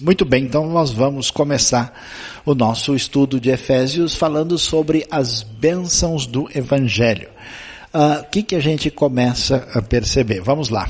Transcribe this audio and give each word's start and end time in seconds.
Muito 0.00 0.24
bem, 0.24 0.44
então 0.44 0.66
nós 0.66 0.90
vamos 0.90 1.30
começar 1.30 1.92
o 2.46 2.54
nosso 2.54 2.96
estudo 2.96 3.38
de 3.38 3.50
Efésios 3.50 4.14
falando 4.14 4.56
sobre 4.56 5.06
as 5.10 5.42
bênçãos 5.42 6.26
do 6.26 6.48
Evangelho. 6.54 7.28
Uh, 7.92 8.22
o 8.22 8.24
que, 8.30 8.42
que 8.42 8.56
a 8.56 8.60
gente 8.60 8.90
começa 8.90 9.68
a 9.74 9.82
perceber? 9.82 10.40
Vamos 10.40 10.70
lá. 10.70 10.88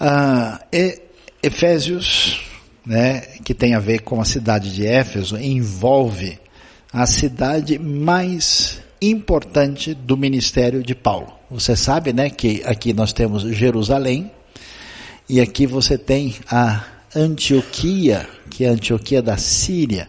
Uh, 0.00 1.00
Efésios, 1.42 2.40
né, 2.86 3.22
que 3.44 3.52
tem 3.52 3.74
a 3.74 3.80
ver 3.80 4.02
com 4.02 4.20
a 4.20 4.24
cidade 4.24 4.72
de 4.72 4.86
Éfeso, 4.86 5.36
envolve 5.36 6.38
a 6.92 7.04
cidade 7.08 7.76
mais 7.76 8.80
importante 9.02 9.94
do 9.94 10.16
ministério 10.16 10.80
de 10.80 10.94
Paulo. 10.94 11.32
Você 11.50 11.74
sabe, 11.74 12.12
né, 12.12 12.30
que 12.30 12.62
aqui 12.64 12.92
nós 12.92 13.12
temos 13.12 13.42
Jerusalém 13.42 14.30
e 15.28 15.40
aqui 15.40 15.66
você 15.66 15.98
tem 15.98 16.36
a 16.48 16.84
Antioquia, 17.14 18.28
que 18.48 18.64
é 18.64 18.68
a 18.68 18.72
Antioquia 18.72 19.20
da 19.20 19.36
Síria, 19.36 20.08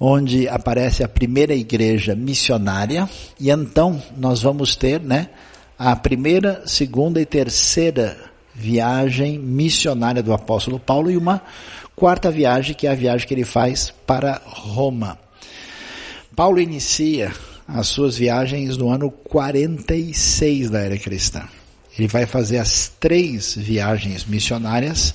onde 0.00 0.48
aparece 0.48 1.04
a 1.04 1.08
primeira 1.08 1.54
igreja 1.54 2.14
missionária, 2.14 3.08
e 3.38 3.50
então 3.50 4.02
nós 4.16 4.42
vamos 4.42 4.74
ter, 4.74 5.00
né, 5.00 5.28
a 5.78 5.94
primeira, 5.94 6.62
segunda 6.66 7.20
e 7.20 7.26
terceira 7.26 8.16
viagem 8.54 9.38
missionária 9.38 10.22
do 10.22 10.32
apóstolo 10.32 10.78
Paulo 10.78 11.10
e 11.10 11.16
uma 11.16 11.42
quarta 11.94 12.30
viagem, 12.30 12.74
que 12.74 12.86
é 12.86 12.90
a 12.90 12.94
viagem 12.94 13.26
que 13.26 13.34
ele 13.34 13.44
faz 13.44 13.92
para 14.06 14.40
Roma. 14.44 15.18
Paulo 16.34 16.60
inicia 16.60 17.32
as 17.68 17.88
suas 17.88 18.16
viagens 18.16 18.76
no 18.76 18.90
ano 18.90 19.10
46 19.10 20.70
da 20.70 20.80
era 20.80 20.98
cristã. 20.98 21.42
Ele 21.98 22.08
vai 22.08 22.26
fazer 22.26 22.58
as 22.58 22.88
três 22.98 23.54
viagens 23.54 24.24
missionárias 24.24 25.14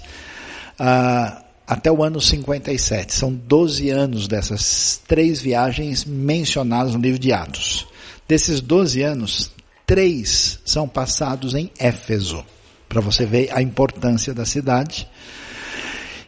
uh, 0.79 1.43
até 1.67 1.91
o 1.91 2.03
ano 2.03 2.19
57. 2.19 3.13
São 3.13 3.33
12 3.33 3.89
anos 3.89 4.27
dessas 4.27 5.01
três 5.07 5.41
viagens 5.41 6.05
mencionadas 6.05 6.93
no 6.93 7.01
livro 7.01 7.19
de 7.19 7.31
Atos. 7.31 7.87
Desses 8.27 8.61
12 8.61 9.01
anos, 9.01 9.51
três 9.85 10.59
são 10.65 10.87
passados 10.87 11.53
em 11.53 11.71
Éfeso, 11.77 12.43
para 12.87 13.01
você 13.01 13.25
ver 13.25 13.49
a 13.51 13.61
importância 13.61 14.33
da 14.33 14.45
cidade. 14.45 15.07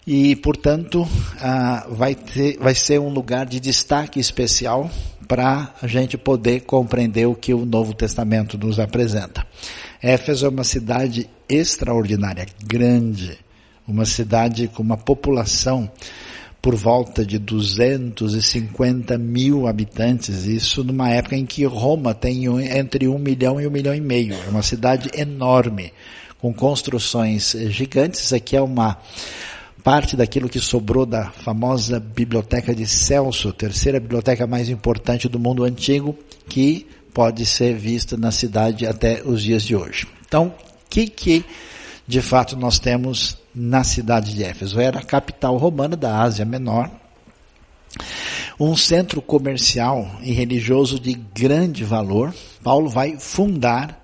E, 0.05 0.35
portanto, 0.35 1.03
uh, 1.03 1.93
vai, 1.93 2.15
ter, 2.15 2.57
vai 2.57 2.73
ser 2.73 2.99
um 2.99 3.09
lugar 3.09 3.45
de 3.45 3.59
destaque 3.59 4.19
especial 4.19 4.89
para 5.27 5.73
a 5.81 5.87
gente 5.87 6.17
poder 6.17 6.61
compreender 6.61 7.25
o 7.27 7.35
que 7.35 7.53
o 7.53 7.65
Novo 7.65 7.93
Testamento 7.93 8.57
nos 8.57 8.79
apresenta. 8.79 9.45
Éfeso 10.01 10.47
é 10.47 10.49
uma 10.49 10.63
cidade 10.63 11.29
extraordinária, 11.47 12.47
grande, 12.65 13.37
uma 13.87 14.05
cidade 14.05 14.67
com 14.67 14.83
uma 14.83 14.97
população 14.97 15.89
por 16.61 16.75
volta 16.75 17.25
de 17.25 17.39
250 17.39 19.17
mil 19.17 19.67
habitantes, 19.67 20.45
isso 20.45 20.83
numa 20.83 21.09
época 21.09 21.35
em 21.35 21.45
que 21.45 21.65
Roma 21.65 22.13
tem 22.13 22.45
entre 22.77 23.07
um 23.07 23.17
milhão 23.17 23.59
e 23.59 23.65
um 23.65 23.71
milhão 23.71 23.95
e 23.95 24.01
meio. 24.01 24.35
É 24.35 24.49
uma 24.49 24.61
cidade 24.61 25.09
enorme, 25.15 25.91
com 26.39 26.53
construções 26.53 27.55
gigantes. 27.69 28.31
Aqui 28.31 28.55
é 28.55 28.61
uma 28.61 28.97
parte 29.83 30.15
daquilo 30.15 30.47
que 30.47 30.59
sobrou 30.59 31.05
da 31.05 31.31
famosa 31.31 31.99
biblioteca 31.99 32.75
de 32.75 32.85
Celso, 32.85 33.51
terceira 33.51 33.99
biblioteca 33.99 34.45
mais 34.45 34.69
importante 34.69 35.27
do 35.27 35.39
mundo 35.39 35.63
antigo, 35.63 36.15
que 36.47 36.85
pode 37.11 37.43
ser 37.45 37.75
vista 37.75 38.15
na 38.15 38.31
cidade 38.31 38.85
até 38.85 39.23
os 39.25 39.41
dias 39.41 39.63
de 39.63 39.75
hoje. 39.75 40.07
Então, 40.27 40.47
o 40.47 40.89
que 40.89 41.07
que 41.07 41.43
de 42.07 42.21
fato 42.21 42.55
nós 42.55 42.77
temos 42.77 43.40
na 43.53 43.83
cidade 43.83 44.33
de 44.33 44.43
Éfeso. 44.43 44.79
Era 44.79 44.99
a 44.99 45.03
capital 45.03 45.57
romana 45.57 45.95
da 45.95 46.21
Ásia 46.21 46.45
Menor, 46.45 46.89
um 48.59 48.75
centro 48.75 49.21
comercial 49.21 50.09
e 50.21 50.31
religioso 50.31 50.99
de 50.99 51.13
grande 51.13 51.83
valor. 51.83 52.33
Paulo 52.63 52.89
vai 52.89 53.17
fundar 53.19 53.99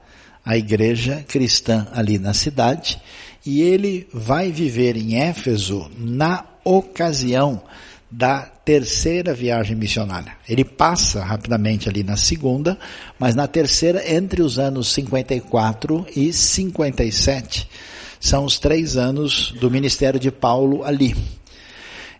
a 0.46 0.58
igreja 0.58 1.24
cristã 1.28 1.88
ali 1.92 2.18
na 2.18 2.34
cidade 2.34 3.00
e 3.46 3.62
ele 3.62 4.08
vai 4.14 4.52
viver 4.52 4.98
em 4.98 5.16
Éfeso 5.16 5.90
na 5.98 6.46
ocasião 6.64 7.62
da 8.10 8.40
terceira 8.40 9.34
viagem 9.34 9.76
missionária. 9.76 10.34
Ele 10.48 10.64
passa 10.64 11.24
rapidamente 11.24 11.90
ali 11.90 12.04
na 12.04 12.16
segunda, 12.16 12.78
mas 13.20 13.36
na 13.36 13.48
terceira, 13.48 14.14
entre 14.14 14.42
os 14.42 14.58
anos 14.58 14.92
54 14.94 16.06
e 16.16 16.32
57, 16.32 17.70
são 18.20 18.46
os 18.46 18.60
três 18.60 18.98
anos 18.98 19.52
do 19.60 19.70
ministério 19.70 20.20
de 20.20 20.32
Paulo 20.32 20.84
ali. 20.84 21.16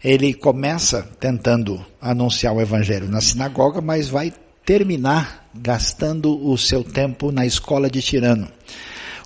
Ele 0.04 0.34
começa 0.34 1.02
tentando 1.20 1.84
anunciar 2.02 2.54
o 2.54 2.62
evangelho 2.62 3.10
na 3.10 3.20
sinagoga, 3.20 3.82
mas 3.82 4.10
vai 4.10 4.32
terminar 4.66 5.50
gastando 5.56 6.46
o 6.48 6.58
seu 6.58 6.84
tempo 6.84 7.32
na 7.32 7.46
escola 7.46 7.90
de 7.90 8.02
Tirano. 8.02 8.48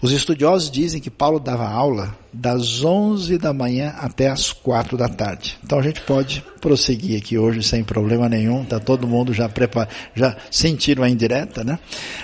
Os 0.02 0.12
estudiosos 0.12 0.72
dizem 0.72 1.00
que 1.00 1.12
Paulo 1.12 1.40
dava 1.40 1.70
aula 1.70 2.16
das 2.34 2.84
11 2.84 3.38
da 3.38 3.54
manhã 3.54 3.94
até 4.00 4.30
as 4.30 4.52
4 4.52 4.98
da 4.98 5.08
tarde. 5.08 5.60
Então 5.64 5.78
a 5.78 5.84
gente 5.84 6.02
pode 6.02 6.44
prosseguir 6.60 7.20
aqui 7.20 7.38
hoje 7.38 7.62
sem 7.62 7.84
problema 7.84 8.28
nenhum, 8.28 8.66
tá 8.66 8.80
todo 8.80 9.08
mundo 9.08 9.32
já 9.32 9.48
preparado, 9.48 9.94
já 10.16 10.36
sentiram 10.50 11.04
a 11.04 11.10
indireta, 11.10 11.64
né? 11.64 11.78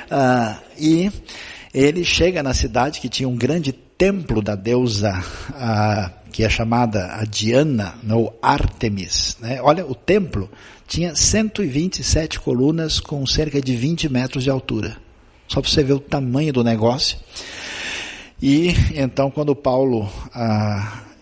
Ah, 0.10 0.58
e 0.76 1.12
ele 1.72 2.04
chega 2.04 2.42
na 2.42 2.54
cidade 2.54 3.00
que 3.00 3.10
tinha 3.10 3.30
um 3.30 3.36
grande 3.36 3.72
templo 3.98 4.42
da 4.42 4.56
deusa, 4.56 5.24
ah, 5.56 6.12
que 6.32 6.44
é 6.44 6.50
chamada 6.50 7.14
a 7.14 7.24
Diana, 7.24 7.96
ou 8.10 8.38
Artemis. 8.42 9.38
Né? 9.42 9.60
Olha, 9.62 9.86
o 9.86 9.96
templo 9.96 10.50
tinha 10.88 11.16
127 11.16 12.40
colunas 12.40 13.00
com 13.00 13.26
cerca 13.26 13.62
de 13.62 13.76
20 13.76 14.08
metros 14.10 14.44
de 14.44 14.50
altura. 14.50 14.98
Só 15.48 15.62
para 15.62 15.70
você 15.70 15.84
ver 15.84 15.94
o 15.94 16.00
tamanho 16.00 16.54
do 16.54 16.64
negócio. 16.64 17.18
E 18.42 18.74
então, 18.94 19.32
quando 19.32 19.56
Paulo 19.56 20.10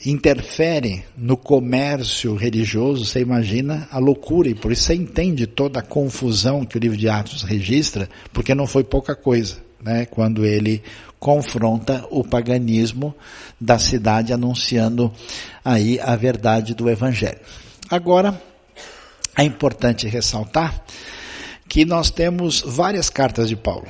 interfere 0.06 1.04
no 1.18 1.38
comércio 1.38 2.36
religioso, 2.36 3.06
você 3.06 3.22
imagina 3.22 3.88
a 3.92 3.98
loucura, 3.98 4.50
e 4.50 4.56
por 4.56 4.72
isso 4.72 4.84
você 4.84 4.96
entende 4.96 5.48
toda 5.48 5.80
a 5.80 5.84
confusão 5.84 6.66
que 6.66 6.78
o 6.78 6.80
livro 6.80 6.98
de 6.98 7.08
Atos 7.08 7.44
registra, 7.44 8.10
porque 8.32 8.54
não 8.54 8.68
foi 8.68 8.84
pouca 8.84 9.16
coisa, 9.16 9.58
né? 9.86 10.08
Quando 10.08 10.44
ele 10.44 10.82
confronta 11.20 12.06
o 12.10 12.24
paganismo 12.24 13.16
da 13.62 13.78
cidade, 13.78 14.34
anunciando 14.34 15.14
aí 15.64 16.00
a 16.00 16.16
verdade 16.16 16.74
do 16.74 16.90
Evangelho. 16.90 17.40
Agora, 17.90 18.42
é 19.38 19.44
importante 19.44 20.08
ressaltar 20.08 20.84
que 21.70 21.86
nós 21.86 22.10
temos 22.10 22.64
várias 22.66 23.10
cartas 23.10 23.48
de 23.48 23.56
Paulo. 23.56 23.88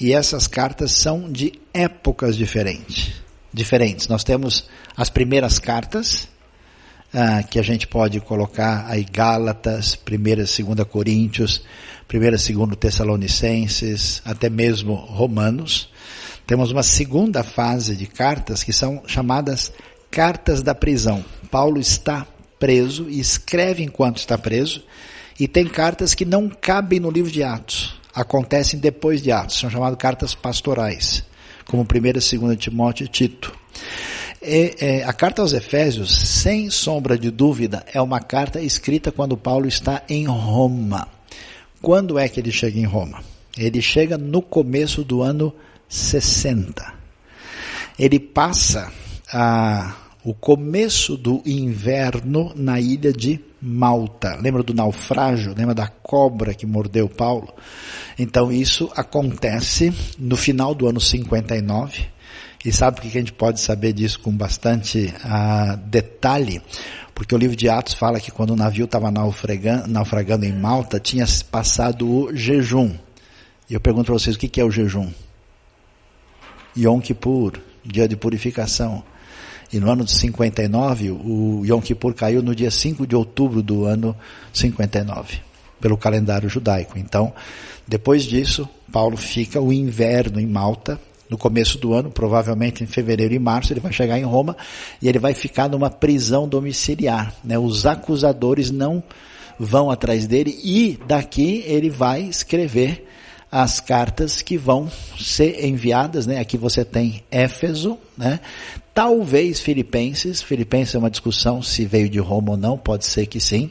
E 0.00 0.12
essas 0.12 0.46
cartas 0.46 0.92
são 0.92 1.30
de 1.30 1.52
épocas 1.74 2.36
diferentes. 2.36 3.12
Diferentes. 3.52 4.08
Nós 4.08 4.24
temos 4.24 4.68
as 4.96 5.10
primeiras 5.10 5.58
cartas, 5.58 6.28
ah, 7.12 7.42
que 7.42 7.58
a 7.58 7.62
gente 7.62 7.86
pode 7.86 8.20
colocar 8.20 8.86
aí 8.88 9.04
Gálatas, 9.04 9.96
primeira 9.96 10.42
e 10.42 10.46
segunda 10.46 10.84
Coríntios, 10.84 11.62
primeira 12.06 12.36
e 12.36 12.38
segunda 12.38 12.76
Tessalonicenses, 12.76 14.22
até 14.24 14.48
mesmo 14.50 14.94
Romanos. 14.94 15.90
Temos 16.46 16.70
uma 16.70 16.82
segunda 16.82 17.42
fase 17.42 17.94
de 17.94 18.06
cartas 18.06 18.62
que 18.62 18.72
são 18.72 19.02
chamadas 19.06 19.72
cartas 20.10 20.62
da 20.62 20.74
prisão. 20.74 21.24
Paulo 21.50 21.78
está 21.78 22.26
preso 22.58 23.08
e 23.08 23.20
escreve 23.20 23.82
enquanto 23.82 24.18
está 24.18 24.36
preso, 24.36 24.82
e 25.38 25.46
tem 25.46 25.66
cartas 25.66 26.14
que 26.14 26.24
não 26.24 26.48
cabem 26.48 26.98
no 26.98 27.10
livro 27.10 27.30
de 27.30 27.42
Atos, 27.42 27.94
acontecem 28.14 28.80
depois 28.80 29.22
de 29.22 29.30
Atos, 29.30 29.58
são 29.58 29.70
chamadas 29.70 29.98
cartas 29.98 30.34
pastorais, 30.34 31.24
como 31.66 31.82
1 31.82 32.06
e 32.06 32.12
2 32.12 32.58
Timóteo 32.58 33.04
e 33.04 33.08
Tito. 33.08 33.56
E, 34.42 34.74
é, 34.78 35.04
a 35.04 35.12
carta 35.12 35.42
aos 35.42 35.52
Efésios, 35.52 36.16
sem 36.16 36.70
sombra 36.70 37.18
de 37.18 37.30
dúvida, 37.30 37.84
é 37.92 38.00
uma 38.00 38.20
carta 38.20 38.60
escrita 38.60 39.10
quando 39.10 39.36
Paulo 39.36 39.66
está 39.66 40.02
em 40.08 40.26
Roma. 40.26 41.08
Quando 41.82 42.18
é 42.18 42.28
que 42.28 42.40
ele 42.40 42.52
chega 42.52 42.78
em 42.78 42.84
Roma? 42.84 43.22
Ele 43.56 43.82
chega 43.82 44.16
no 44.16 44.40
começo 44.40 45.02
do 45.02 45.22
ano 45.22 45.52
60. 45.88 46.94
Ele 47.98 48.20
passa 48.20 48.92
a, 49.32 49.96
o 50.24 50.32
começo 50.32 51.16
do 51.16 51.42
inverno 51.44 52.52
na 52.54 52.80
ilha 52.80 53.12
de 53.12 53.40
Malta. 53.60 54.36
Lembra 54.36 54.62
do 54.62 54.72
naufrágio? 54.72 55.54
Lembra 55.56 55.74
da 55.74 55.88
cobra 55.88 56.54
que 56.54 56.64
mordeu 56.64 57.08
Paulo? 57.08 57.52
Então 58.16 58.52
isso 58.52 58.90
acontece 58.94 59.92
no 60.16 60.36
final 60.36 60.74
do 60.74 60.86
ano 60.86 61.00
59. 61.00 62.17
E 62.64 62.72
sabe 62.72 62.96
por 62.96 63.02
que 63.02 63.16
a 63.16 63.20
gente 63.20 63.32
pode 63.32 63.60
saber 63.60 63.92
disso 63.92 64.18
com 64.20 64.32
bastante 64.32 65.14
uh, 65.24 65.76
detalhe? 65.76 66.60
Porque 67.14 67.34
o 67.34 67.38
livro 67.38 67.56
de 67.56 67.68
Atos 67.68 67.94
fala 67.94 68.20
que 68.20 68.30
quando 68.30 68.50
o 68.50 68.56
navio 68.56 68.84
estava 68.84 69.10
naufragando 69.10 70.44
em 70.44 70.52
Malta, 70.52 70.98
tinha 70.98 71.24
passado 71.50 72.08
o 72.08 72.36
jejum. 72.36 72.94
E 73.70 73.74
eu 73.74 73.80
pergunto 73.80 74.06
para 74.06 74.14
vocês, 74.14 74.34
o 74.36 74.38
que 74.38 74.60
é 74.60 74.64
o 74.64 74.70
jejum? 74.70 75.10
Yom 76.76 77.00
Kippur, 77.00 77.60
dia 77.84 78.08
de 78.08 78.16
purificação. 78.16 79.02
E 79.72 79.78
no 79.78 79.90
ano 79.90 80.04
de 80.04 80.12
59, 80.12 81.10
o 81.10 81.62
Yom 81.64 81.80
Kippur 81.80 82.14
caiu 82.14 82.42
no 82.42 82.54
dia 82.54 82.70
5 82.70 83.06
de 83.06 83.14
outubro 83.14 83.62
do 83.62 83.84
ano 83.84 84.16
59, 84.52 85.40
pelo 85.80 85.96
calendário 85.96 86.48
judaico. 86.48 86.98
Então, 86.98 87.32
depois 87.86 88.22
disso, 88.24 88.68
Paulo 88.90 89.16
fica 89.16 89.60
o 89.60 89.72
inverno 89.72 90.40
em 90.40 90.46
Malta, 90.46 91.00
no 91.30 91.36
começo 91.36 91.78
do 91.78 91.92
ano, 91.92 92.10
provavelmente 92.10 92.82
em 92.82 92.86
fevereiro 92.86 93.34
e 93.34 93.38
março, 93.38 93.72
ele 93.72 93.80
vai 93.80 93.92
chegar 93.92 94.18
em 94.18 94.24
Roma 94.24 94.56
e 95.00 95.08
ele 95.08 95.18
vai 95.18 95.34
ficar 95.34 95.68
numa 95.68 95.90
prisão 95.90 96.48
domiciliar. 96.48 97.34
Né? 97.44 97.58
Os 97.58 97.86
acusadores 97.86 98.70
não 98.70 99.02
vão 99.58 99.90
atrás 99.90 100.26
dele 100.26 100.58
e 100.62 100.98
daqui 101.06 101.64
ele 101.66 101.90
vai 101.90 102.22
escrever 102.22 103.06
as 103.50 103.80
cartas 103.80 104.42
que 104.42 104.58
vão 104.58 104.90
ser 105.18 105.64
enviadas, 105.64 106.26
né? 106.26 106.38
Aqui 106.38 106.58
você 106.58 106.84
tem 106.84 107.24
Éfeso, 107.30 107.98
né? 108.16 108.40
Talvez 108.92 109.58
Filipenses, 109.58 110.42
Filipenses 110.42 110.94
é 110.94 110.98
uma 110.98 111.10
discussão 111.10 111.62
se 111.62 111.86
veio 111.86 112.10
de 112.10 112.18
Roma 112.18 112.50
ou 112.50 112.56
não, 112.58 112.76
pode 112.76 113.06
ser 113.06 113.26
que 113.26 113.40
sim. 113.40 113.70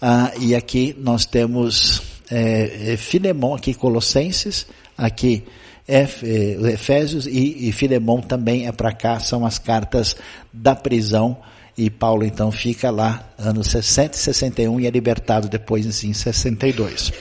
Ah, 0.00 0.30
e 0.38 0.54
aqui 0.54 0.94
nós 0.98 1.24
temos 1.24 2.02
é, 2.30 2.96
Filemão, 2.98 3.54
aqui 3.54 3.72
Colossenses, 3.72 4.66
aqui 4.96 5.44
Efésios 5.88 7.26
e, 7.26 7.68
e 7.68 7.72
Filemão 7.72 8.20
também 8.20 8.66
é 8.66 8.72
para 8.72 8.92
cá, 8.92 9.18
são 9.18 9.46
as 9.46 9.58
cartas 9.58 10.14
da 10.52 10.76
prisão 10.76 11.38
e 11.78 11.88
Paulo 11.88 12.24
então 12.24 12.52
fica 12.52 12.90
lá 12.90 13.32
anos 13.38 13.68
60 13.68 14.16
e 14.16 14.18
61 14.18 14.80
e 14.80 14.86
é 14.86 14.90
libertado 14.90 15.48
depois 15.48 15.86
em 16.04 16.12
62. 16.12 17.12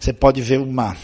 Você 0.00 0.12
pode 0.12 0.40
ver 0.40 0.60
uma 0.60 0.96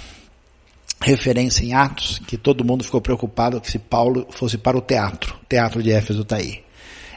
referência 1.02 1.64
em 1.64 1.74
Atos 1.74 2.20
que 2.26 2.38
todo 2.38 2.64
mundo 2.64 2.84
ficou 2.84 3.00
preocupado 3.00 3.60
que 3.60 3.70
se 3.70 3.78
Paulo 3.78 4.26
fosse 4.30 4.56
para 4.56 4.78
o 4.78 4.80
teatro. 4.80 5.36
Teatro 5.48 5.82
de 5.82 5.90
Éfeso 5.90 6.22
está 6.22 6.36
aí. 6.36 6.62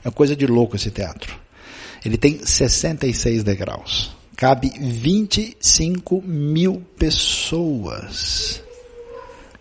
É 0.03 0.11
coisa 0.11 0.35
de 0.35 0.45
louco 0.45 0.75
esse 0.75 0.91
teatro. 0.91 1.33
Ele 2.03 2.17
tem 2.17 2.39
66 2.43 3.43
degraus. 3.43 4.11
Cabe 4.35 4.71
25 4.79 6.21
mil 6.21 6.83
pessoas. 6.97 8.66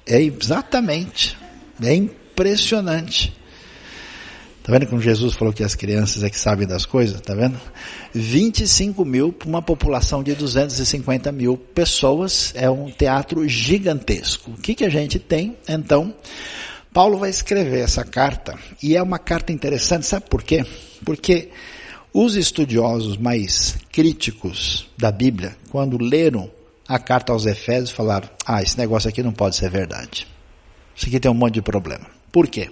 É 0.06 0.22
exatamente. 0.22 1.36
É 1.82 1.94
impressionante. 1.94 3.34
Tá 4.62 4.72
vendo 4.72 4.88
como 4.88 5.00
Jesus 5.00 5.34
falou 5.34 5.54
que 5.54 5.62
as 5.62 5.76
crianças 5.76 6.24
é 6.24 6.30
que 6.30 6.38
sabem 6.38 6.66
das 6.66 6.84
coisas? 6.84 7.20
Tá 7.20 7.34
vendo? 7.34 7.56
25 8.12 9.04
mil 9.04 9.32
para 9.32 9.48
uma 9.48 9.62
população 9.62 10.24
de 10.24 10.34
250 10.34 11.30
mil 11.30 11.56
pessoas 11.56 12.52
é 12.56 12.68
um 12.68 12.90
teatro 12.90 13.48
gigantesco. 13.48 14.50
O 14.50 14.56
que, 14.56 14.74
que 14.74 14.84
a 14.84 14.88
gente 14.88 15.20
tem? 15.20 15.56
Então, 15.68 16.12
Paulo 16.92 17.16
vai 17.16 17.30
escrever 17.30 17.78
essa 17.78 18.04
carta 18.04 18.58
e 18.82 18.96
é 18.96 19.02
uma 19.02 19.20
carta 19.20 19.52
interessante, 19.52 20.04
sabe 20.04 20.26
por 20.28 20.42
quê? 20.42 20.66
Porque 21.04 21.50
os 22.12 22.34
estudiosos 22.34 23.16
mais 23.16 23.76
críticos 23.92 24.88
da 24.98 25.12
Bíblia, 25.12 25.54
quando 25.70 25.96
leram 25.96 26.50
a 26.88 26.98
carta 26.98 27.32
aos 27.32 27.46
Efésios, 27.46 27.90
falaram: 27.90 28.28
ah, 28.44 28.62
esse 28.62 28.78
negócio 28.78 29.08
aqui 29.08 29.22
não 29.22 29.32
pode 29.32 29.56
ser 29.56 29.70
verdade. 29.70 30.26
Isso 30.94 31.06
aqui 31.06 31.20
tem 31.20 31.30
um 31.30 31.34
monte 31.34 31.54
de 31.54 31.62
problema. 31.62 32.06
Por 32.32 32.46
quê? 32.46 32.70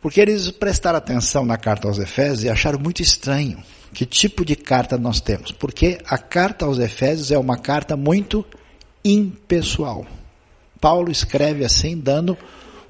Porque 0.00 0.20
eles 0.20 0.50
prestaram 0.50 0.98
atenção 0.98 1.44
na 1.44 1.56
carta 1.56 1.88
aos 1.88 1.98
Efésios 1.98 2.44
e 2.44 2.48
acharam 2.48 2.78
muito 2.78 3.02
estranho 3.02 3.62
que 3.92 4.06
tipo 4.06 4.44
de 4.44 4.54
carta 4.54 4.96
nós 4.96 5.20
temos. 5.20 5.50
Porque 5.52 5.98
a 6.06 6.18
carta 6.18 6.66
aos 6.66 6.78
Efésios 6.78 7.30
é 7.30 7.38
uma 7.38 7.56
carta 7.56 7.96
muito 7.96 8.44
impessoal. 9.04 10.06
Paulo 10.80 11.10
escreve 11.10 11.64
assim, 11.64 11.98
dando 11.98 12.36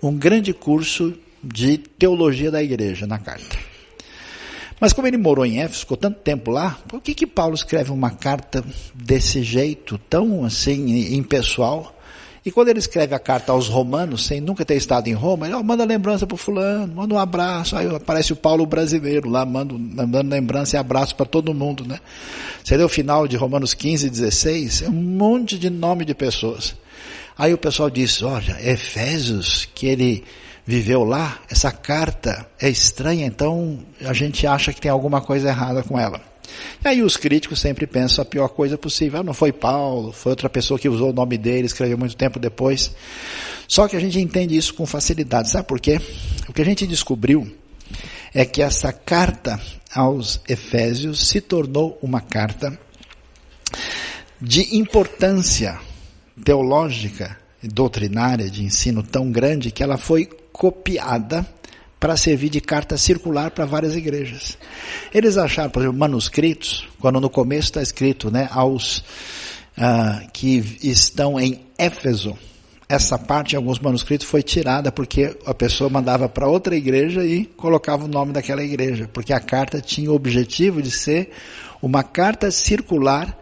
um 0.02 0.16
grande 0.16 0.52
curso 0.52 1.14
de 1.42 1.78
teologia 1.78 2.50
da 2.50 2.62
igreja 2.62 3.06
na 3.06 3.18
carta. 3.18 3.56
Mas 4.80 4.92
como 4.92 5.06
ele 5.08 5.16
morou 5.16 5.44
em 5.44 5.60
Éfeso, 5.60 5.80
ficou 5.80 5.96
tanto 5.96 6.20
tempo 6.20 6.50
lá, 6.50 6.78
por 6.86 7.00
que 7.00 7.14
que 7.14 7.26
Paulo 7.26 7.54
escreve 7.54 7.90
uma 7.90 8.10
carta 8.10 8.64
desse 8.94 9.42
jeito, 9.42 9.98
tão 10.08 10.44
assim 10.44 11.14
impessoal? 11.14 11.94
E 12.48 12.50
quando 12.50 12.68
ele 12.68 12.78
escreve 12.78 13.14
a 13.14 13.18
carta 13.18 13.52
aos 13.52 13.68
romanos, 13.68 14.24
sem 14.24 14.40
nunca 14.40 14.64
ter 14.64 14.76
estado 14.76 15.08
em 15.08 15.12
Roma, 15.12 15.46
ele 15.46 15.54
oh, 15.54 15.62
manda 15.62 15.84
lembrança 15.84 16.26
para 16.26 16.36
fulano, 16.36 16.94
manda 16.94 17.12
um 17.12 17.18
abraço, 17.18 17.76
aí 17.76 17.94
aparece 17.94 18.32
o 18.32 18.36
Paulo 18.36 18.64
brasileiro 18.64 19.28
lá, 19.28 19.44
manda, 19.44 19.74
mandando 19.74 20.30
lembrança 20.30 20.76
e 20.76 20.78
abraço 20.78 21.14
para 21.14 21.26
todo 21.26 21.52
mundo, 21.52 21.84
né? 21.86 21.98
Você 22.64 22.76
lê 22.76 22.82
o 22.82 22.88
final 22.88 23.28
de 23.28 23.36
Romanos 23.36 23.74
15, 23.74 24.08
16, 24.08 24.82
é 24.82 24.88
um 24.88 24.92
monte 24.92 25.58
de 25.58 25.68
nome 25.68 26.04
de 26.04 26.14
pessoas. 26.14 26.74
Aí 27.36 27.52
o 27.52 27.58
pessoal 27.58 27.90
diz, 27.90 28.22
olha, 28.22 28.56
Efésios, 28.62 29.68
que 29.74 29.86
ele 29.86 30.24
viveu 30.68 31.02
lá, 31.02 31.38
essa 31.48 31.72
carta 31.72 32.46
é 32.60 32.68
estranha, 32.68 33.24
então 33.24 33.78
a 34.02 34.12
gente 34.12 34.46
acha 34.46 34.70
que 34.70 34.82
tem 34.82 34.90
alguma 34.90 35.18
coisa 35.18 35.48
errada 35.48 35.82
com 35.82 35.98
ela. 35.98 36.20
E 36.84 36.88
aí 36.88 37.02
os 37.02 37.16
críticos 37.16 37.58
sempre 37.58 37.86
pensam 37.86 38.20
a 38.20 38.24
pior 38.26 38.48
coisa 38.48 38.76
possível. 38.76 39.20
Ah, 39.20 39.22
não 39.22 39.32
foi 39.32 39.50
Paulo, 39.50 40.12
foi 40.12 40.32
outra 40.32 40.50
pessoa 40.50 40.78
que 40.78 40.86
usou 40.86 41.08
o 41.08 41.12
nome 41.14 41.38
dele, 41.38 41.64
escreveu 41.64 41.96
muito 41.96 42.14
tempo 42.14 42.38
depois. 42.38 42.94
Só 43.66 43.88
que 43.88 43.96
a 43.96 44.00
gente 44.00 44.20
entende 44.20 44.54
isso 44.58 44.74
com 44.74 44.84
facilidade. 44.84 45.50
Sabe 45.50 45.66
por 45.66 45.80
quê? 45.80 46.02
O 46.46 46.52
que 46.52 46.60
a 46.60 46.66
gente 46.66 46.86
descobriu 46.86 47.50
é 48.34 48.44
que 48.44 48.60
essa 48.60 48.92
carta 48.92 49.58
aos 49.94 50.38
Efésios 50.46 51.28
se 51.28 51.40
tornou 51.40 51.98
uma 52.02 52.20
carta 52.20 52.78
de 54.38 54.76
importância 54.76 55.80
teológica 56.44 57.38
doutrinária 57.62 58.50
de 58.50 58.62
ensino 58.64 59.02
tão 59.02 59.32
grande 59.32 59.70
que 59.70 59.82
ela 59.82 59.96
foi 59.96 60.28
copiada 60.58 61.46
para 62.00 62.16
servir 62.16 62.50
de 62.50 62.60
carta 62.60 62.98
circular 62.98 63.52
para 63.52 63.64
várias 63.64 63.94
igrejas. 63.94 64.58
Eles 65.14 65.38
acharam, 65.38 65.70
por 65.70 65.82
exemplo, 65.82 65.98
manuscritos, 65.98 66.86
quando 67.00 67.20
no 67.20 67.30
começo 67.30 67.68
está 67.68 67.80
escrito, 67.80 68.30
né, 68.30 68.48
aos 68.50 68.98
uh, 68.98 70.28
que 70.32 70.78
estão 70.82 71.38
em 71.40 71.60
Éfeso, 71.78 72.36
essa 72.88 73.16
parte 73.18 73.52
em 73.52 73.56
alguns 73.56 73.78
manuscritos 73.78 74.26
foi 74.26 74.42
tirada 74.42 74.90
porque 74.90 75.36
a 75.46 75.54
pessoa 75.54 75.88
mandava 75.88 76.28
para 76.28 76.48
outra 76.48 76.74
igreja 76.74 77.24
e 77.24 77.44
colocava 77.44 78.04
o 78.04 78.08
nome 78.08 78.32
daquela 78.32 78.62
igreja, 78.62 79.08
porque 79.12 79.32
a 79.32 79.40
carta 79.40 79.80
tinha 79.80 80.10
o 80.10 80.14
objetivo 80.14 80.82
de 80.82 80.90
ser 80.90 81.30
uma 81.80 82.02
carta 82.02 82.50
circular 82.50 83.38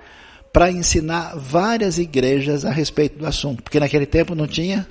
para 0.53 0.71
ensinar 0.71 1.35
várias 1.37 1.97
igrejas 1.99 2.65
a 2.65 2.71
respeito 2.71 3.19
do 3.19 3.27
assunto, 3.27 3.63
porque 3.63 3.81
naquele 3.81 4.07
tempo 4.07 4.35
não 4.35 4.47
tinha 4.47 4.87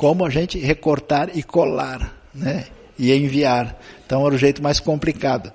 como 0.00 0.24
a 0.24 0.30
gente 0.30 0.58
recortar 0.58 1.28
e 1.34 1.42
colar, 1.42 2.16
né? 2.34 2.64
e 2.98 3.12
enviar. 3.12 3.78
Então 4.06 4.24
era 4.24 4.34
o 4.34 4.38
jeito 4.38 4.62
mais 4.62 4.80
complicado. 4.80 5.52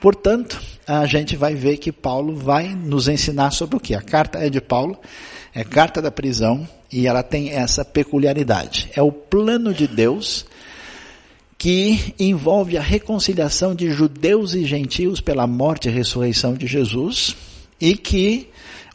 Portanto, 0.00 0.62
a 0.86 1.04
gente 1.04 1.34
vai 1.34 1.56
ver 1.56 1.78
que 1.78 1.90
Paulo 1.90 2.36
vai 2.36 2.68
nos 2.68 3.08
ensinar 3.08 3.50
sobre 3.50 3.76
o 3.76 3.80
que? 3.80 3.96
A 3.96 4.00
carta 4.00 4.38
é 4.38 4.48
de 4.48 4.60
Paulo, 4.60 4.96
é 5.52 5.64
carta 5.64 6.00
da 6.00 6.12
prisão, 6.12 6.64
e 6.92 7.08
ela 7.08 7.24
tem 7.24 7.50
essa 7.50 7.84
peculiaridade. 7.84 8.88
É 8.94 9.02
o 9.02 9.10
plano 9.10 9.74
de 9.74 9.88
Deus 9.88 10.46
que 11.58 12.14
envolve 12.20 12.78
a 12.78 12.82
reconciliação 12.82 13.74
de 13.74 13.90
judeus 13.90 14.54
e 14.54 14.64
gentios 14.64 15.20
pela 15.20 15.44
morte 15.44 15.88
e 15.88 15.90
ressurreição 15.90 16.54
de 16.54 16.68
Jesus, 16.68 17.34
e 17.80 17.96
que 17.96 18.48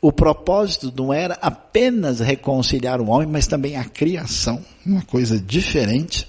o 0.03 0.11
propósito 0.11 0.93
não 0.93 1.13
era 1.13 1.37
apenas 1.41 2.19
reconciliar 2.19 2.99
o 2.99 3.07
homem, 3.07 3.25
mas 3.25 3.47
também 3.47 3.77
a 3.77 3.85
criação, 3.85 4.61
uma 4.85 5.01
coisa 5.01 5.39
diferente 5.39 6.27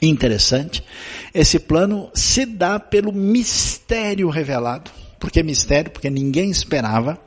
interessante. 0.00 0.82
Esse 1.34 1.58
plano 1.58 2.08
se 2.14 2.46
dá 2.46 2.80
pelo 2.80 3.12
mistério 3.12 4.30
revelado. 4.30 4.90
Por 5.18 5.30
que 5.30 5.42
mistério? 5.42 5.90
Porque 5.90 6.08
ninguém 6.08 6.50
esperava 6.50 7.20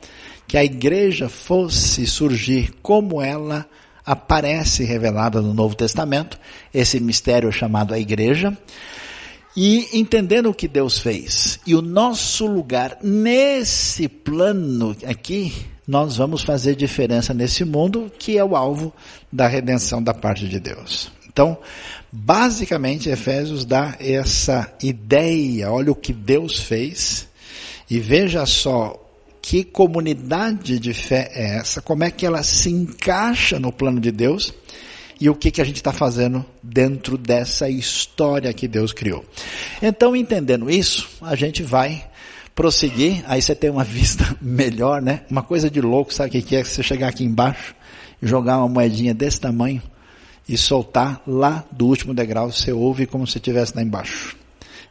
que 0.47 0.57
a 0.57 0.65
igreja 0.65 1.29
fosse 1.29 2.07
surgir 2.07 2.73
como 2.81 3.21
ela 3.21 3.67
aparece 4.03 4.83
revelada 4.83 5.39
no 5.39 5.53
Novo 5.53 5.75
Testamento, 5.75 6.39
esse 6.73 6.99
mistério 6.99 7.51
chamado 7.51 7.93
a 7.93 7.99
igreja, 7.99 8.57
e 9.55 9.99
entendendo 9.99 10.49
o 10.49 10.53
que 10.53 10.67
Deus 10.67 10.97
fez 10.99 11.59
e 11.65 11.75
o 11.75 11.81
nosso 11.81 12.45
lugar 12.45 12.97
nesse 13.03 14.07
plano 14.07 14.95
aqui, 15.05 15.53
nós 15.87 16.17
vamos 16.17 16.41
fazer 16.41 16.75
diferença 16.75 17.33
nesse 17.33 17.63
mundo 17.63 18.11
que 18.17 18.37
é 18.37 18.43
o 18.43 18.55
alvo 18.55 18.93
da 19.31 19.47
redenção 19.47 20.01
da 20.01 20.13
parte 20.13 20.47
de 20.47 20.59
Deus. 20.59 21.11
Então, 21.27 21.57
basicamente, 22.11 23.09
Efésios 23.09 23.65
dá 23.65 23.95
essa 23.99 24.71
ideia, 24.81 25.71
olha 25.71 25.91
o 25.91 25.95
que 25.95 26.13
Deus 26.13 26.59
fez, 26.59 27.27
e 27.89 27.99
veja 27.99 28.45
só 28.45 28.99
que 29.41 29.63
comunidade 29.63 30.79
de 30.79 30.93
fé 30.93 31.29
é 31.33 31.57
essa, 31.57 31.81
como 31.81 32.03
é 32.03 32.11
que 32.11 32.25
ela 32.25 32.43
se 32.43 32.69
encaixa 32.69 33.59
no 33.59 33.73
plano 33.73 33.99
de 33.99 34.11
Deus, 34.11 34.53
e 35.23 35.29
o 35.29 35.35
que, 35.35 35.51
que 35.51 35.61
a 35.61 35.63
gente 35.63 35.77
está 35.77 35.93
fazendo 35.93 36.45
dentro 36.61 37.17
dessa 37.17 37.69
história 37.69 38.51
que 38.51 38.67
Deus 38.67 38.91
criou. 38.91 39.23
Então, 39.81 40.13
entendendo 40.13 40.69
isso, 40.69 41.07
a 41.21 41.33
gente 41.33 41.63
vai 41.63 42.05
prosseguir, 42.53 43.23
aí 43.25 43.41
você 43.41 43.55
tem 43.55 43.69
uma 43.69 43.85
vista 43.87 44.35
melhor, 44.41 45.01
né? 45.01 45.21
Uma 45.31 45.41
coisa 45.41 45.69
de 45.69 45.79
louco, 45.79 46.13
sabe 46.13 46.37
o 46.37 46.43
que 46.43 46.57
é? 46.57 46.61
Você 46.61 46.83
chegar 46.83 47.07
aqui 47.07 47.23
embaixo, 47.23 47.73
jogar 48.21 48.57
uma 48.57 48.67
moedinha 48.67 49.13
desse 49.13 49.39
tamanho, 49.39 49.81
e 50.45 50.57
soltar 50.57 51.21
lá 51.25 51.63
do 51.71 51.87
último 51.87 52.13
degrau, 52.13 52.51
você 52.51 52.73
ouve 52.73 53.05
como 53.05 53.25
se 53.25 53.37
estivesse 53.37 53.73
lá 53.73 53.81
embaixo. 53.81 54.35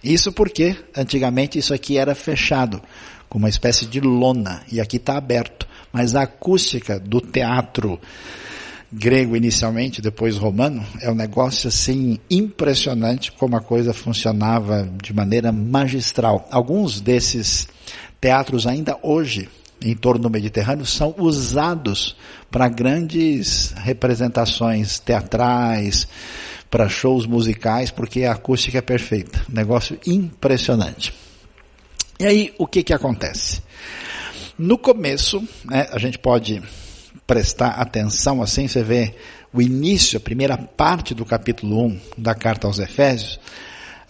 Isso 0.03 0.33
porque 0.33 0.75
antigamente 0.97 1.59
isso 1.59 1.75
aqui 1.75 1.99
era 1.99 2.15
fechado, 2.15 2.81
com 3.29 3.37
uma 3.37 3.51
espécie 3.51 3.85
de 3.85 4.01
lona, 4.01 4.63
e 4.73 4.81
aqui 4.81 4.97
está 4.97 5.19
aberto. 5.19 5.69
Mas 5.93 6.15
a 6.15 6.23
acústica 6.23 6.99
do 6.99 7.21
teatro 7.21 8.01
grego 8.93 9.35
inicialmente, 9.35 10.03
depois 10.03 10.37
romano, 10.37 10.85
é 11.01 11.11
um 11.11 11.15
negócio 11.15 11.69
assim 11.69 12.19
impressionante 12.31 13.33
como 13.33 13.57
a 13.57 13.61
coisa 13.61 13.95
funcionava 13.95 14.89
de 15.03 15.15
maneira 15.15 15.51
magistral. 15.51 16.47
Alguns 16.51 17.01
desses 17.01 17.67
teatros 18.21 18.67
ainda 18.67 18.99
hoje 19.03 19.49
em 19.85 19.97
torno 19.97 20.23
do 20.23 20.31
Mediterrâneo 20.31 20.85
são 20.85 21.15
usados 21.19 22.17
para 22.51 22.69
grandes 22.69 23.73
representações 23.79 24.99
teatrais, 25.01 26.07
para 26.71 26.89
shows 26.89 27.27
musicais, 27.27 27.91
porque 27.91 28.25
a 28.25 28.33
acústica 28.33 28.79
é 28.79 28.83
perfeita. 28.83 29.43
Negócio 29.49 29.99
impressionante. 30.07 31.13
E 32.21 32.27
aí, 32.27 32.55
o 32.59 32.67
que 32.67 32.83
que 32.83 32.93
acontece? 32.93 33.61
No 34.57 34.79
começo, 34.79 35.43
né, 35.65 35.89
a 35.91 35.99
gente 35.99 36.19
pode 36.19 36.63
prestar 37.33 37.69
atenção 37.81 38.43
assim, 38.43 38.69
você 38.69 38.83
vê 38.83 39.15
o 39.55 39.63
início, 39.63 40.19
a 40.19 40.21
primeira 40.21 40.59
parte 40.59 41.15
do 41.15 41.25
capítulo 41.25 41.87
1 41.87 42.01
da 42.19 42.35
carta 42.35 42.67
aos 42.67 42.79
Efésios, 42.79 43.41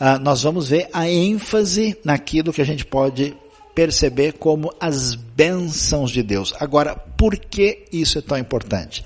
uh, 0.00 0.18
nós 0.20 0.42
vamos 0.42 0.70
ver 0.70 0.88
a 0.92 1.08
ênfase 1.08 1.96
naquilo 2.04 2.52
que 2.52 2.60
a 2.60 2.64
gente 2.64 2.84
pode 2.84 3.36
perceber 3.76 4.32
como 4.32 4.74
as 4.80 5.14
bênçãos 5.14 6.10
de 6.10 6.20
Deus. 6.20 6.52
Agora, 6.58 6.96
por 6.96 7.36
que 7.36 7.84
isso 7.92 8.18
é 8.18 8.20
tão 8.20 8.36
importante? 8.36 9.04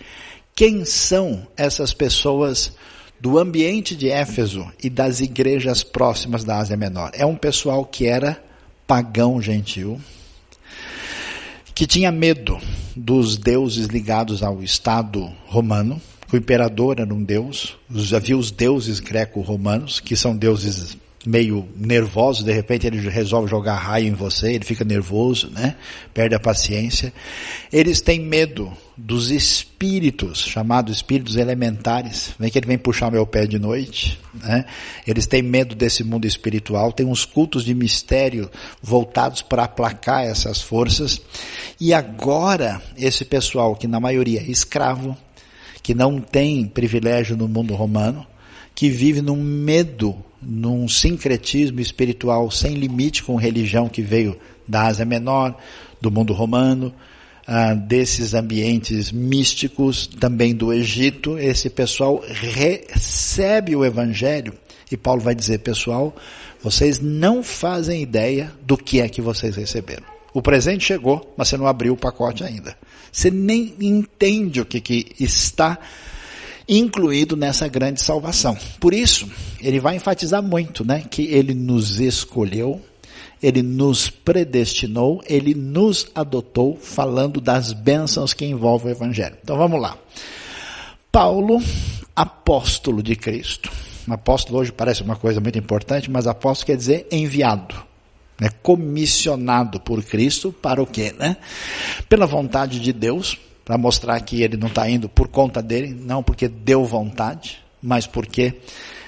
Quem 0.54 0.86
são 0.86 1.46
essas 1.54 1.92
pessoas 1.92 2.72
do 3.20 3.38
ambiente 3.38 3.94
de 3.94 4.08
Éfeso 4.08 4.66
e 4.82 4.88
das 4.88 5.20
igrejas 5.20 5.82
próximas 5.82 6.42
da 6.42 6.56
Ásia 6.56 6.74
Menor? 6.74 7.10
É 7.12 7.26
um 7.26 7.36
pessoal 7.36 7.84
que 7.84 8.06
era 8.06 8.42
pagão 8.86 9.42
gentil, 9.42 10.00
que 11.76 11.86
tinha 11.86 12.10
medo 12.10 12.58
dos 12.96 13.36
deuses 13.36 13.88
ligados 13.88 14.42
ao 14.42 14.62
Estado 14.62 15.30
romano, 15.44 16.00
o 16.32 16.36
imperador 16.36 16.98
era 16.98 17.12
um 17.12 17.22
deus, 17.22 17.76
havia 18.14 18.36
os 18.36 18.50
deuses 18.50 18.98
greco-romanos, 18.98 20.00
que 20.00 20.16
são 20.16 20.34
deuses 20.34 20.96
meio 21.24 21.68
nervosos, 21.76 22.44
de 22.44 22.52
repente 22.52 22.86
ele 22.86 23.08
resolve 23.08 23.50
jogar 23.50 23.76
raio 23.76 24.06
em 24.06 24.12
você, 24.12 24.52
ele 24.52 24.64
fica 24.64 24.84
nervoso, 24.84 25.50
né? 25.50 25.76
Perde 26.14 26.34
a 26.34 26.40
paciência. 26.40 27.12
Eles 27.72 28.00
têm 28.00 28.20
medo 28.20 28.72
dos 28.96 29.30
espíritos, 29.30 30.38
chamados 30.38 30.96
espíritos 30.96 31.36
elementares. 31.36 32.34
Vem 32.38 32.50
que 32.50 32.58
ele 32.58 32.66
vem 32.66 32.78
puxar 32.78 33.10
meu 33.10 33.26
pé 33.26 33.46
de 33.46 33.58
noite, 33.58 34.18
né? 34.34 34.64
Eles 35.06 35.26
têm 35.26 35.42
medo 35.42 35.74
desse 35.74 36.04
mundo 36.04 36.26
espiritual, 36.26 36.92
tem 36.92 37.04
uns 37.04 37.24
cultos 37.24 37.64
de 37.64 37.74
mistério 37.74 38.48
voltados 38.80 39.42
para 39.42 39.64
aplacar 39.64 40.24
essas 40.24 40.60
forças. 40.60 41.20
E 41.80 41.92
agora, 41.92 42.80
esse 42.96 43.24
pessoal 43.24 43.74
que 43.74 43.88
na 43.88 43.98
maioria 43.98 44.40
é 44.40 44.50
escravo, 44.50 45.16
que 45.82 45.94
não 45.94 46.20
tem 46.20 46.66
privilégio 46.66 47.36
no 47.36 47.48
mundo 47.48 47.74
romano, 47.74 48.26
que 48.76 48.88
vive 48.88 49.20
num 49.20 49.42
medo 49.42 50.14
num 50.40 50.86
sincretismo 50.86 51.80
espiritual 51.80 52.50
sem 52.50 52.74
limite 52.74 53.24
com 53.24 53.34
religião 53.34 53.88
que 53.88 54.02
veio 54.02 54.38
da 54.68 54.86
Ásia 54.86 55.04
Menor, 55.04 55.56
do 56.00 56.10
mundo 56.10 56.32
romano, 56.32 56.94
ah, 57.46 57.74
desses 57.74 58.34
ambientes 58.34 59.10
místicos, 59.10 60.06
também 60.06 60.54
do 60.54 60.72
Egito, 60.72 61.38
esse 61.38 61.70
pessoal 61.70 62.22
recebe 62.28 63.74
o 63.74 63.84
Evangelho 63.84 64.52
e 64.90 64.96
Paulo 64.96 65.20
vai 65.20 65.34
dizer, 65.34 65.58
pessoal, 65.58 66.14
vocês 66.62 67.00
não 67.00 67.42
fazem 67.42 68.02
ideia 68.02 68.52
do 68.62 68.76
que 68.76 69.00
é 69.00 69.08
que 69.08 69.20
vocês 69.20 69.56
receberam. 69.56 70.04
O 70.32 70.42
presente 70.42 70.84
chegou, 70.84 71.34
mas 71.36 71.48
você 71.48 71.56
não 71.56 71.66
abriu 71.66 71.94
o 71.94 71.96
pacote 71.96 72.44
ainda. 72.44 72.76
Você 73.10 73.30
nem 73.30 73.74
entende 73.80 74.60
o 74.60 74.66
que, 74.66 74.80
que 74.80 75.06
está 75.18 75.78
incluído 76.68 77.36
nessa 77.36 77.68
grande 77.68 78.02
salvação. 78.02 78.56
Por 78.80 78.92
isso, 78.92 79.30
ele 79.60 79.80
vai 79.80 79.96
enfatizar 79.96 80.42
muito, 80.42 80.84
né, 80.84 81.04
que 81.10 81.22
ele 81.22 81.54
nos 81.54 82.00
escolheu, 82.00 82.80
ele 83.42 83.62
nos 83.62 84.10
predestinou, 84.10 85.22
ele 85.26 85.54
nos 85.54 86.06
adotou, 86.14 86.76
falando 86.76 87.40
das 87.40 87.72
bênçãos 87.72 88.32
que 88.32 88.44
envolvem 88.44 88.92
o 88.92 88.96
evangelho. 88.96 89.36
Então 89.42 89.56
vamos 89.56 89.80
lá. 89.80 89.96
Paulo, 91.12 91.62
apóstolo 92.14 93.02
de 93.02 93.14
Cristo. 93.14 93.70
Apóstolo 94.08 94.58
hoje 94.58 94.72
parece 94.72 95.02
uma 95.02 95.16
coisa 95.16 95.40
muito 95.40 95.58
importante, 95.58 96.10
mas 96.10 96.26
apóstolo 96.26 96.66
quer 96.66 96.76
dizer 96.76 97.06
enviado. 97.10 97.74
Né, 98.38 98.50
comissionado 98.62 99.80
por 99.80 100.02
Cristo 100.02 100.52
para 100.52 100.82
o 100.82 100.86
quê? 100.86 101.14
Né? 101.18 101.38
Pela 102.06 102.26
vontade 102.26 102.78
de 102.78 102.92
Deus, 102.92 103.38
para 103.66 103.76
mostrar 103.76 104.20
que 104.20 104.42
ele 104.42 104.56
não 104.56 104.68
está 104.68 104.88
indo 104.88 105.08
por 105.08 105.26
conta 105.26 105.60
dele, 105.60 105.92
não 105.92 106.22
porque 106.22 106.46
deu 106.46 106.84
vontade, 106.84 107.58
mas 107.82 108.06
porque 108.06 108.54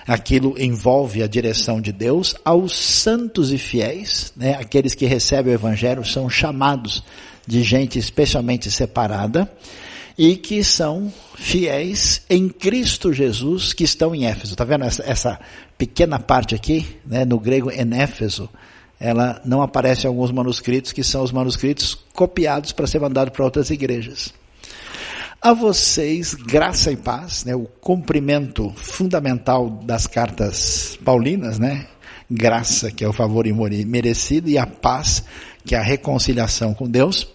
aquilo 0.04 0.60
envolve 0.60 1.22
a 1.22 1.28
direção 1.28 1.80
de 1.80 1.92
Deus. 1.92 2.34
Aos 2.44 2.76
santos 2.76 3.52
e 3.52 3.56
fiéis, 3.56 4.32
né, 4.36 4.56
aqueles 4.58 4.96
que 4.96 5.06
recebem 5.06 5.52
o 5.52 5.54
Evangelho, 5.54 6.04
são 6.04 6.28
chamados 6.28 7.04
de 7.46 7.62
gente 7.62 8.00
especialmente 8.00 8.68
separada 8.68 9.48
e 10.18 10.34
que 10.34 10.64
são 10.64 11.12
fiéis 11.36 12.22
em 12.28 12.48
Cristo 12.48 13.12
Jesus 13.12 13.72
que 13.72 13.84
estão 13.84 14.12
em 14.12 14.26
Éfeso. 14.26 14.54
Está 14.54 14.64
vendo 14.64 14.84
essa, 14.84 15.04
essa, 15.04 15.38
pequena 15.78 16.18
parte 16.18 16.56
aqui, 16.56 16.84
né, 17.06 17.24
no 17.24 17.38
grego 17.38 17.70
em 17.70 17.94
Éfeso? 17.96 18.50
Ela 18.98 19.40
não 19.44 19.62
aparece 19.62 20.04
em 20.04 20.08
alguns 20.08 20.32
manuscritos 20.32 20.90
que 20.90 21.04
são 21.04 21.22
os 21.22 21.30
manuscritos 21.30 21.94
copiados 22.12 22.72
para 22.72 22.88
ser 22.88 23.00
mandado 23.00 23.30
para 23.30 23.44
outras 23.44 23.70
igrejas. 23.70 24.34
A 25.40 25.52
vocês, 25.52 26.34
graça 26.34 26.90
e 26.90 26.96
paz, 26.96 27.44
né, 27.44 27.54
o 27.54 27.64
cumprimento 27.64 28.70
fundamental 28.76 29.70
das 29.70 30.04
cartas 30.04 30.98
paulinas, 31.04 31.60
né? 31.60 31.86
Graça, 32.28 32.90
que 32.90 33.04
é 33.04 33.08
o 33.08 33.12
favor 33.12 33.46
merecido, 33.86 34.48
e 34.48 34.58
a 34.58 34.66
paz, 34.66 35.22
que 35.64 35.76
é 35.76 35.78
a 35.78 35.82
reconciliação 35.82 36.74
com 36.74 36.88
Deus, 36.88 37.28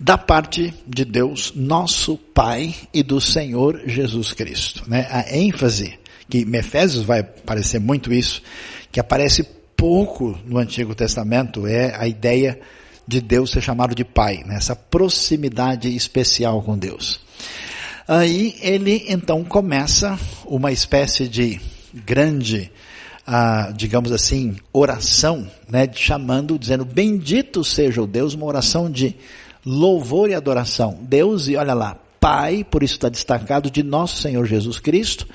da 0.00 0.16
parte 0.16 0.72
de 0.86 1.04
Deus, 1.04 1.52
nosso 1.54 2.16
Pai 2.16 2.74
e 2.94 3.02
do 3.02 3.20
Senhor 3.20 3.82
Jesus 3.86 4.32
Cristo. 4.32 4.84
Né? 4.88 5.06
A 5.10 5.36
ênfase, 5.36 5.98
que 6.30 6.38
em 6.38 6.56
Efésios 6.56 7.04
vai 7.04 7.20
aparecer 7.20 7.78
muito 7.78 8.10
isso, 8.10 8.42
que 8.90 8.98
aparece 8.98 9.46
pouco 9.76 10.38
no 10.46 10.56
Antigo 10.56 10.94
Testamento, 10.94 11.66
é 11.66 11.94
a 11.94 12.08
ideia 12.08 12.52
de 12.52 12.83
Deus 13.20 13.50
ser 13.50 13.60
chamado 13.60 13.94
de 13.94 14.04
Pai, 14.04 14.42
né? 14.44 14.58
proximidade 14.74 15.94
especial 15.94 16.62
com 16.62 16.76
Deus. 16.76 17.20
Aí 18.06 18.54
ele 18.60 19.04
então 19.08 19.42
começa 19.42 20.18
uma 20.44 20.70
espécie 20.70 21.26
de 21.26 21.58
grande, 21.94 22.70
ah, 23.26 23.72
digamos 23.74 24.12
assim, 24.12 24.56
oração, 24.72 25.48
né, 25.68 25.88
chamando, 25.90 26.58
dizendo, 26.58 26.84
bendito 26.84 27.64
seja 27.64 28.02
o 28.02 28.06
Deus, 28.06 28.34
uma 28.34 28.44
oração 28.44 28.90
de 28.90 29.16
louvor 29.64 30.28
e 30.28 30.34
adoração. 30.34 30.98
Deus, 31.00 31.48
e 31.48 31.56
olha 31.56 31.72
lá, 31.72 31.96
Pai, 32.20 32.64
por 32.64 32.82
isso 32.82 32.94
está 32.94 33.08
destacado, 33.08 33.70
de 33.70 33.82
nosso 33.82 34.20
Senhor 34.20 34.44
Jesus 34.46 34.78
Cristo, 34.78 35.26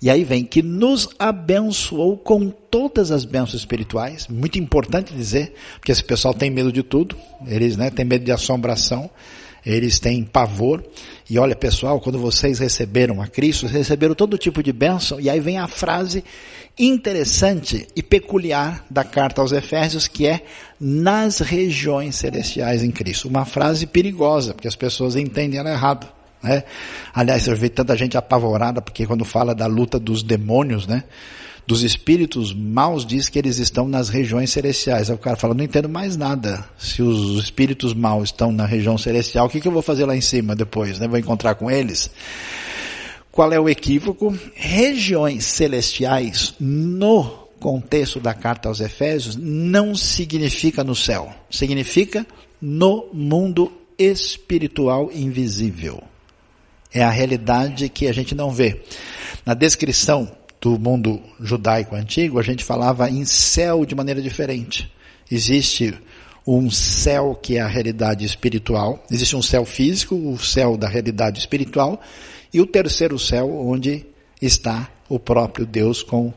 e 0.00 0.10
aí 0.10 0.24
vem 0.24 0.44
que 0.44 0.62
nos 0.62 1.08
abençoou 1.18 2.16
com 2.16 2.50
todas 2.50 3.10
as 3.10 3.24
bênçãos 3.24 3.54
espirituais. 3.54 4.28
Muito 4.28 4.58
importante 4.58 5.14
dizer, 5.14 5.54
porque 5.76 5.92
esse 5.92 6.04
pessoal 6.04 6.34
tem 6.34 6.50
medo 6.50 6.72
de 6.72 6.82
tudo. 6.82 7.16
Eles, 7.46 7.76
né, 7.76 7.90
têm 7.90 8.04
medo 8.04 8.24
de 8.24 8.32
assombração. 8.32 9.10
Eles 9.64 9.98
têm 9.98 10.22
pavor. 10.22 10.84
E 11.28 11.38
olha, 11.38 11.56
pessoal, 11.56 11.98
quando 11.98 12.18
vocês 12.18 12.58
receberam 12.58 13.22
a 13.22 13.26
Cristo, 13.26 13.62
vocês 13.62 13.72
receberam 13.72 14.14
todo 14.14 14.36
tipo 14.36 14.62
de 14.62 14.72
bênção. 14.72 15.18
E 15.18 15.30
aí 15.30 15.40
vem 15.40 15.56
a 15.56 15.66
frase 15.66 16.22
interessante 16.78 17.86
e 17.96 18.02
peculiar 18.02 18.84
da 18.90 19.04
carta 19.04 19.40
aos 19.40 19.52
Efésios, 19.52 20.06
que 20.06 20.26
é 20.26 20.44
nas 20.78 21.38
regiões 21.38 22.16
celestiais 22.16 22.82
em 22.82 22.90
Cristo. 22.90 23.28
Uma 23.28 23.46
frase 23.46 23.86
perigosa, 23.86 24.52
porque 24.52 24.68
as 24.68 24.76
pessoas 24.76 25.16
entendem 25.16 25.58
ela 25.58 25.70
errado. 25.70 26.06
Né? 26.44 26.62
Aliás, 27.14 27.46
eu 27.46 27.56
vi 27.56 27.70
tanta 27.70 27.96
gente 27.96 28.18
apavorada 28.18 28.82
porque 28.82 29.06
quando 29.06 29.24
fala 29.24 29.54
da 29.54 29.66
luta 29.66 29.98
dos 29.98 30.22
demônios, 30.22 30.86
né? 30.86 31.04
Dos 31.66 31.82
espíritos 31.82 32.52
maus 32.52 33.06
diz 33.06 33.30
que 33.30 33.38
eles 33.38 33.58
estão 33.58 33.88
nas 33.88 34.10
regiões 34.10 34.50
celestiais. 34.50 35.08
Aí 35.08 35.16
o 35.16 35.18
cara 35.18 35.34
fala, 35.34 35.54
não 35.54 35.64
entendo 35.64 35.88
mais 35.88 36.14
nada. 36.14 36.62
Se 36.76 37.00
os 37.00 37.42
espíritos 37.42 37.94
maus 37.94 38.24
estão 38.24 38.52
na 38.52 38.66
região 38.66 38.98
celestial, 38.98 39.46
o 39.46 39.48
que, 39.48 39.62
que 39.62 39.66
eu 39.66 39.72
vou 39.72 39.80
fazer 39.80 40.04
lá 40.04 40.14
em 40.14 40.20
cima 40.20 40.54
depois? 40.54 40.98
Né? 40.98 41.08
Vou 41.08 41.18
encontrar 41.18 41.54
com 41.54 41.70
eles? 41.70 42.10
Qual 43.32 43.50
é 43.50 43.58
o 43.58 43.66
equívoco? 43.66 44.36
Regiões 44.54 45.46
celestiais 45.46 46.54
no 46.60 47.24
contexto 47.58 48.20
da 48.20 48.34
carta 48.34 48.68
aos 48.68 48.80
Efésios 48.82 49.34
não 49.34 49.94
significa 49.94 50.84
no 50.84 50.94
céu, 50.94 51.32
significa 51.50 52.26
no 52.60 53.08
mundo 53.14 53.72
espiritual 53.98 55.10
invisível 55.14 56.02
É 56.94 57.02
a 57.02 57.10
realidade 57.10 57.88
que 57.88 58.06
a 58.06 58.12
gente 58.12 58.34
não 58.34 58.50
vê. 58.50 58.80
Na 59.44 59.52
descrição 59.52 60.30
do 60.60 60.78
mundo 60.78 61.20
judaico 61.40 61.94
antigo, 61.94 62.38
a 62.38 62.42
gente 62.42 62.64
falava 62.64 63.10
em 63.10 63.24
céu 63.24 63.84
de 63.84 63.94
maneira 63.94 64.22
diferente. 64.22 64.90
Existe 65.30 65.92
um 66.46 66.70
céu 66.70 67.38
que 67.40 67.56
é 67.56 67.60
a 67.60 67.66
realidade 67.66 68.24
espiritual, 68.24 69.04
existe 69.10 69.34
um 69.34 69.42
céu 69.42 69.64
físico, 69.64 70.14
o 70.14 70.38
céu 70.38 70.76
da 70.76 70.88
realidade 70.88 71.38
espiritual, 71.38 72.00
e 72.52 72.60
o 72.60 72.66
terceiro 72.66 73.18
céu 73.18 73.50
onde 73.50 74.06
está 74.40 74.88
o 75.08 75.18
próprio 75.18 75.66
Deus 75.66 76.02
com 76.02 76.32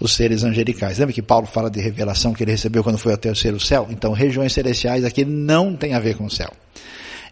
os 0.00 0.14
seres 0.14 0.44
angelicais. 0.44 0.98
Lembra 0.98 1.14
que 1.14 1.22
Paulo 1.22 1.46
fala 1.46 1.70
de 1.70 1.80
revelação 1.80 2.32
que 2.32 2.44
ele 2.44 2.52
recebeu 2.52 2.84
quando 2.84 2.98
foi 2.98 3.12
ao 3.12 3.18
terceiro 3.18 3.58
céu? 3.58 3.86
Então, 3.90 4.12
regiões 4.12 4.52
celestiais 4.52 5.04
aqui 5.04 5.24
não 5.24 5.74
tem 5.74 5.94
a 5.94 5.98
ver 5.98 6.16
com 6.16 6.26
o 6.26 6.30
céu. 6.30 6.52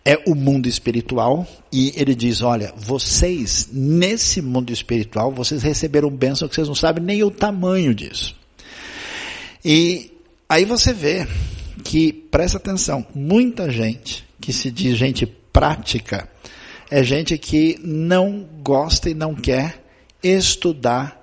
É 0.08 0.22
o 0.24 0.36
mundo 0.36 0.68
espiritual 0.68 1.44
e 1.72 1.92
ele 1.96 2.14
diz, 2.14 2.40
olha, 2.40 2.72
vocês, 2.76 3.68
nesse 3.72 4.40
mundo 4.40 4.72
espiritual, 4.72 5.32
vocês 5.32 5.64
receberam 5.64 6.08
bênção 6.08 6.46
que 6.46 6.54
vocês 6.54 6.68
não 6.68 6.76
sabem 6.76 7.02
nem 7.02 7.24
o 7.24 7.30
tamanho 7.30 7.92
disso. 7.92 8.36
E 9.64 10.12
aí 10.48 10.64
você 10.64 10.92
vê 10.92 11.26
que, 11.82 12.12
presta 12.12 12.56
atenção, 12.56 13.04
muita 13.12 13.68
gente 13.68 14.24
que 14.40 14.52
se 14.52 14.70
diz 14.70 14.96
gente 14.96 15.26
prática, 15.26 16.28
é 16.88 17.02
gente 17.02 17.36
que 17.36 17.76
não 17.82 18.46
gosta 18.62 19.10
e 19.10 19.14
não 19.14 19.34
quer 19.34 19.82
estudar 20.22 21.20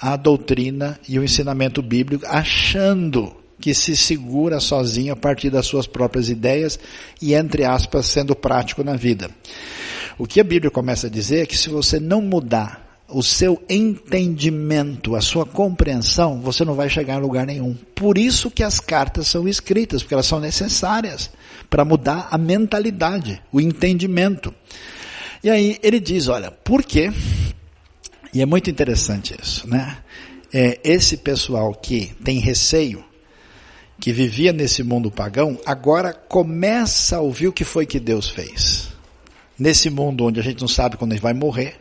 a 0.00 0.14
doutrina 0.14 1.00
e 1.08 1.18
o 1.18 1.24
ensinamento 1.24 1.82
bíblico, 1.82 2.24
achando 2.28 3.39
que 3.60 3.74
se 3.74 3.96
segura 3.96 4.58
sozinho 4.58 5.12
a 5.12 5.16
partir 5.16 5.50
das 5.50 5.66
suas 5.66 5.86
próprias 5.86 6.28
ideias 6.28 6.78
e, 7.20 7.34
entre 7.34 7.64
aspas, 7.64 8.06
sendo 8.06 8.34
prático 8.34 8.82
na 8.82 8.96
vida. 8.96 9.30
O 10.18 10.26
que 10.26 10.40
a 10.40 10.44
Bíblia 10.44 10.70
começa 10.70 11.06
a 11.06 11.10
dizer 11.10 11.42
é 11.42 11.46
que 11.46 11.56
se 11.56 11.68
você 11.68 12.00
não 12.00 12.20
mudar 12.20 12.90
o 13.08 13.22
seu 13.22 13.60
entendimento, 13.68 15.16
a 15.16 15.20
sua 15.20 15.44
compreensão, 15.44 16.40
você 16.40 16.64
não 16.64 16.74
vai 16.74 16.88
chegar 16.88 17.16
a 17.16 17.18
lugar 17.18 17.46
nenhum. 17.46 17.74
Por 17.94 18.16
isso 18.16 18.50
que 18.50 18.62
as 18.62 18.78
cartas 18.78 19.26
são 19.26 19.48
escritas, 19.48 20.02
porque 20.02 20.14
elas 20.14 20.26
são 20.26 20.40
necessárias 20.40 21.30
para 21.68 21.84
mudar 21.84 22.28
a 22.30 22.38
mentalidade, 22.38 23.42
o 23.52 23.60
entendimento. 23.60 24.54
E 25.42 25.50
aí 25.50 25.78
ele 25.82 25.98
diz, 25.98 26.28
olha, 26.28 26.50
por 26.50 26.84
quê? 26.84 27.12
E 28.32 28.40
é 28.40 28.46
muito 28.46 28.70
interessante 28.70 29.34
isso, 29.40 29.68
né? 29.68 29.98
É, 30.52 30.78
esse 30.84 31.16
pessoal 31.16 31.72
que 31.72 32.12
tem 32.24 32.38
receio, 32.38 33.04
que 34.00 34.12
vivia 34.14 34.50
nesse 34.50 34.82
mundo 34.82 35.10
pagão, 35.10 35.58
agora 35.66 36.14
começa 36.14 37.18
a 37.18 37.20
ouvir 37.20 37.48
o 37.48 37.52
que 37.52 37.64
foi 37.64 37.84
que 37.84 38.00
Deus 38.00 38.30
fez. 38.30 38.88
Nesse 39.58 39.90
mundo 39.90 40.24
onde 40.24 40.40
a 40.40 40.42
gente 40.42 40.62
não 40.62 40.68
sabe 40.68 40.96
quando 40.96 41.12
gente 41.12 41.20
vai 41.20 41.34
morrer, 41.34 41.78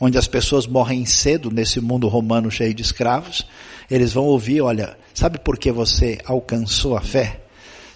onde 0.00 0.16
as 0.16 0.26
pessoas 0.26 0.66
morrem 0.66 1.04
cedo, 1.04 1.50
nesse 1.50 1.78
mundo 1.78 2.08
romano 2.08 2.50
cheio 2.50 2.72
de 2.72 2.80
escravos, 2.80 3.46
eles 3.90 4.14
vão 4.14 4.24
ouvir, 4.24 4.62
olha, 4.62 4.96
sabe 5.12 5.38
por 5.38 5.58
que 5.58 5.70
você 5.70 6.18
alcançou 6.24 6.96
a 6.96 7.02
fé? 7.02 7.42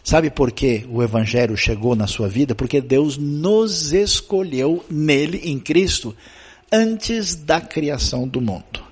Sabe 0.05 0.29
por 0.29 0.53
que 0.53 0.85
o 0.91 1.03
Evangelho 1.03 1.57
chegou 1.57 1.97
na 1.97 2.07
sua 2.07 2.29
vida? 2.29 2.55
Porque 2.55 2.81
Deus 2.81 3.17
nos 3.17 3.95
escolheu 3.95 4.85
nele, 4.91 5.41
em 5.45 5.59
Cristo, 5.59 6.15
antes 6.71 7.35
da 7.35 7.61
criação 7.61 8.29
do 8.29 8.41
mundo. 8.41 8.83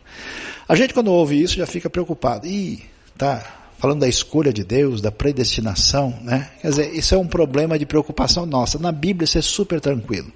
A 0.66 0.74
gente 0.74 0.94
quando 0.94 1.12
ouve 1.12 1.42
isso 1.42 1.56
já 1.56 1.66
fica 1.66 1.90
preocupado. 1.90 2.46
Ih, 2.46 2.80
tá 3.18 3.59
falando 3.80 4.00
da 4.00 4.08
escolha 4.08 4.52
de 4.52 4.62
Deus, 4.62 5.00
da 5.00 5.10
predestinação, 5.10 6.14
né? 6.20 6.50
Quer 6.60 6.68
dizer, 6.68 6.94
isso 6.94 7.14
é 7.14 7.18
um 7.18 7.26
problema 7.26 7.78
de 7.78 7.86
preocupação 7.86 8.44
nossa. 8.44 8.78
Na 8.78 8.92
Bíblia 8.92 9.24
isso 9.24 9.38
é 9.38 9.42
super 9.42 9.80
tranquilo. 9.80 10.30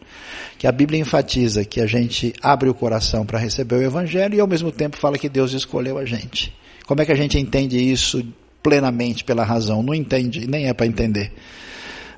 Que 0.59 0.67
a 0.67 0.73
Bíblia 0.73 0.99
enfatiza 0.99 1.63
que 1.63 1.79
a 1.79 1.87
gente 1.87 2.33
abre 2.41 2.71
o 2.71 2.75
coração 2.75 3.27
para 3.27 3.39
receber 3.39 3.75
o 3.77 3.83
Evangelho 3.83 4.35
e 4.35 4.41
ao 4.41 4.47
mesmo 4.47 4.73
tempo 4.73 4.97
fala 4.97 5.19
que 5.19 5.29
Deus 5.29 5.53
escolheu 5.53 5.99
a 5.99 6.07
gente. 6.07 6.57
Como 6.87 7.03
é 7.03 7.05
que 7.05 7.13
a 7.13 7.15
gente 7.15 7.39
entende 7.39 7.77
isso 7.77 8.25
plenamente 8.63 9.23
pela 9.23 9.45
razão? 9.45 9.83
Não 9.83 9.93
entende, 9.93 10.47
nem 10.47 10.67
é 10.67 10.73
para 10.73 10.87
entender. 10.87 11.31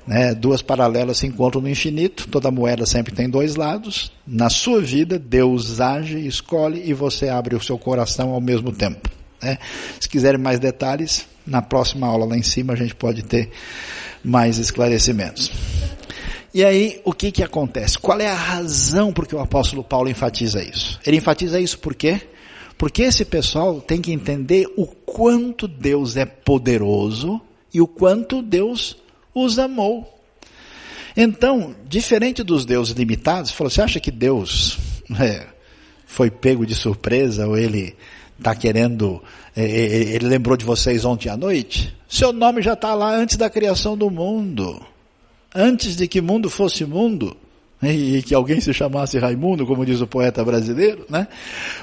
Né? 0.07 0.33
Duas 0.33 0.61
paralelas 0.61 1.17
se 1.17 1.27
encontram 1.27 1.61
no 1.61 1.67
infinito, 1.67 2.29
toda 2.29 2.49
moeda 2.49 2.85
sempre 2.85 3.13
tem 3.13 3.29
dois 3.29 3.57
lados. 3.57 4.13
Na 4.25 4.49
sua 4.49 4.79
vida, 4.79 5.19
Deus 5.19 5.81
age, 5.81 6.25
escolhe 6.25 6.83
e 6.85 6.93
você 6.93 7.27
abre 7.27 7.53
o 7.53 7.61
seu 7.61 7.77
coração 7.77 8.29
ao 8.29 8.39
mesmo 8.39 8.71
tempo. 8.71 9.16
Né? 9.41 9.57
Se 9.99 10.07
quiserem 10.07 10.39
mais 10.39 10.59
detalhes, 10.59 11.25
na 11.45 11.61
próxima 11.61 12.07
aula 12.07 12.25
lá 12.25 12.37
em 12.37 12.43
cima 12.43 12.73
a 12.73 12.75
gente 12.75 12.95
pode 12.95 13.23
ter 13.23 13.49
mais 14.23 14.57
esclarecimentos. 14.57 15.51
E 16.53 16.63
aí, 16.63 17.01
o 17.05 17.13
que 17.13 17.31
que 17.31 17.43
acontece? 17.43 17.99
Qual 17.99 18.19
é 18.19 18.27
a 18.27 18.33
razão 18.33 19.13
por 19.13 19.27
que 19.27 19.35
o 19.35 19.39
apóstolo 19.39 19.83
Paulo 19.83 20.09
enfatiza 20.09 20.63
isso? 20.63 20.99
Ele 21.05 21.17
enfatiza 21.17 21.59
isso 21.59 21.77
por 21.77 21.93
quê? 21.93 22.21
Porque 22.77 23.03
esse 23.03 23.25
pessoal 23.25 23.81
tem 23.81 24.01
que 24.01 24.11
entender 24.11 24.67
o 24.77 24.85
quanto 24.85 25.67
Deus 25.67 26.15
é 26.15 26.25
poderoso 26.25 27.41
e 27.73 27.81
o 27.81 27.87
quanto 27.87 28.41
Deus 28.41 28.97
os 29.33 29.59
amou. 29.59 30.13
Então, 31.15 31.75
diferente 31.87 32.43
dos 32.43 32.65
deuses 32.65 32.93
limitados, 32.93 33.51
falou, 33.51 33.71
você 33.71 33.81
acha 33.81 33.99
que 33.99 34.11
Deus 34.11 34.77
é, 35.19 35.47
foi 36.05 36.29
pego 36.29 36.65
de 36.65 36.75
surpresa 36.75 37.47
ou 37.47 37.57
ele 37.57 37.95
está 38.37 38.55
querendo, 38.55 39.21
é, 39.55 39.63
é, 39.63 39.65
é, 39.65 40.15
ele 40.15 40.27
lembrou 40.27 40.55
de 40.55 40.65
vocês 40.65 41.03
ontem 41.05 41.29
à 41.29 41.37
noite? 41.37 41.95
Seu 42.07 42.31
nome 42.31 42.61
já 42.61 42.73
está 42.73 42.93
lá 42.93 43.13
antes 43.13 43.35
da 43.35 43.49
criação 43.49 43.97
do 43.97 44.09
mundo. 44.09 44.81
Antes 45.53 45.95
de 45.95 46.07
que 46.07 46.21
mundo 46.21 46.49
fosse 46.49 46.85
mundo, 46.85 47.35
e 47.81 48.23
que 48.23 48.33
alguém 48.33 48.59
se 48.59 48.73
chamasse 48.73 49.19
Raimundo, 49.19 49.65
como 49.65 49.85
diz 49.85 50.01
o 50.01 50.07
poeta 50.07 50.43
brasileiro, 50.43 51.05
né? 51.09 51.27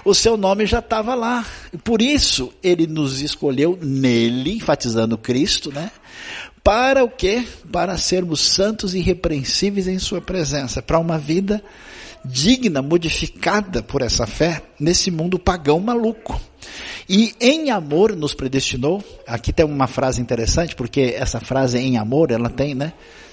O 0.05 0.13
seu 0.13 0.37
nome 0.37 0.67
já 0.67 0.81
estava 0.81 1.15
lá. 1.15 1.47
Por 1.85 2.03
isso 2.03 2.53
ele 2.63 2.87
nos 2.87 3.21
escolheu 3.21 3.79
nele, 3.81 4.57
enfatizando 4.57 5.17
Cristo, 5.17 5.73
né? 5.73 5.91
Para 6.65 7.05
o 7.05 7.09
quê? 7.09 7.45
Para 7.71 7.97
sermos 7.97 8.41
santos 8.41 8.95
e 8.95 8.99
irrepreensíveis 8.99 9.87
em 9.87 9.99
sua 9.99 10.21
presença, 10.21 10.83
para 10.83 10.99
uma 10.99 11.19
vida 11.19 11.63
digna, 12.25 12.81
modificada 12.81 13.83
por 13.83 14.03
essa 14.03 14.27
fé 14.27 14.63
nesse 14.81 15.11
mundo 15.11 15.39
pagão 15.39 15.79
maluco. 15.79 16.41
E 17.09 17.35
em 17.41 17.71
amor 17.71 18.17
nos 18.17 18.35
predestinou. 18.35 19.05
Aqui 19.27 19.53
tem 19.53 19.67
uma 19.67 19.87
frase 19.87 20.21
interessante, 20.21 20.75
porque 20.75 21.15
essa 21.17 21.41
frase 21.41 21.79
em 21.79 21.99
amor, 21.99 22.31
ela 22.31 22.49
tem, 22.49 22.75
né? 22.75 22.93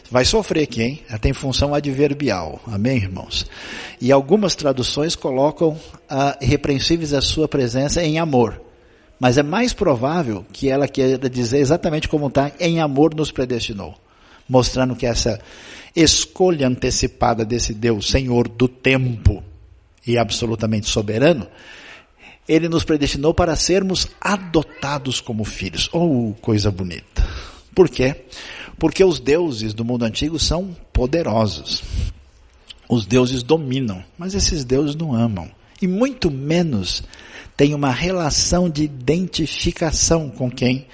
Vai 0.09 0.25
sofrer 0.25 0.63
aqui, 0.63 0.83
hein? 0.83 0.99
Ela 1.07 1.17
tem 1.17 1.31
função 1.31 1.73
adverbial. 1.73 2.59
Amém, 2.67 2.97
irmãos? 2.97 3.45
E 4.01 4.11
algumas 4.11 4.55
traduções 4.55 5.15
colocam 5.15 5.79
ah, 6.09 6.37
repreensíveis 6.41 7.13
a 7.13 7.21
sua 7.21 7.47
presença 7.47 8.03
em 8.03 8.19
amor. 8.19 8.61
Mas 9.17 9.37
é 9.37 9.43
mais 9.43 9.71
provável 9.71 10.45
que 10.51 10.67
ela 10.67 10.87
queira 10.87 11.29
dizer 11.29 11.59
exatamente 11.59 12.09
como 12.09 12.27
está, 12.27 12.51
em 12.59 12.81
amor 12.81 13.15
nos 13.15 13.31
predestinou. 13.31 13.95
Mostrando 14.51 14.97
que 14.97 15.05
essa 15.05 15.39
escolha 15.95 16.67
antecipada 16.67 17.45
desse 17.45 17.73
Deus, 17.73 18.09
Senhor 18.09 18.49
do 18.49 18.67
tempo 18.67 19.41
e 20.05 20.17
absolutamente 20.17 20.89
soberano, 20.89 21.47
ele 22.45 22.67
nos 22.67 22.83
predestinou 22.83 23.33
para 23.33 23.55
sermos 23.55 24.09
adotados 24.19 25.21
como 25.21 25.45
filhos. 25.45 25.89
Oh, 25.93 26.33
coisa 26.41 26.69
bonita. 26.69 27.25
Por 27.73 27.87
quê? 27.87 28.25
Porque 28.77 29.01
os 29.01 29.21
deuses 29.21 29.73
do 29.73 29.85
mundo 29.85 30.03
antigo 30.03 30.37
são 30.37 30.75
poderosos. 30.91 31.81
Os 32.89 33.05
deuses 33.05 33.41
dominam, 33.41 34.03
mas 34.17 34.35
esses 34.35 34.65
deuses 34.65 34.97
não 34.97 35.15
amam. 35.15 35.49
E 35.81 35.87
muito 35.87 36.29
menos 36.29 37.03
têm 37.61 37.75
uma 37.75 37.91
relação 37.91 38.67
de 38.67 38.81
identificação 38.81 40.31
com 40.31 40.49
quem 40.49 40.87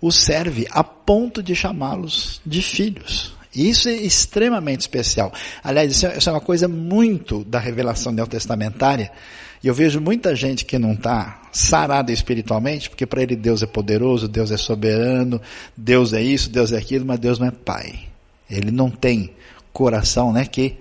os 0.00 0.16
serve, 0.16 0.66
a 0.70 0.82
ponto 0.82 1.42
de 1.42 1.54
chamá-los 1.54 2.40
de 2.46 2.62
filhos. 2.62 3.34
Isso 3.54 3.90
é 3.90 3.92
extremamente 3.92 4.80
especial. 4.80 5.30
Aliás, 5.62 6.02
é, 6.02 6.16
isso 6.16 6.30
é 6.30 6.32
uma 6.32 6.40
coisa 6.40 6.66
muito 6.66 7.44
da 7.44 7.58
revelação 7.58 8.12
neotestamentária. 8.12 9.12
E 9.62 9.68
eu 9.68 9.74
vejo 9.74 10.00
muita 10.00 10.34
gente 10.34 10.64
que 10.64 10.78
não 10.78 10.94
está 10.94 11.42
sarada 11.52 12.10
espiritualmente, 12.10 12.88
porque 12.88 13.04
para 13.04 13.20
ele 13.20 13.36
Deus 13.36 13.62
é 13.62 13.66
poderoso, 13.66 14.26
Deus 14.26 14.50
é 14.50 14.56
soberano, 14.56 15.38
Deus 15.76 16.14
é 16.14 16.22
isso, 16.22 16.48
Deus 16.48 16.72
é 16.72 16.78
aquilo, 16.78 17.04
mas 17.04 17.18
Deus 17.18 17.38
não 17.38 17.48
é 17.48 17.50
pai. 17.50 18.04
Ele 18.48 18.70
não 18.70 18.88
tem 18.88 19.34
coração, 19.70 20.32
né, 20.32 20.46
que 20.46 20.78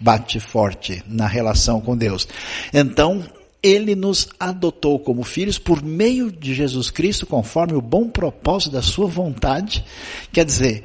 bate 0.00 0.40
forte 0.40 1.04
na 1.06 1.28
relação 1.28 1.80
com 1.80 1.96
Deus. 1.96 2.26
Então, 2.74 3.22
ele 3.62 3.94
nos 3.94 4.28
adotou 4.38 4.98
como 4.98 5.22
filhos 5.22 5.58
por 5.58 5.82
meio 5.82 6.30
de 6.30 6.54
Jesus 6.54 6.90
Cristo, 6.90 7.26
conforme 7.26 7.74
o 7.74 7.82
bom 7.82 8.08
propósito 8.08 8.72
da 8.72 8.82
sua 8.82 9.06
vontade. 9.06 9.84
Quer 10.32 10.44
dizer, 10.44 10.84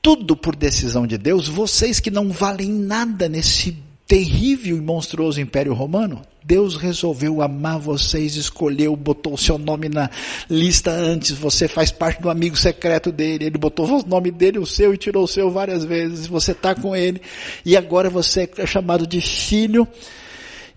tudo 0.00 0.36
por 0.36 0.56
decisão 0.56 1.06
de 1.06 1.18
Deus, 1.18 1.48
vocês 1.48 2.00
que 2.00 2.10
não 2.10 2.30
valem 2.30 2.70
nada 2.70 3.28
nesse 3.28 3.76
terrível 4.06 4.76
e 4.78 4.80
monstruoso 4.80 5.38
Império 5.38 5.74
Romano, 5.74 6.22
Deus 6.42 6.76
resolveu 6.76 7.42
amar 7.42 7.78
vocês, 7.78 8.36
escolheu, 8.36 8.96
botou 8.96 9.34
o 9.34 9.38
seu 9.38 9.58
nome 9.58 9.90
na 9.90 10.08
lista 10.48 10.90
antes, 10.90 11.32
você 11.32 11.68
faz 11.68 11.92
parte 11.92 12.22
do 12.22 12.30
amigo 12.30 12.56
secreto 12.56 13.12
dele, 13.12 13.44
ele 13.44 13.58
botou 13.58 13.86
o 13.86 14.08
nome 14.08 14.30
dele, 14.30 14.58
o 14.58 14.64
seu, 14.64 14.94
e 14.94 14.96
tirou 14.96 15.24
o 15.24 15.28
seu 15.28 15.50
várias 15.50 15.84
vezes, 15.84 16.26
você 16.26 16.52
está 16.52 16.74
com 16.74 16.96
ele, 16.96 17.20
e 17.66 17.76
agora 17.76 18.08
você 18.08 18.48
é 18.56 18.64
chamado 18.64 19.06
de 19.06 19.20
filho. 19.20 19.86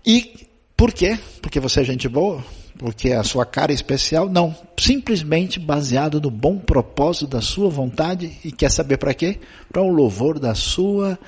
E 0.04 0.46
por 0.76 0.92
quê? 0.92 1.18
Porque 1.40 1.60
você 1.60 1.80
é 1.80 1.84
gente 1.84 2.08
boa? 2.08 2.44
Porque 2.78 3.12
a 3.12 3.22
sua 3.22 3.44
cara 3.44 3.72
é 3.72 3.74
especial? 3.74 4.28
Não. 4.28 4.54
Simplesmente 4.78 5.60
baseado 5.60 6.20
no 6.20 6.30
bom 6.30 6.58
propósito 6.58 7.26
da 7.26 7.40
sua 7.40 7.68
vontade, 7.68 8.38
e 8.44 8.50
quer 8.50 8.70
saber 8.70 8.96
para 8.96 9.14
quê? 9.14 9.38
Para 9.72 9.82
o 9.82 9.88
louvor 9.88 10.38
da 10.38 10.54
sua 10.54 11.18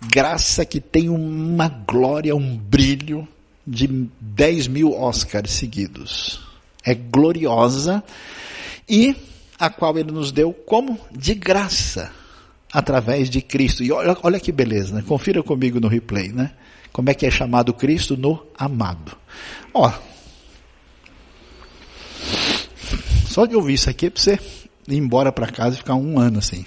graça 0.00 0.64
que 0.64 0.80
tem 0.80 1.08
uma 1.08 1.68
glória, 1.68 2.34
um 2.34 2.56
brilho 2.56 3.26
de 3.66 4.08
10 4.20 4.68
mil 4.68 4.92
Oscars 4.92 5.50
seguidos. 5.50 6.40
É 6.84 6.94
gloriosa 6.94 8.02
e 8.88 9.14
a 9.58 9.70
qual 9.70 9.96
ele 9.96 10.10
nos 10.10 10.32
deu 10.32 10.52
como? 10.52 10.98
De 11.12 11.34
graça, 11.34 12.10
através 12.72 13.28
de 13.28 13.42
Cristo. 13.42 13.82
E 13.82 13.92
olha, 13.92 14.16
olha 14.22 14.40
que 14.40 14.50
beleza, 14.50 14.94
né? 14.94 15.04
Confira 15.06 15.42
comigo 15.42 15.78
no 15.78 15.88
replay, 15.88 16.28
né? 16.30 16.52
Como 16.92 17.10
é 17.10 17.14
que 17.14 17.26
é 17.26 17.30
chamado 17.30 17.72
Cristo 17.72 18.16
no 18.16 18.46
amado. 18.56 19.16
Ó, 19.74 19.92
só 23.26 23.46
de 23.46 23.56
ouvir 23.56 23.74
isso 23.74 23.88
aqui 23.88 24.06
é 24.06 24.10
para 24.10 24.22
você 24.22 24.38
ir 24.88 24.96
embora 24.96 25.32
para 25.32 25.46
casa 25.46 25.74
e 25.74 25.78
ficar 25.78 25.94
um 25.94 26.18
ano 26.18 26.38
assim. 26.38 26.64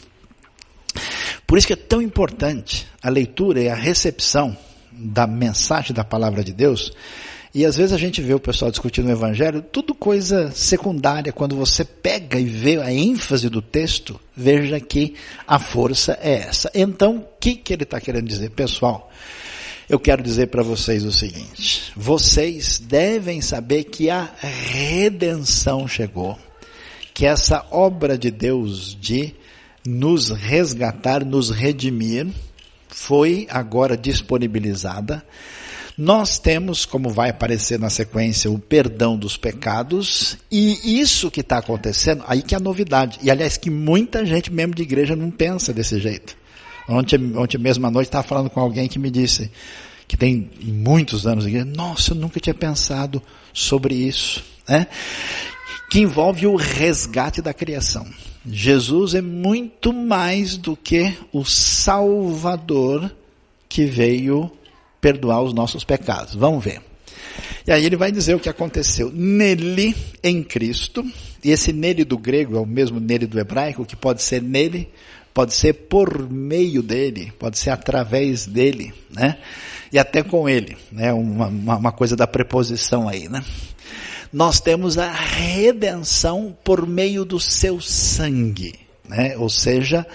Por 1.45 1.57
isso 1.57 1.67
que 1.67 1.73
é 1.73 1.75
tão 1.75 2.01
importante 2.01 2.87
a 3.01 3.09
leitura 3.09 3.61
e 3.61 3.69
a 3.69 3.75
recepção 3.75 4.57
da 4.91 5.27
mensagem 5.27 5.93
da 5.93 6.03
palavra 6.03 6.43
de 6.43 6.53
Deus. 6.53 6.91
E 7.55 7.65
às 7.65 7.77
vezes 7.77 7.93
a 7.93 7.97
gente 7.97 8.21
vê 8.21 8.33
o 8.33 8.39
pessoal 8.39 8.69
discutindo 8.69 9.07
o 9.07 9.11
evangelho, 9.13 9.61
tudo 9.61 9.95
coisa 9.95 10.51
secundária. 10.51 11.31
Quando 11.31 11.55
você 11.55 11.85
pega 11.85 12.37
e 12.37 12.43
vê 12.43 12.81
a 12.81 12.91
ênfase 12.91 13.47
do 13.47 13.61
texto, 13.61 14.19
veja 14.35 14.77
que 14.77 15.13
a 15.47 15.57
força 15.57 16.19
é 16.21 16.33
essa. 16.33 16.69
Então, 16.75 17.19
o 17.19 17.25
que, 17.39 17.55
que 17.55 17.71
ele 17.71 17.83
está 17.83 18.01
querendo 18.01 18.27
dizer? 18.27 18.49
Pessoal, 18.49 19.09
eu 19.87 19.97
quero 19.97 20.21
dizer 20.21 20.47
para 20.47 20.63
vocês 20.63 21.05
o 21.05 21.13
seguinte: 21.13 21.93
vocês 21.95 22.77
devem 22.77 23.39
saber 23.39 23.85
que 23.85 24.09
a 24.09 24.29
redenção 24.41 25.87
chegou, 25.87 26.37
que 27.13 27.25
essa 27.25 27.65
obra 27.71 28.17
de 28.17 28.31
Deus 28.31 28.97
de 28.99 29.33
nos 29.87 30.29
resgatar, 30.29 31.23
nos 31.23 31.51
redimir, 31.51 32.27
foi 32.89 33.47
agora 33.49 33.95
disponibilizada. 33.95 35.23
Nós 35.97 36.37
temos, 36.37 36.85
como 36.85 37.09
vai 37.09 37.29
aparecer 37.29 37.79
na 37.79 37.89
sequência, 37.89 38.51
o 38.51 38.59
perdão 38.59 39.17
dos 39.17 39.37
pecados, 39.37 40.37
e 40.51 40.99
isso 40.99 41.31
que 41.31 41.39
está 41.39 41.59
acontecendo, 41.59 42.23
aí 42.27 42.41
que 42.41 42.53
é 42.53 42.57
a 42.57 42.61
novidade. 42.61 43.17
E 43.23 43.31
aliás, 43.31 43.55
que 43.55 43.69
muita 43.69 44.25
gente 44.25 44.51
mesmo 44.51 44.75
de 44.75 44.83
igreja 44.83 45.15
não 45.15 45.31
pensa 45.31 45.71
desse 45.71 45.97
jeito. 45.99 46.35
Ontem, 46.87 47.35
ontem 47.37 47.57
mesmo 47.57 47.87
à 47.87 47.91
noite 47.91 48.07
estava 48.07 48.27
falando 48.27 48.49
com 48.49 48.59
alguém 48.59 48.89
que 48.89 48.99
me 48.99 49.09
disse, 49.09 49.49
que 50.05 50.17
tem 50.17 50.49
muitos 50.61 51.25
anos 51.25 51.45
de 51.45 51.51
igreja, 51.51 51.65
nossa, 51.65 52.11
eu 52.11 52.15
nunca 52.15 52.41
tinha 52.41 52.53
pensado 52.53 53.21
sobre 53.53 53.95
isso. 53.95 54.43
Né? 54.67 54.87
Que 55.89 55.99
envolve 55.99 56.45
o 56.45 56.57
resgate 56.57 57.41
da 57.41 57.53
criação. 57.53 58.05
Jesus 58.45 59.15
é 59.15 59.21
muito 59.21 59.93
mais 59.93 60.57
do 60.57 60.75
que 60.75 61.15
o 61.31 61.45
Salvador 61.45 63.15
que 63.67 63.85
veio 63.85 64.51
perdoar 65.05 65.43
os 65.43 65.53
nossos 65.53 65.83
pecados. 65.83 66.33
Vamos 66.33 66.63
ver. 66.63 66.81
E 67.67 67.71
aí 67.71 67.85
ele 67.85 67.95
vai 67.95 68.11
dizer 68.11 68.33
o 68.33 68.39
que 68.39 68.49
aconteceu 68.49 69.11
nele, 69.13 69.95
em 70.23 70.41
Cristo, 70.41 71.05
e 71.43 71.51
esse 71.51 71.71
nele 71.71 72.03
do 72.03 72.17
grego 72.17 72.57
é 72.57 72.59
o 72.59 72.65
mesmo 72.65 72.99
nele 72.99 73.27
do 73.27 73.39
hebraico, 73.39 73.85
que 73.85 73.95
pode 73.95 74.23
ser 74.23 74.41
nele, 74.41 74.89
pode 75.31 75.53
ser 75.53 75.73
por 75.73 76.27
meio 76.27 76.81
dele, 76.81 77.31
pode 77.37 77.59
ser 77.59 77.69
através 77.69 78.47
dele, 78.47 78.95
né? 79.11 79.37
E 79.93 79.99
até 79.99 80.23
com 80.23 80.49
ele, 80.49 80.75
né? 80.91 81.13
Uma, 81.13 81.49
uma 81.49 81.91
coisa 81.91 82.15
da 82.15 82.25
preposição 82.25 83.07
aí, 83.07 83.29
né? 83.29 83.45
nós 84.33 84.59
temos 84.59 84.97
a 84.97 85.11
redenção 85.11 86.57
por 86.63 86.85
meio 86.87 87.23
do 87.23 87.39
seu 87.39 87.79
sangue, 87.79 88.73
né? 89.07 89.37
Ou 89.37 89.49
seja, 89.49 90.05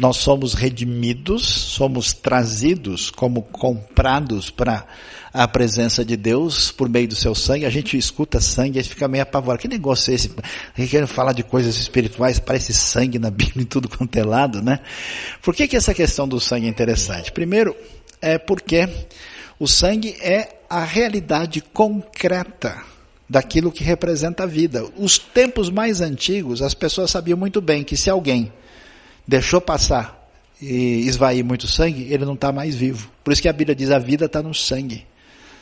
nós 0.00 0.16
somos 0.16 0.54
redimidos, 0.54 1.46
somos 1.46 2.14
trazidos 2.14 3.10
como 3.10 3.42
comprados 3.42 4.48
para 4.48 4.86
a 5.30 5.46
presença 5.46 6.02
de 6.02 6.16
Deus 6.16 6.72
por 6.72 6.88
meio 6.88 7.06
do 7.06 7.14
seu 7.14 7.34
sangue. 7.34 7.66
A 7.66 7.70
gente 7.70 7.98
escuta 7.98 8.40
sangue 8.40 8.78
e 8.78 8.82
fica 8.82 9.06
meio 9.06 9.24
apavorado. 9.24 9.60
Que 9.60 9.68
negócio 9.68 10.10
é 10.10 10.14
esse? 10.14 10.30
Querendo 10.74 11.06
falar 11.06 11.34
de 11.34 11.42
coisas 11.42 11.76
espirituais, 11.76 12.38
parece 12.38 12.72
sangue 12.72 13.18
na 13.18 13.28
Bíblia 13.30 13.62
e 13.62 13.66
tudo 13.66 13.90
quanto 13.90 14.16
é 14.16 14.24
lado, 14.24 14.62
né? 14.62 14.80
Por 15.42 15.54
que, 15.54 15.68
que 15.68 15.76
essa 15.76 15.92
questão 15.92 16.26
do 16.26 16.40
sangue 16.40 16.64
é 16.64 16.70
interessante? 16.70 17.30
Primeiro, 17.30 17.76
é 18.22 18.38
porque 18.38 18.88
o 19.58 19.68
sangue 19.68 20.16
é 20.22 20.60
a 20.70 20.82
realidade 20.82 21.60
concreta 21.60 22.82
daquilo 23.28 23.70
que 23.70 23.84
representa 23.84 24.44
a 24.44 24.46
vida. 24.46 24.82
Os 24.96 25.18
tempos 25.18 25.68
mais 25.68 26.00
antigos, 26.00 26.62
as 26.62 26.72
pessoas 26.72 27.10
sabiam 27.10 27.36
muito 27.36 27.60
bem 27.60 27.84
que 27.84 27.98
se 27.98 28.08
alguém 28.08 28.50
deixou 29.26 29.60
passar 29.60 30.20
e 30.60 31.06
esvair 31.06 31.44
muito 31.44 31.66
sangue, 31.66 32.08
ele 32.10 32.24
não 32.24 32.34
está 32.34 32.52
mais 32.52 32.74
vivo. 32.74 33.10
Por 33.24 33.32
isso 33.32 33.40
que 33.40 33.48
a 33.48 33.52
Bíblia 33.52 33.74
diz 33.74 33.90
a 33.90 33.98
vida 33.98 34.26
está 34.26 34.42
no 34.42 34.54
sangue. 34.54 35.06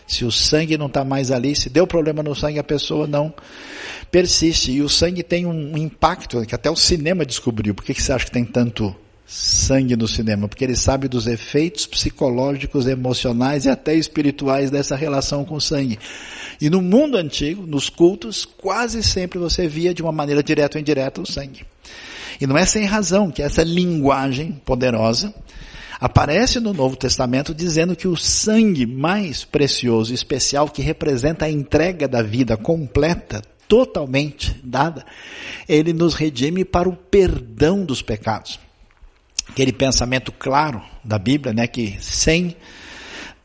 Se 0.07 0.25
o 0.25 0.33
sangue 0.33 0.79
não 0.79 0.87
está 0.87 1.05
mais 1.05 1.31
ali, 1.31 1.55
se 1.55 1.68
deu 1.68 1.87
problema 1.87 2.23
no 2.23 2.35
sangue, 2.35 2.59
a 2.59 2.64
pessoa 2.64 3.07
não 3.07 3.33
persiste. 4.11 4.73
E 4.73 4.81
o 4.81 4.88
sangue 4.88 5.23
tem 5.23 5.44
um 5.44 5.77
impacto 5.77 6.44
que 6.47 6.55
até 6.55 6.71
o 6.71 6.77
cinema 6.77 7.27
descobriu. 7.27 7.75
Por 7.75 7.85
que, 7.85 7.92
que 7.92 8.03
você 8.03 8.12
acha 8.12 8.25
que 8.25 8.31
tem 8.31 8.44
tanto 8.44 8.97
sangue 9.27 9.94
no 9.97 10.09
cinema? 10.09 10.49
Porque 10.49 10.64
ele 10.64 10.75
sabe 10.75 11.09
dos 11.09 11.27
efeitos 11.27 11.87
psicológicos, 11.87 12.87
emocionais 12.87 13.66
e 13.66 13.68
até 13.68 13.94
espirituais 13.94 14.71
dessa 14.71 14.97
relação 14.97 15.44
com 15.44 15.57
o 15.57 15.61
sangue. 15.61 15.99
E 16.59 16.71
no 16.71 16.81
mundo 16.81 17.18
antigo, 17.18 17.66
nos 17.66 17.90
cultos, 17.90 18.47
quase 18.47 19.03
sempre 19.03 19.38
você 19.38 19.68
via 19.68 19.92
de 19.92 20.01
uma 20.01 20.11
maneira 20.11 20.42
direta 20.42 20.79
ou 20.79 20.81
indireta 20.81 21.21
o 21.21 21.27
sangue. 21.27 21.66
E 22.40 22.46
não 22.46 22.57
é 22.57 22.64
sem 22.64 22.85
razão 22.85 23.31
que 23.31 23.42
essa 23.42 23.62
linguagem 23.62 24.53
poderosa 24.64 25.35
aparece 26.01 26.61
no 26.61 26.72
Novo 26.72 26.96
Testamento 26.96 27.55
dizendo 27.55 27.96
que 27.96 28.07
o 28.07 28.16
sangue 28.16 28.87
mais 28.87 29.44
precioso 29.44 30.12
e 30.12 30.14
especial 30.14 30.68
que 30.68 30.81
representa 30.83 31.46
a 31.46 31.51
entrega 31.51 32.07
da 32.07 32.22
vida 32.22 32.57
completa, 32.57 33.42
totalmente 33.66 34.59
dada, 34.62 35.05
ele 35.68 35.92
nos 35.92 36.14
redime 36.14 36.64
para 36.64 36.88
o 36.88 36.96
perdão 36.96 37.85
dos 37.85 38.01
pecados. 38.01 38.61
Aquele 39.48 39.72
pensamento 39.72 40.31
claro 40.31 40.81
da 41.03 41.18
Bíblia, 41.18 41.53
né, 41.53 41.66
que 41.66 41.96
sem 42.01 42.55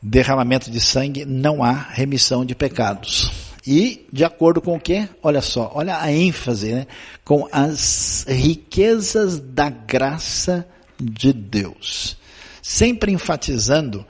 derramamento 0.00 0.70
de 0.70 0.80
sangue, 0.80 1.24
não 1.24 1.64
há 1.64 1.72
remissão 1.72 2.44
de 2.44 2.54
pecados. 2.54 3.32
E, 3.66 4.06
de 4.12 4.24
acordo 4.24 4.60
com 4.60 4.76
o 4.76 4.80
que? 4.80 5.08
Olha 5.22 5.40
só, 5.40 5.72
olha 5.74 5.98
a 5.98 6.12
ênfase, 6.12 6.72
né? 6.72 6.86
Com 7.24 7.48
as 7.50 8.26
riquezas 8.28 9.38
da 9.38 9.70
graça 9.70 10.66
de 11.00 11.32
Deus. 11.32 12.16
Sempre 12.62 13.12
enfatizando 13.12 14.04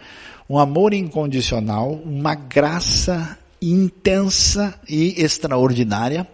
um 0.48 0.58
amor 0.58 0.92
incondicional, 0.92 1.92
uma 1.92 2.34
graça 2.34 3.38
intensa 3.62 4.78
e 4.88 5.22
extraordinária, 5.22 6.28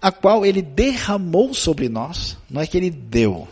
a 0.00 0.12
qual 0.12 0.44
ele 0.44 0.62
derramou 0.62 1.54
sobre 1.54 1.88
nós, 1.88 2.36
não 2.50 2.60
é 2.60 2.66
que 2.66 2.76
ele 2.76 2.90
deu, 2.90 3.48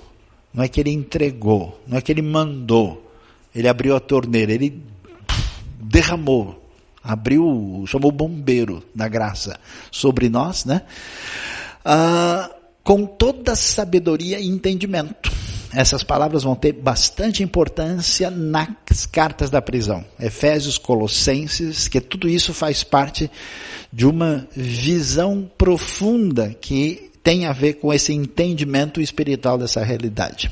não 0.52 0.62
é 0.62 0.68
que 0.68 0.80
ele 0.80 0.90
entregou, 0.90 1.80
não 1.86 1.96
é 1.98 2.00
que 2.00 2.12
ele 2.12 2.22
mandou, 2.22 3.10
ele 3.54 3.68
abriu 3.68 3.96
a 3.96 4.00
torneira, 4.00 4.52
ele 4.52 4.82
derramou, 5.80 6.65
abriu, 7.06 7.84
chamou 7.86 8.10
o 8.10 8.14
bombeiro 8.14 8.82
da 8.94 9.06
graça 9.06 9.58
sobre 9.90 10.28
nós, 10.28 10.64
né? 10.64 10.82
Ah, 11.84 12.50
com 12.82 13.06
toda 13.06 13.54
sabedoria 13.54 14.40
e 14.40 14.46
entendimento. 14.46 15.30
Essas 15.72 16.02
palavras 16.02 16.42
vão 16.42 16.54
ter 16.54 16.72
bastante 16.72 17.42
importância 17.42 18.30
nas 18.30 19.04
cartas 19.06 19.50
da 19.50 19.60
prisão. 19.60 20.04
Efésios, 20.18 20.78
Colossenses, 20.78 21.86
que 21.86 22.00
tudo 22.00 22.28
isso 22.28 22.54
faz 22.54 22.82
parte 22.82 23.30
de 23.92 24.06
uma 24.06 24.48
visão 24.54 25.50
profunda 25.58 26.56
que 26.60 27.10
tem 27.22 27.44
a 27.44 27.52
ver 27.52 27.74
com 27.74 27.92
esse 27.92 28.12
entendimento 28.12 29.00
espiritual 29.00 29.58
dessa 29.58 29.82
realidade. 29.82 30.50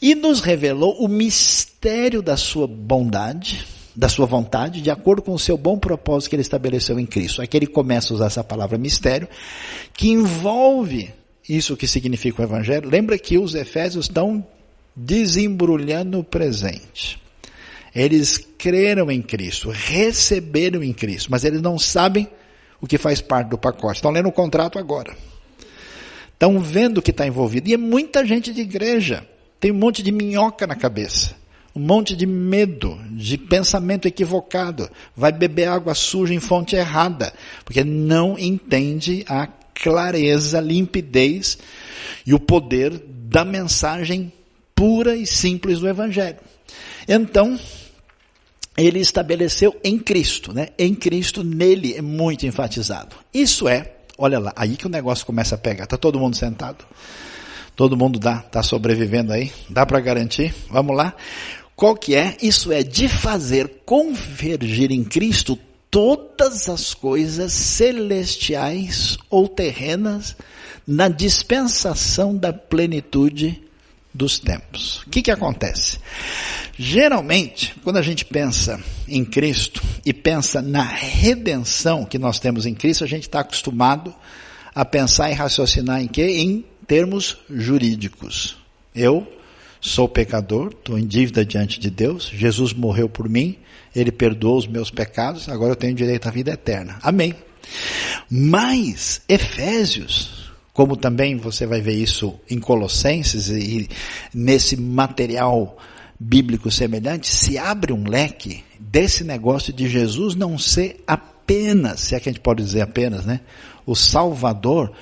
E 0.00 0.14
nos 0.14 0.40
revelou 0.40 0.96
o 0.98 1.06
mistério 1.06 2.22
da 2.22 2.36
sua 2.36 2.66
bondade, 2.66 3.66
da 4.00 4.08
sua 4.08 4.24
vontade, 4.24 4.80
de 4.80 4.90
acordo 4.90 5.20
com 5.20 5.34
o 5.34 5.38
seu 5.38 5.58
bom 5.58 5.78
propósito 5.78 6.30
que 6.30 6.36
ele 6.36 6.40
estabeleceu 6.40 6.98
em 6.98 7.04
Cristo. 7.04 7.42
Aqui 7.42 7.54
ele 7.54 7.66
começa 7.66 8.14
a 8.14 8.16
usar 8.16 8.26
essa 8.28 8.42
palavra 8.42 8.78
mistério, 8.78 9.28
que 9.92 10.08
envolve 10.08 11.12
isso 11.46 11.76
que 11.76 11.86
significa 11.86 12.40
o 12.40 12.44
Evangelho. 12.46 12.88
Lembra 12.88 13.18
que 13.18 13.36
os 13.36 13.54
Efésios 13.54 14.06
estão 14.06 14.42
desembrulhando 14.96 16.18
o 16.18 16.24
presente. 16.24 17.20
Eles 17.94 18.38
creram 18.56 19.10
em 19.10 19.20
Cristo, 19.20 19.68
receberam 19.68 20.82
em 20.82 20.94
Cristo, 20.94 21.30
mas 21.30 21.44
eles 21.44 21.60
não 21.60 21.78
sabem 21.78 22.26
o 22.80 22.86
que 22.86 22.96
faz 22.96 23.20
parte 23.20 23.48
do 23.48 23.58
pacote. 23.58 23.96
Estão 23.96 24.12
lendo 24.12 24.30
o 24.30 24.32
contrato 24.32 24.78
agora. 24.78 25.14
Estão 26.32 26.58
vendo 26.58 26.98
o 26.98 27.02
que 27.02 27.10
está 27.10 27.26
envolvido. 27.26 27.68
E 27.68 27.74
é 27.74 27.76
muita 27.76 28.24
gente 28.24 28.50
de 28.50 28.62
igreja. 28.62 29.28
Tem 29.60 29.70
um 29.70 29.74
monte 29.74 30.02
de 30.02 30.10
minhoca 30.10 30.66
na 30.66 30.74
cabeça. 30.74 31.38
Um 31.74 31.80
monte 31.80 32.16
de 32.16 32.26
medo, 32.26 33.00
de 33.12 33.38
pensamento 33.38 34.06
equivocado. 34.06 34.90
Vai 35.16 35.30
beber 35.30 35.68
água 35.68 35.94
suja 35.94 36.34
em 36.34 36.40
fonte 36.40 36.74
errada. 36.74 37.32
Porque 37.64 37.84
não 37.84 38.38
entende 38.38 39.24
a 39.28 39.46
clareza, 39.74 40.60
limpidez 40.60 41.58
e 42.26 42.34
o 42.34 42.40
poder 42.40 43.00
da 43.06 43.44
mensagem 43.44 44.32
pura 44.74 45.16
e 45.16 45.26
simples 45.26 45.78
do 45.78 45.88
Evangelho. 45.88 46.38
Então, 47.08 47.58
ele 48.76 48.98
estabeleceu 48.98 49.78
em 49.82 49.98
Cristo, 49.98 50.52
né? 50.52 50.68
Em 50.78 50.94
Cristo, 50.94 51.42
nele 51.44 51.94
é 51.94 52.02
muito 52.02 52.46
enfatizado. 52.46 53.16
Isso 53.32 53.68
é, 53.68 53.92
olha 54.16 54.38
lá, 54.38 54.52
aí 54.56 54.76
que 54.76 54.86
o 54.86 54.90
negócio 54.90 55.26
começa 55.26 55.54
a 55.54 55.58
pegar. 55.58 55.86
Tá 55.86 55.96
todo 55.96 56.18
mundo 56.18 56.36
sentado? 56.36 56.84
Todo 57.76 57.96
mundo 57.96 58.18
dá, 58.18 58.38
tá 58.38 58.62
sobrevivendo 58.62 59.32
aí? 59.32 59.52
Dá 59.68 59.86
para 59.86 60.00
garantir? 60.00 60.54
Vamos 60.70 60.96
lá. 60.96 61.14
Qual 61.80 61.96
que 61.96 62.14
é? 62.14 62.36
Isso 62.42 62.70
é 62.70 62.82
de 62.82 63.08
fazer 63.08 63.80
convergir 63.86 64.92
em 64.92 65.02
Cristo 65.02 65.58
todas 65.90 66.68
as 66.68 66.92
coisas 66.92 67.54
celestiais 67.54 69.16
ou 69.30 69.48
terrenas 69.48 70.36
na 70.86 71.08
dispensação 71.08 72.36
da 72.36 72.52
plenitude 72.52 73.62
dos 74.12 74.38
tempos. 74.38 75.00
O 75.06 75.08
que 75.08 75.22
que 75.22 75.30
acontece? 75.30 75.98
Geralmente, 76.78 77.74
quando 77.82 77.96
a 77.96 78.02
gente 78.02 78.26
pensa 78.26 78.78
em 79.08 79.24
Cristo 79.24 79.82
e 80.04 80.12
pensa 80.12 80.60
na 80.60 80.82
redenção 80.82 82.04
que 82.04 82.18
nós 82.18 82.38
temos 82.38 82.66
em 82.66 82.74
Cristo, 82.74 83.04
a 83.04 83.08
gente 83.08 83.22
está 83.22 83.40
acostumado 83.40 84.14
a 84.74 84.84
pensar 84.84 85.30
e 85.30 85.34
raciocinar 85.34 86.02
em 86.02 86.08
quê? 86.08 86.40
Em 86.40 86.62
termos 86.86 87.38
jurídicos. 87.48 88.58
Eu 88.94 89.39
sou 89.80 90.08
pecador, 90.08 90.68
estou 90.68 90.98
em 90.98 91.06
dívida 91.06 91.44
diante 91.44 91.80
de 91.80 91.90
Deus, 91.90 92.30
Jesus 92.32 92.72
morreu 92.72 93.08
por 93.08 93.28
mim, 93.28 93.56
Ele 93.94 94.12
perdoou 94.12 94.58
os 94.58 94.66
meus 94.66 94.90
pecados, 94.90 95.48
agora 95.48 95.72
eu 95.72 95.76
tenho 95.76 95.94
direito 95.94 96.28
à 96.28 96.30
vida 96.30 96.52
eterna. 96.52 96.98
Amém. 97.02 97.34
Mas, 98.30 99.22
Efésios, 99.28 100.50
como 100.72 100.96
também 100.96 101.36
você 101.36 101.66
vai 101.66 101.80
ver 101.80 101.94
isso 101.94 102.38
em 102.48 102.58
Colossenses 102.58 103.48
e 103.48 103.88
nesse 104.32 104.76
material 104.76 105.76
bíblico 106.18 106.70
semelhante, 106.70 107.28
se 107.28 107.56
abre 107.56 107.92
um 107.92 108.04
leque 108.08 108.62
desse 108.78 109.24
negócio 109.24 109.72
de 109.72 109.88
Jesus 109.88 110.34
não 110.34 110.58
ser 110.58 111.02
apenas, 111.06 112.00
se 112.00 112.14
é 112.14 112.20
que 112.20 112.28
a 112.28 112.32
gente 112.32 112.42
pode 112.42 112.62
dizer 112.62 112.82
apenas, 112.82 113.24
né? 113.24 113.40
O 113.86 113.94
Salvador, 113.94 114.92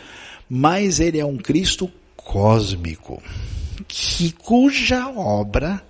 mas 0.48 1.00
ele 1.00 1.18
é 1.18 1.24
um 1.24 1.36
Cristo 1.36 1.90
cósmico, 2.16 3.22
que, 3.86 4.32
cuja 4.32 5.08
obra 5.08 5.82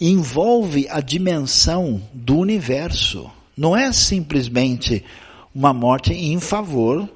envolve 0.00 0.86
a 0.88 1.00
dimensão 1.00 2.00
do 2.12 2.36
universo. 2.38 3.30
Não 3.56 3.76
é 3.76 3.92
simplesmente 3.92 5.04
uma 5.54 5.72
morte 5.72 6.12
em 6.12 6.38
favor 6.38 7.08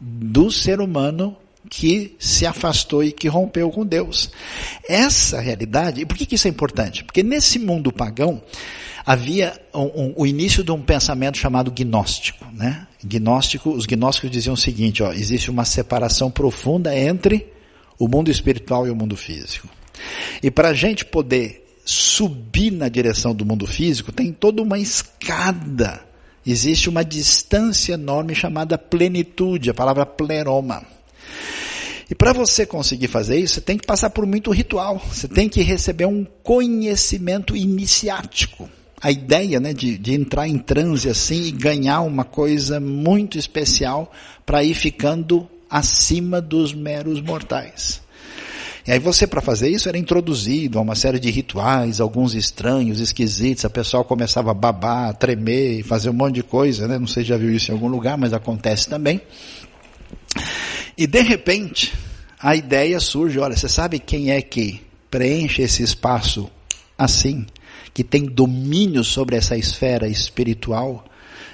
do 0.00 0.50
ser 0.50 0.80
humano 0.80 1.36
que 1.68 2.16
se 2.18 2.46
afastou 2.46 3.02
e 3.02 3.12
que 3.12 3.28
rompeu 3.28 3.70
com 3.70 3.84
Deus. 3.84 4.30
Essa 4.88 5.40
realidade, 5.40 6.00
e 6.00 6.06
por 6.06 6.16
que, 6.16 6.34
isso 6.34 6.46
é 6.46 6.50
importante? 6.50 7.04
Porque 7.04 7.22
nesse 7.22 7.58
mundo 7.58 7.92
pagão 7.92 8.40
havia 9.04 9.58
um, 9.74 9.82
um, 9.82 10.14
o 10.16 10.26
início 10.26 10.62
de 10.62 10.70
um 10.70 10.80
pensamento 10.80 11.36
chamado 11.36 11.70
gnóstico. 11.70 12.46
Né? 12.52 12.86
Gnóstico, 13.02 13.70
os 13.70 13.86
gnósticos 13.86 14.30
diziam 14.30 14.54
o 14.54 14.56
seguinte: 14.56 15.02
ó, 15.02 15.12
existe 15.12 15.50
uma 15.50 15.64
separação 15.64 16.30
profunda 16.30 16.96
entre 16.96 17.46
o 17.98 18.06
mundo 18.08 18.30
espiritual 18.30 18.86
e 18.86 18.90
o 18.90 18.96
mundo 18.96 19.16
físico. 19.16 19.68
E 20.42 20.50
para 20.50 20.68
a 20.68 20.74
gente 20.74 21.04
poder 21.04 21.64
subir 21.84 22.70
na 22.70 22.88
direção 22.88 23.34
do 23.34 23.46
mundo 23.46 23.66
físico, 23.66 24.12
tem 24.12 24.32
toda 24.32 24.62
uma 24.62 24.78
escada. 24.78 26.06
Existe 26.46 26.88
uma 26.88 27.04
distância 27.04 27.94
enorme 27.94 28.34
chamada 28.34 28.78
plenitude, 28.78 29.70
a 29.70 29.74
palavra 29.74 30.06
pleroma. 30.06 30.82
E 32.10 32.14
para 32.14 32.32
você 32.32 32.64
conseguir 32.64 33.08
fazer 33.08 33.38
isso, 33.38 33.54
você 33.54 33.60
tem 33.60 33.76
que 33.76 33.86
passar 33.86 34.10
por 34.10 34.24
muito 34.24 34.50
ritual. 34.50 34.98
Você 35.12 35.28
tem 35.28 35.48
que 35.48 35.60
receber 35.62 36.06
um 36.06 36.24
conhecimento 36.42 37.54
iniciático. 37.54 38.68
A 39.00 39.10
ideia 39.10 39.60
né, 39.60 39.72
de, 39.72 39.96
de 39.98 40.14
entrar 40.14 40.48
em 40.48 40.58
transe 40.58 41.08
assim 41.08 41.42
e 41.42 41.52
ganhar 41.52 42.00
uma 42.00 42.24
coisa 42.24 42.80
muito 42.80 43.38
especial 43.38 44.10
para 44.44 44.64
ir 44.64 44.74
ficando 44.74 45.48
acima 45.68 46.40
dos 46.40 46.72
meros 46.72 47.20
mortais. 47.20 48.00
E 48.86 48.92
aí 48.92 48.98
você, 48.98 49.26
para 49.26 49.42
fazer 49.42 49.68
isso, 49.68 49.86
era 49.86 49.98
introduzido 49.98 50.78
a 50.78 50.82
uma 50.82 50.94
série 50.94 51.20
de 51.20 51.30
rituais, 51.30 52.00
alguns 52.00 52.34
estranhos, 52.34 53.00
esquisitos, 53.00 53.66
a 53.66 53.70
pessoa 53.70 54.02
começava 54.02 54.50
a 54.50 54.54
babar, 54.54 55.10
a 55.10 55.12
tremer, 55.12 55.82
fazer 55.82 56.08
um 56.08 56.14
monte 56.14 56.36
de 56.36 56.42
coisa, 56.42 56.88
né? 56.88 56.98
Não 56.98 57.06
sei 57.06 57.22
se 57.22 57.28
já 57.28 57.36
viu 57.36 57.52
isso 57.52 57.70
em 57.70 57.74
algum 57.74 57.88
lugar, 57.88 58.16
mas 58.16 58.32
acontece 58.32 58.88
também. 58.88 59.20
E 60.96 61.06
de 61.06 61.20
repente, 61.20 61.92
a 62.40 62.56
ideia 62.56 62.98
surge, 62.98 63.38
olha, 63.38 63.54
você 63.54 63.68
sabe 63.68 63.98
quem 63.98 64.30
é 64.30 64.40
que 64.40 64.80
preenche 65.10 65.60
esse 65.60 65.82
espaço 65.82 66.50
assim, 66.96 67.46
que 67.92 68.02
tem 68.02 68.24
domínio 68.24 69.04
sobre 69.04 69.36
essa 69.36 69.54
esfera 69.54 70.08
espiritual 70.08 71.04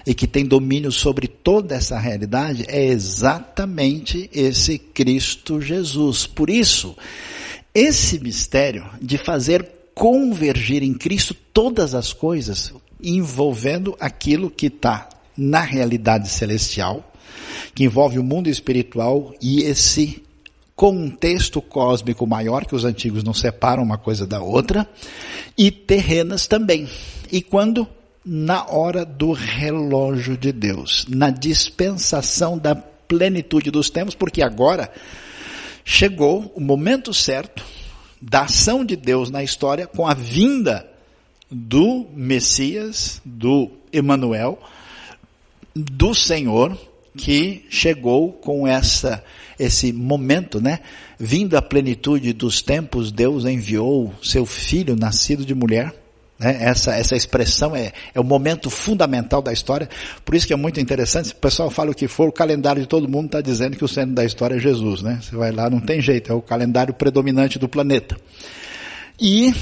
e 0.06 0.14
que 0.14 0.26
tem 0.26 0.44
domínio 0.44 0.92
sobre 0.92 1.26
toda 1.26 1.74
essa 1.74 1.98
realidade 1.98 2.64
é 2.68 2.84
exatamente 2.84 4.28
esse 4.32 4.78
Cristo 4.78 5.60
Jesus. 5.60 6.26
Por 6.26 6.50
isso, 6.50 6.96
esse 7.74 8.20
mistério 8.20 8.84
de 9.00 9.16
fazer 9.16 9.66
convergir 9.94 10.82
em 10.82 10.92
Cristo 10.92 11.34
todas 11.52 11.94
as 11.94 12.12
coisas, 12.12 12.72
envolvendo 13.02 13.96
aquilo 13.98 14.50
que 14.50 14.66
está 14.66 15.08
na 15.36 15.60
realidade 15.60 16.28
celestial, 16.28 17.12
que 17.74 17.84
envolve 17.84 18.18
o 18.18 18.24
mundo 18.24 18.48
espiritual 18.48 19.34
e 19.40 19.62
esse 19.62 20.22
contexto 20.76 21.62
cósmico 21.62 22.26
maior, 22.26 22.66
que 22.66 22.74
os 22.74 22.84
antigos 22.84 23.22
não 23.22 23.32
separam 23.32 23.82
uma 23.82 23.96
coisa 23.96 24.26
da 24.26 24.42
outra, 24.42 24.88
e 25.56 25.70
terrenas 25.70 26.46
também. 26.46 26.88
E 27.30 27.40
quando? 27.40 27.86
Na 28.24 28.66
hora 28.66 29.04
do 29.04 29.32
relógio 29.32 30.36
de 30.36 30.50
Deus, 30.50 31.04
na 31.08 31.28
dispensação 31.28 32.56
da 32.56 32.74
plenitude 32.74 33.70
dos 33.70 33.90
tempos, 33.90 34.14
porque 34.14 34.42
agora 34.42 34.90
chegou 35.84 36.50
o 36.54 36.60
momento 36.60 37.12
certo 37.12 37.62
da 38.20 38.42
ação 38.42 38.84
de 38.84 38.96
Deus 38.96 39.30
na 39.30 39.42
história 39.42 39.86
com 39.86 40.06
a 40.06 40.14
vinda 40.14 40.88
do 41.50 42.06
Messias, 42.14 43.20
do 43.24 43.70
Emanuel, 43.92 44.58
do 45.74 46.14
Senhor, 46.14 46.78
que 47.16 47.64
chegou 47.68 48.32
com 48.32 48.66
essa 48.66 49.22
esse 49.58 49.92
momento, 49.92 50.60
né? 50.60 50.80
Vindo 51.18 51.56
à 51.56 51.62
plenitude 51.62 52.32
dos 52.32 52.60
tempos, 52.60 53.12
Deus 53.12 53.44
enviou 53.44 54.12
seu 54.22 54.44
filho 54.44 54.96
nascido 54.96 55.44
de 55.44 55.54
mulher. 55.54 56.03
Né? 56.38 56.58
Essa, 56.60 56.94
essa 56.94 57.16
expressão 57.16 57.74
é, 57.74 57.92
é 58.14 58.20
o 58.20 58.24
momento 58.24 58.70
fundamental 58.70 59.40
da 59.40 59.52
história. 59.52 59.88
Por 60.24 60.34
isso 60.34 60.46
que 60.46 60.52
é 60.52 60.56
muito 60.56 60.80
interessante. 60.80 61.32
O 61.32 61.36
pessoal 61.36 61.70
fala 61.70 61.90
o 61.90 61.94
que 61.94 62.08
for, 62.08 62.28
o 62.28 62.32
calendário 62.32 62.82
de 62.82 62.88
todo 62.88 63.08
mundo 63.08 63.26
está 63.26 63.40
dizendo 63.40 63.76
que 63.76 63.84
o 63.84 63.88
centro 63.88 64.14
da 64.14 64.24
história 64.24 64.56
é 64.56 64.58
Jesus. 64.58 65.02
Né? 65.02 65.20
Você 65.22 65.36
vai 65.36 65.52
lá, 65.52 65.70
não 65.70 65.80
tem 65.80 66.00
jeito, 66.00 66.30
é 66.32 66.34
o 66.34 66.42
calendário 66.42 66.94
predominante 66.94 67.58
do 67.58 67.68
planeta. 67.68 68.16
E 69.20 69.54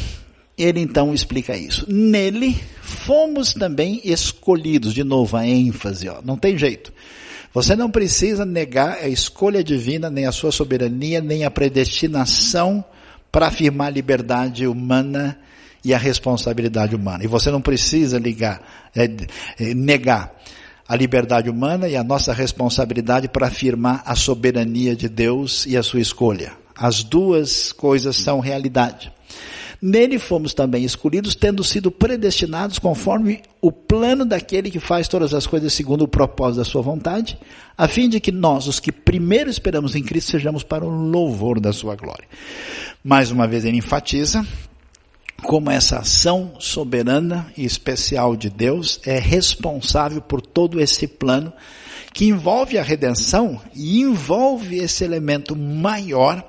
ele 0.56 0.80
então 0.80 1.12
explica 1.12 1.56
isso. 1.56 1.86
Nele 1.88 2.58
fomos 2.80 3.52
também 3.54 4.00
escolhidos, 4.04 4.94
de 4.94 5.04
novo 5.04 5.36
a 5.36 5.46
ênfase, 5.46 6.08
ó, 6.08 6.20
não 6.24 6.36
tem 6.36 6.56
jeito. 6.56 6.92
Você 7.54 7.76
não 7.76 7.90
precisa 7.90 8.46
negar 8.46 8.98
a 9.02 9.08
escolha 9.08 9.62
divina, 9.62 10.08
nem 10.08 10.24
a 10.24 10.32
sua 10.32 10.50
soberania, 10.50 11.20
nem 11.20 11.44
a 11.44 11.50
predestinação 11.50 12.82
para 13.30 13.48
afirmar 13.48 13.88
a 13.88 13.90
liberdade 13.90 14.66
humana 14.66 15.38
e 15.84 15.92
a 15.92 15.98
responsabilidade 15.98 16.94
humana. 16.94 17.24
E 17.24 17.26
você 17.26 17.50
não 17.50 17.60
precisa 17.60 18.18
ligar, 18.18 18.62
é, 18.94 19.04
é, 19.58 19.74
negar 19.74 20.32
a 20.88 20.96
liberdade 20.96 21.48
humana 21.48 21.88
e 21.88 21.96
a 21.96 22.04
nossa 22.04 22.32
responsabilidade 22.32 23.28
para 23.28 23.46
afirmar 23.46 24.02
a 24.04 24.14
soberania 24.14 24.94
de 24.94 25.08
Deus 25.08 25.66
e 25.66 25.76
a 25.76 25.82
sua 25.82 26.00
escolha. 26.00 26.52
As 26.76 27.02
duas 27.02 27.72
coisas 27.72 28.16
são 28.16 28.40
realidade. 28.40 29.12
Nele 29.80 30.16
fomos 30.16 30.54
também 30.54 30.84
escolhidos, 30.84 31.34
tendo 31.34 31.64
sido 31.64 31.90
predestinados 31.90 32.78
conforme 32.78 33.42
o 33.60 33.72
plano 33.72 34.24
daquele 34.24 34.70
que 34.70 34.78
faz 34.78 35.08
todas 35.08 35.34
as 35.34 35.44
coisas 35.44 35.72
segundo 35.72 36.02
o 36.02 36.08
propósito 36.08 36.58
da 36.58 36.64
sua 36.64 36.82
vontade, 36.82 37.36
a 37.76 37.88
fim 37.88 38.08
de 38.08 38.20
que 38.20 38.30
nós, 38.30 38.68
os 38.68 38.78
que 38.78 38.92
primeiro 38.92 39.50
esperamos 39.50 39.96
em 39.96 40.02
Cristo, 40.04 40.30
sejamos 40.30 40.62
para 40.62 40.84
o 40.84 40.88
louvor 40.88 41.58
da 41.58 41.72
sua 41.72 41.96
glória. 41.96 42.28
Mais 43.02 43.32
uma 43.32 43.48
vez 43.48 43.64
ele 43.64 43.76
enfatiza 43.76 44.46
como 45.44 45.70
essa 45.70 45.98
ação 45.98 46.54
soberana 46.58 47.52
e 47.56 47.64
especial 47.64 48.36
de 48.36 48.48
Deus 48.48 49.00
é 49.04 49.18
responsável 49.18 50.20
por 50.20 50.40
todo 50.40 50.80
esse 50.80 51.06
plano 51.06 51.52
que 52.12 52.26
envolve 52.26 52.78
a 52.78 52.82
redenção 52.82 53.60
e 53.74 54.00
envolve 54.00 54.78
esse 54.78 55.04
elemento 55.04 55.56
maior 55.56 56.46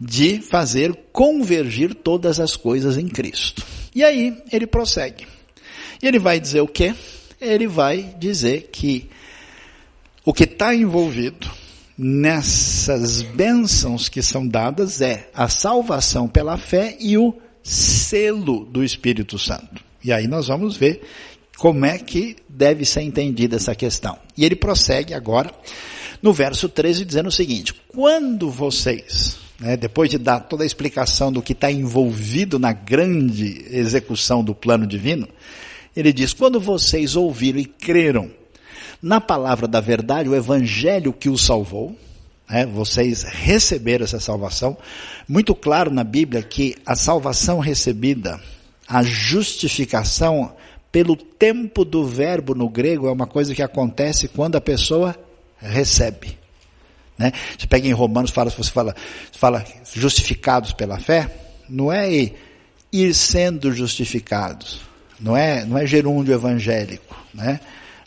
de 0.00 0.40
fazer 0.40 0.94
convergir 1.12 1.94
todas 1.94 2.40
as 2.40 2.56
coisas 2.56 2.96
em 2.98 3.08
Cristo. 3.08 3.64
E 3.94 4.02
aí 4.02 4.36
ele 4.50 4.66
prossegue. 4.66 5.26
E 6.02 6.06
ele 6.06 6.18
vai 6.18 6.40
dizer 6.40 6.60
o 6.60 6.68
quê? 6.68 6.94
Ele 7.40 7.66
vai 7.66 8.14
dizer 8.18 8.68
que 8.72 9.08
o 10.24 10.32
que 10.32 10.44
está 10.44 10.74
envolvido 10.74 11.50
nessas 11.96 13.22
bênçãos 13.22 14.08
que 14.08 14.22
são 14.22 14.46
dadas 14.46 15.00
é 15.00 15.28
a 15.34 15.48
salvação 15.48 16.28
pela 16.28 16.56
fé 16.56 16.96
e 16.98 17.16
o 17.16 17.34
selo 17.62 18.64
do 18.64 18.82
Espírito 18.82 19.38
Santo. 19.38 19.82
E 20.02 20.12
aí 20.12 20.26
nós 20.26 20.48
vamos 20.48 20.76
ver 20.76 21.02
como 21.58 21.84
é 21.84 21.98
que 21.98 22.36
deve 22.48 22.84
ser 22.84 23.02
entendida 23.02 23.56
essa 23.56 23.74
questão. 23.74 24.18
E 24.36 24.44
ele 24.44 24.56
prossegue 24.56 25.14
agora 25.14 25.50
no 26.20 26.32
verso 26.32 26.68
13 26.68 27.04
dizendo 27.04 27.28
o 27.28 27.32
seguinte: 27.32 27.74
quando 27.88 28.50
vocês, 28.50 29.36
né, 29.60 29.76
depois 29.76 30.10
de 30.10 30.18
dar 30.18 30.40
toda 30.40 30.62
a 30.62 30.66
explicação 30.66 31.32
do 31.32 31.42
que 31.42 31.52
está 31.52 31.70
envolvido 31.70 32.58
na 32.58 32.72
grande 32.72 33.64
execução 33.70 34.42
do 34.42 34.54
plano 34.54 34.86
divino, 34.86 35.28
ele 35.94 36.12
diz: 36.12 36.32
quando 36.32 36.60
vocês 36.60 37.16
ouviram 37.16 37.60
e 37.60 37.64
creram 37.64 38.30
na 39.00 39.20
palavra 39.20 39.66
da 39.66 39.80
verdade, 39.80 40.28
o 40.28 40.34
evangelho 40.34 41.12
que 41.12 41.28
os 41.28 41.44
salvou, 41.44 41.96
né, 42.52 42.66
vocês 42.66 43.22
receberam 43.22 44.04
essa 44.04 44.20
salvação. 44.20 44.76
Muito 45.26 45.54
claro 45.54 45.90
na 45.90 46.04
Bíblia 46.04 46.42
que 46.42 46.76
a 46.84 46.94
salvação 46.94 47.58
recebida, 47.58 48.38
a 48.86 49.02
justificação 49.02 50.54
pelo 50.92 51.16
tempo 51.16 51.82
do 51.82 52.04
verbo 52.04 52.54
no 52.54 52.68
grego 52.68 53.08
é 53.08 53.10
uma 53.10 53.26
coisa 53.26 53.54
que 53.54 53.62
acontece 53.62 54.28
quando 54.28 54.56
a 54.56 54.60
pessoa 54.60 55.16
recebe. 55.58 56.38
Né? 57.16 57.32
Você 57.58 57.66
pega 57.66 57.88
em 57.88 57.92
Romanos, 57.92 58.30
fala, 58.30 58.50
você 58.50 58.70
fala, 58.70 58.94
fala 59.32 59.64
justificados 59.94 60.74
pela 60.74 60.98
fé, 60.98 61.34
não 61.70 61.90
é 61.90 62.32
ir 62.92 63.14
sendo 63.14 63.72
justificados, 63.72 64.82
não 65.18 65.34
é, 65.34 65.64
não 65.64 65.78
é 65.78 65.86
gerúndio 65.86 66.34
evangélico, 66.34 67.16
né? 67.32 67.60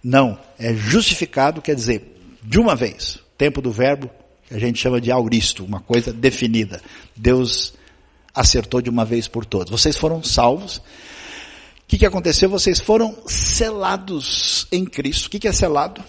Não, 0.03 0.37
é 0.59 0.71
justificado, 0.75 1.63
quer 1.63 1.73
dizer, 1.73 2.15
de 2.43 2.59
uma 2.59 2.75
vez. 2.75 3.17
Tempo 3.37 3.59
do 3.59 3.71
verbo, 3.71 4.11
que 4.47 4.53
a 4.53 4.59
gente 4.59 4.79
chama 4.79 5.01
de 5.01 5.11
auristo, 5.11 5.63
uma 5.63 5.79
coisa 5.79 6.13
definida. 6.13 6.81
Deus 7.15 7.73
acertou 8.33 8.81
de 8.81 8.89
uma 8.89 9.05
vez 9.05 9.27
por 9.27 9.45
todas. 9.45 9.69
Vocês 9.69 9.97
foram 9.97 10.23
salvos. 10.23 10.77
O 10.77 10.81
que, 11.87 11.97
que 11.97 12.05
aconteceu? 12.05 12.49
Vocês 12.49 12.79
foram 12.79 13.15
selados 13.27 14.67
em 14.71 14.85
Cristo. 14.85 15.27
O 15.27 15.29
que, 15.29 15.39
que 15.39 15.47
é 15.47 15.51
selado? 15.51 16.03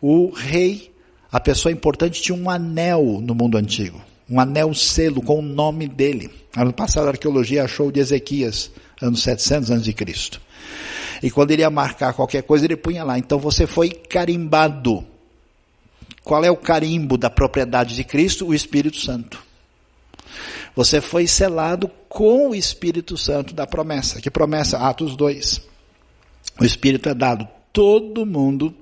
O 0.00 0.30
rei, 0.30 0.92
a 1.30 1.40
pessoa 1.40 1.72
importante, 1.72 2.22
tinha 2.22 2.36
um 2.36 2.48
anel 2.48 3.20
no 3.22 3.34
mundo 3.34 3.58
antigo. 3.58 4.00
Um 4.28 4.38
anel 4.38 4.72
selo 4.74 5.20
com 5.20 5.38
o 5.40 5.42
nome 5.42 5.88
dele. 5.88 6.30
Ano 6.56 6.72
passado 6.72 7.06
a 7.06 7.10
arqueologia 7.10 7.64
achou 7.64 7.90
de 7.90 8.00
Ezequias, 8.00 8.70
anos 9.00 9.22
700 9.22 9.70
antes 9.70 9.84
de 9.84 9.92
Cristo. 9.92 10.40
E 11.22 11.30
quando 11.30 11.50
ele 11.50 11.62
ia 11.62 11.70
marcar 11.70 12.12
qualquer 12.12 12.42
coisa, 12.42 12.64
ele 12.64 12.76
punha 12.76 13.04
lá. 13.04 13.18
Então 13.18 13.38
você 13.38 13.66
foi 13.66 13.90
carimbado. 13.90 15.06
Qual 16.24 16.44
é 16.44 16.50
o 16.50 16.56
carimbo 16.56 17.16
da 17.16 17.28
propriedade 17.28 17.94
de 17.94 18.04
Cristo? 18.04 18.46
O 18.46 18.54
Espírito 18.54 18.98
Santo. 18.98 19.42
Você 20.74 21.00
foi 21.00 21.26
selado 21.26 21.90
com 22.08 22.50
o 22.50 22.54
Espírito 22.54 23.16
Santo 23.16 23.54
da 23.54 23.66
promessa. 23.66 24.20
Que 24.20 24.30
promessa? 24.30 24.78
Atos 24.78 25.16
2. 25.16 25.60
O 26.60 26.64
Espírito 26.64 27.08
é 27.08 27.14
dado. 27.14 27.46
Todo 27.72 28.24
mundo 28.24 28.74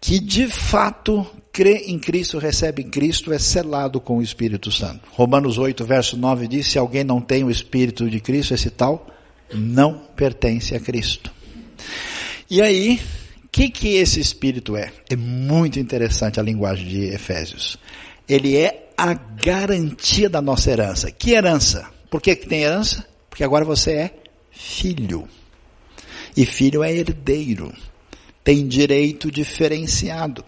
que 0.00 0.18
de 0.18 0.48
fato 0.48 1.26
crê 1.52 1.84
em 1.86 1.98
Cristo, 1.98 2.38
recebe 2.38 2.82
em 2.82 2.90
Cristo, 2.90 3.32
é 3.32 3.38
selado 3.38 4.00
com 4.00 4.18
o 4.18 4.22
Espírito 4.22 4.70
Santo. 4.72 5.02
Romanos 5.12 5.58
8, 5.58 5.84
verso 5.84 6.16
9 6.16 6.48
diz: 6.48 6.66
se 6.66 6.78
alguém 6.78 7.04
não 7.04 7.20
tem 7.20 7.44
o 7.44 7.50
Espírito 7.50 8.10
de 8.10 8.20
Cristo, 8.20 8.54
esse 8.54 8.70
tal 8.70 9.06
não 9.54 10.02
pertence 10.16 10.74
a 10.74 10.80
Cristo. 10.80 11.30
E 12.50 12.60
aí, 12.60 13.00
que, 13.52 13.68
que 13.68 13.96
esse 13.96 14.18
espírito 14.18 14.74
é? 14.74 14.90
É 15.10 15.14
muito 15.14 15.78
interessante 15.78 16.40
a 16.40 16.42
linguagem 16.42 16.88
de 16.88 17.04
Efésios. 17.08 17.78
Ele 18.26 18.56
é 18.56 18.88
a 18.96 19.12
garantia 19.12 20.30
da 20.30 20.40
nossa 20.40 20.70
herança. 20.70 21.10
Que 21.10 21.32
herança? 21.32 21.90
Por 22.08 22.22
que, 22.22 22.34
que 22.34 22.48
tem 22.48 22.62
herança? 22.62 23.06
Porque 23.28 23.44
agora 23.44 23.62
você 23.62 23.92
é 23.92 24.14
filho. 24.50 25.28
E 26.34 26.46
filho 26.46 26.82
é 26.82 26.90
herdeiro. 26.90 27.74
Tem 28.42 28.66
direito 28.66 29.30
diferenciado. 29.30 30.42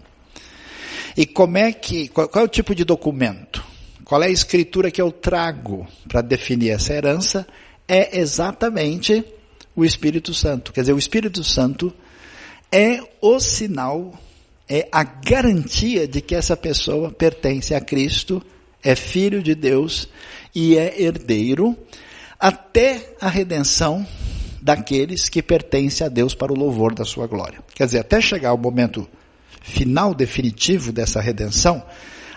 E 1.15 1.27
como 1.27 1.57
é 1.59 1.71
que, 1.71 2.07
qual, 2.07 2.27
qual 2.27 2.43
é 2.43 2.47
o 2.47 2.49
tipo 2.49 2.73
de 2.73 2.83
documento? 2.83 3.63
Qual 4.03 4.21
é 4.23 4.27
a 4.27 4.31
escritura 4.31 4.89
que 4.89 5.01
eu 5.01 5.11
trago 5.11 5.87
para 6.07 6.21
definir 6.21 6.71
essa 6.71 6.93
herança? 6.93 7.47
É 7.87 8.19
exatamente 8.19 9.23
o 9.75 9.85
Espírito 9.85 10.33
Santo. 10.33 10.73
Quer 10.73 10.81
dizer, 10.81 10.93
o 10.93 10.99
Espírito 10.99 11.43
Santo 11.43 11.93
é 12.75 13.01
o 13.21 13.39
sinal, 13.39 14.13
é 14.67 14.89
a 14.91 15.01
garantia 15.01 16.05
de 16.05 16.19
que 16.19 16.35
essa 16.35 16.57
pessoa 16.57 17.09
pertence 17.09 17.73
a 17.73 17.79
Cristo, 17.79 18.43
é 18.83 18.95
filho 18.95 19.41
de 19.41 19.55
Deus 19.55 20.09
e 20.53 20.77
é 20.77 21.01
herdeiro 21.01 21.77
até 22.37 23.13
a 23.21 23.29
redenção 23.29 24.05
daqueles 24.61 25.29
que 25.29 25.41
pertencem 25.41 26.05
a 26.05 26.09
Deus 26.09 26.35
para 26.35 26.51
o 26.51 26.57
louvor 26.57 26.93
da 26.93 27.05
sua 27.05 27.27
glória. 27.27 27.59
Quer 27.73 27.85
dizer, 27.85 27.99
até 27.99 28.19
chegar 28.19 28.49
ao 28.49 28.57
momento 28.57 29.07
final 29.61 30.13
definitivo 30.13 30.91
dessa 30.91 31.21
redenção, 31.21 31.81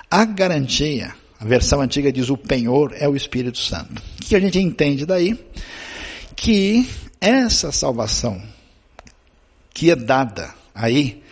a 0.09 0.25
garantia, 0.25 1.13
a 1.41 1.45
versão 1.45 1.81
antiga 1.81 2.13
diz 2.13 2.31
o 2.31 2.37
penhor 2.37 2.95
é 2.97 3.09
o 3.09 3.17
Espírito 3.17 3.59
Santo. 3.59 4.01
O 4.23 4.25
que 4.25 4.37
a 4.37 4.41
gente 4.41 4.61
entende 4.61 5.05
daí? 5.05 5.37
Que 6.37 6.89
essa 7.21 7.73
salvação 7.73 8.41
que 9.79 9.93
é 9.93 9.95
dada 9.95 10.53
aí 10.75 11.23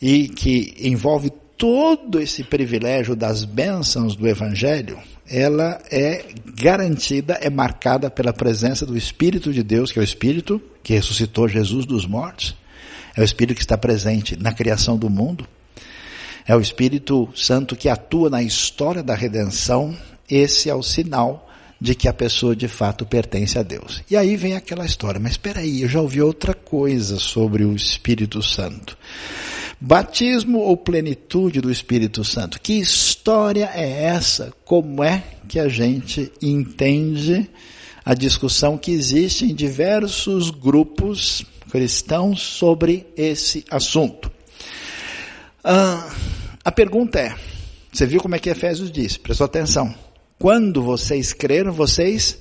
e 0.00 0.28
que 0.28 0.74
envolve 0.80 1.30
todo 1.58 2.18
esse 2.18 2.42
privilégio 2.42 3.14
das 3.14 3.44
bênçãos 3.44 4.16
do 4.16 4.26
Evangelho, 4.26 4.98
ela 5.28 5.78
é 5.90 6.24
garantida, 6.54 7.34
é 7.34 7.50
marcada 7.50 8.08
pela 8.08 8.32
presença 8.32 8.86
do 8.86 8.96
Espírito 8.96 9.52
de 9.52 9.62
Deus, 9.62 9.92
que 9.92 9.98
é 9.98 10.02
o 10.02 10.04
Espírito 10.04 10.58
que 10.82 10.94
ressuscitou 10.94 11.46
Jesus 11.46 11.84
dos 11.84 12.06
mortos, 12.06 12.56
é 13.14 13.20
o 13.20 13.24
Espírito 13.24 13.56
que 13.56 13.62
está 13.62 13.76
presente 13.76 14.38
na 14.40 14.54
criação 14.54 14.96
do 14.96 15.10
mundo, 15.10 15.46
é 16.46 16.56
o 16.56 16.60
Espírito 16.62 17.28
Santo 17.34 17.76
que 17.76 17.90
atua 17.90 18.30
na 18.30 18.42
história 18.42 19.02
da 19.02 19.14
redenção, 19.14 19.94
esse 20.30 20.70
é 20.70 20.74
o 20.74 20.82
sinal 20.82 21.45
de 21.80 21.94
que 21.94 22.08
a 22.08 22.12
pessoa 22.12 22.56
de 22.56 22.68
fato 22.68 23.04
pertence 23.04 23.58
a 23.58 23.62
Deus. 23.62 24.02
E 24.10 24.16
aí 24.16 24.36
vem 24.36 24.54
aquela 24.54 24.86
história, 24.86 25.20
mas 25.20 25.32
espera 25.32 25.60
aí, 25.60 25.82
eu 25.82 25.88
já 25.88 26.00
ouvi 26.00 26.22
outra 26.22 26.54
coisa 26.54 27.18
sobre 27.18 27.64
o 27.64 27.74
Espírito 27.74 28.42
Santo. 28.42 28.96
Batismo 29.78 30.60
ou 30.60 30.76
plenitude 30.76 31.60
do 31.60 31.70
Espírito 31.70 32.24
Santo? 32.24 32.58
Que 32.60 32.74
história 32.74 33.70
é 33.74 34.04
essa? 34.04 34.52
Como 34.64 35.04
é 35.04 35.22
que 35.46 35.58
a 35.58 35.68
gente 35.68 36.32
entende 36.40 37.48
a 38.02 38.14
discussão 38.14 38.78
que 38.78 38.90
existe 38.90 39.44
em 39.44 39.54
diversos 39.54 40.50
grupos 40.50 41.44
cristãos 41.70 42.40
sobre 42.40 43.06
esse 43.16 43.64
assunto? 43.70 44.30
Ah, 45.62 46.10
a 46.64 46.72
pergunta 46.72 47.18
é, 47.18 47.34
você 47.92 48.06
viu 48.06 48.20
como 48.20 48.34
é 48.34 48.38
que 48.38 48.48
Efésios 48.48 48.90
diz? 48.90 49.18
Prestou 49.18 49.44
atenção. 49.44 50.05
Quando 50.38 50.82
vocês 50.82 51.32
creram, 51.32 51.72
vocês 51.72 52.38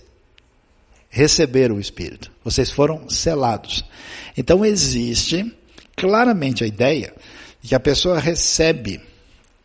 receberam 1.10 1.76
o 1.76 1.80
Espírito. 1.80 2.32
Vocês 2.44 2.70
foram 2.70 3.10
selados. 3.10 3.86
Então 4.36 4.66
existe 4.66 5.50
claramente 5.96 6.64
a 6.64 6.68
ideia 6.68 7.14
de 7.62 7.70
que 7.70 7.76
a 7.76 7.80
pessoa 7.80 8.20
recebe 8.20 9.00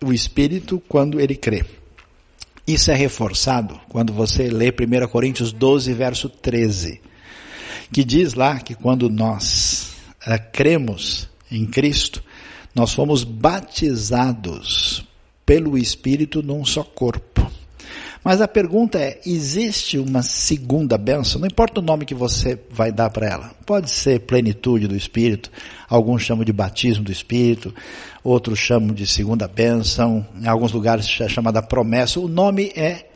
o 0.02 0.12
Espírito 0.12 0.80
quando 0.88 1.20
ele 1.20 1.34
crê. 1.34 1.64
Isso 2.66 2.90
é 2.92 2.94
reforçado 2.94 3.80
quando 3.88 4.12
você 4.12 4.48
lê 4.48 4.68
1 4.68 5.08
Coríntios 5.08 5.50
12, 5.50 5.92
verso 5.92 6.28
13, 6.28 7.00
que 7.92 8.04
diz 8.04 8.34
lá 8.34 8.60
que 8.60 8.76
quando 8.76 9.10
nós 9.10 9.94
uh, 10.24 10.40
cremos 10.52 11.28
em 11.50 11.66
Cristo, 11.66 12.22
nós 12.72 12.92
fomos 12.92 13.24
batizados 13.24 15.04
pelo 15.44 15.76
Espírito 15.76 16.44
num 16.44 16.64
só 16.64 16.84
corpo. 16.84 17.50
Mas 18.22 18.40
a 18.40 18.48
pergunta 18.48 18.98
é: 18.98 19.20
existe 19.24 19.98
uma 19.98 20.22
segunda 20.22 20.98
bênção? 20.98 21.40
Não 21.40 21.46
importa 21.46 21.80
o 21.80 21.82
nome 21.82 22.04
que 22.04 22.14
você 22.14 22.58
vai 22.70 22.92
dar 22.92 23.10
para 23.10 23.26
ela. 23.26 23.50
Pode 23.64 23.90
ser 23.90 24.20
plenitude 24.20 24.86
do 24.86 24.96
Espírito, 24.96 25.50
alguns 25.88 26.22
chamam 26.22 26.44
de 26.44 26.52
batismo 26.52 27.04
do 27.04 27.12
Espírito, 27.12 27.74
outros 28.22 28.58
chamam 28.58 28.94
de 28.94 29.06
segunda 29.06 29.48
bênção, 29.48 30.26
em 30.40 30.46
alguns 30.46 30.72
lugares 30.72 31.08
é 31.20 31.28
chamada 31.28 31.62
promessa. 31.62 32.20
O 32.20 32.28
nome 32.28 32.72
é 32.76 33.06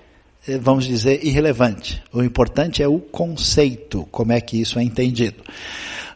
eh, 0.47 0.59
vamos 0.59 0.85
dizer, 0.85 1.25
irrelevante. 1.25 2.03
O 2.13 2.23
importante 2.23 2.83
é 2.83 2.89
o 2.89 2.99
conceito, 2.99 4.07
como 4.11 4.33
é 4.33 4.41
que 4.41 4.61
isso 4.61 4.79
é 4.79 4.83
entendido. 4.83 5.43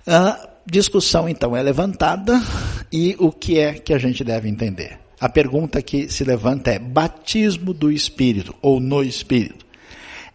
A 0.07 0.49
discussão, 0.67 1.29
então, 1.29 1.57
é 1.57 1.63
levantada 1.63 2.41
e 2.93 3.17
o 3.19 3.33
que 3.33 3.59
é 3.59 3.75
que 3.75 3.93
a 3.93 3.99
gente 3.99 4.23
deve 4.23 4.49
entender? 4.49 4.99
A 5.21 5.29
pergunta 5.29 5.83
que 5.83 6.09
se 6.09 6.25
levanta 6.25 6.71
é: 6.71 6.79
batismo 6.79 7.73
do 7.73 7.91
Espírito 7.91 8.55
ou 8.63 8.81
no 8.81 9.03
Espírito 9.03 9.67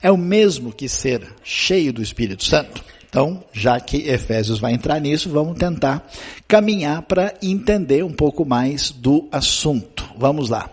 é 0.02 0.12
o 0.12 0.18
mesmo 0.18 0.74
que 0.74 0.90
ser 0.90 1.26
cheio 1.44 1.94
do 1.94 2.02
Espírito 2.02 2.44
Santo? 2.44 2.84
Então, 3.10 3.44
já 3.54 3.80
que 3.80 4.10
Efésios 4.10 4.60
vai 4.60 4.74
entrar 4.74 5.00
nisso, 5.00 5.30
vamos 5.30 5.58
tentar 5.58 6.10
caminhar 6.48 7.04
para 7.04 7.34
entender 7.42 8.04
um 8.04 8.12
pouco 8.12 8.44
mais 8.44 8.92
do 8.92 9.28
assunto. 9.32 10.04
Vamos 10.18 10.50
lá. 10.50 10.70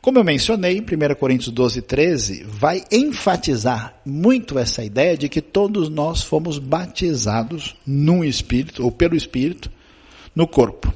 Como 0.00 0.20
eu 0.20 0.24
mencionei, 0.24 0.80
1 0.80 1.14
Coríntios 1.16 1.52
12, 1.52 1.82
13 1.82 2.44
vai 2.44 2.84
enfatizar 2.92 3.96
muito 4.06 4.56
essa 4.56 4.84
ideia 4.84 5.18
de 5.18 5.28
que 5.28 5.42
todos 5.42 5.88
nós 5.88 6.22
fomos 6.22 6.60
batizados 6.60 7.74
no 7.84 8.24
Espírito, 8.24 8.84
ou 8.84 8.92
pelo 8.92 9.16
Espírito, 9.16 9.68
no 10.32 10.46
corpo. 10.46 10.94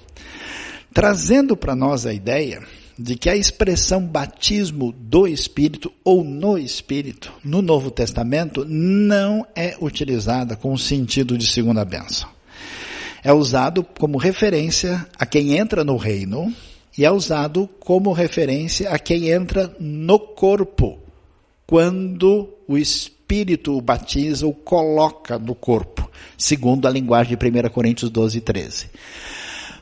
Trazendo 0.92 1.56
para 1.56 1.76
nós 1.76 2.04
a 2.04 2.12
ideia 2.12 2.62
de 2.98 3.16
que 3.16 3.30
a 3.30 3.36
expressão 3.36 4.04
batismo 4.04 4.92
do 4.92 5.26
Espírito 5.26 5.92
ou 6.04 6.22
no 6.22 6.58
Espírito, 6.58 7.32
no 7.42 7.62
Novo 7.62 7.90
Testamento, 7.90 8.64
não 8.68 9.46
é 9.54 9.76
utilizada 9.80 10.56
com 10.56 10.72
o 10.72 10.78
sentido 10.78 11.38
de 11.38 11.46
segunda 11.46 11.84
bênção. 11.84 12.28
É 13.22 13.32
usado 13.32 13.84
como 13.98 14.18
referência 14.18 15.06
a 15.18 15.24
quem 15.24 15.56
entra 15.56 15.84
no 15.84 15.96
reino 15.96 16.52
e 16.98 17.04
é 17.04 17.10
usado 17.10 17.68
como 17.78 18.12
referência 18.12 18.90
a 18.90 18.98
quem 18.98 19.30
entra 19.30 19.74
no 19.78 20.18
corpo, 20.18 20.98
quando 21.66 22.52
o 22.66 22.76
Espírito 22.76 23.76
o 23.76 23.80
batiza 23.80 24.44
ou 24.44 24.52
coloca 24.52 25.38
no 25.38 25.54
corpo, 25.54 26.10
segundo 26.36 26.88
a 26.88 26.90
linguagem 26.90 27.36
de 27.36 27.46
1 27.46 27.70
Coríntios 27.70 28.10
12, 28.10 28.40
13. 28.40 28.90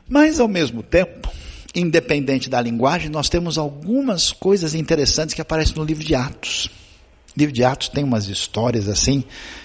Mas, 0.09 0.41
ao 0.41 0.49
mesmo 0.49 0.83
tempo, 0.83 1.31
independente 1.75 2.49
da 2.49 2.61
linguagem, 2.61 3.11
nós 3.11 3.29
temos 3.29 3.59
algumas 3.59 4.33
coisas 4.33 4.75
interessantes 4.75 5.35
que 5.35 5.43
aparecem 5.43 5.77
no 5.77 5.85
livro 5.85 6.05
de 6.05 6.15
Atos. 6.15 6.71
O 7.37 7.39
livro 7.39 7.55
de 7.55 7.63
Atos 7.63 7.89
tem 7.89 8.03
umas 8.03 8.27
histórias 8.27 8.89
assim, 8.89 9.23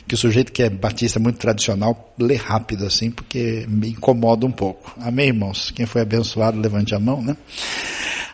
que 0.08 0.14
o 0.14 0.18
sujeito 0.18 0.52
que 0.52 0.62
é 0.62 0.70
batista 0.70 1.20
muito 1.20 1.40
tradicional 1.40 2.14
lê 2.20 2.36
rápido 2.36 2.86
assim, 2.86 3.10
porque 3.10 3.66
me 3.68 3.90
incomoda 3.90 4.46
um 4.46 4.52
pouco. 4.52 4.94
Amém, 5.00 5.28
irmãos? 5.28 5.72
Quem 5.72 5.86
foi 5.86 6.02
abençoado, 6.02 6.60
levante 6.60 6.94
a 6.94 7.00
mão, 7.00 7.22
né? 7.22 7.36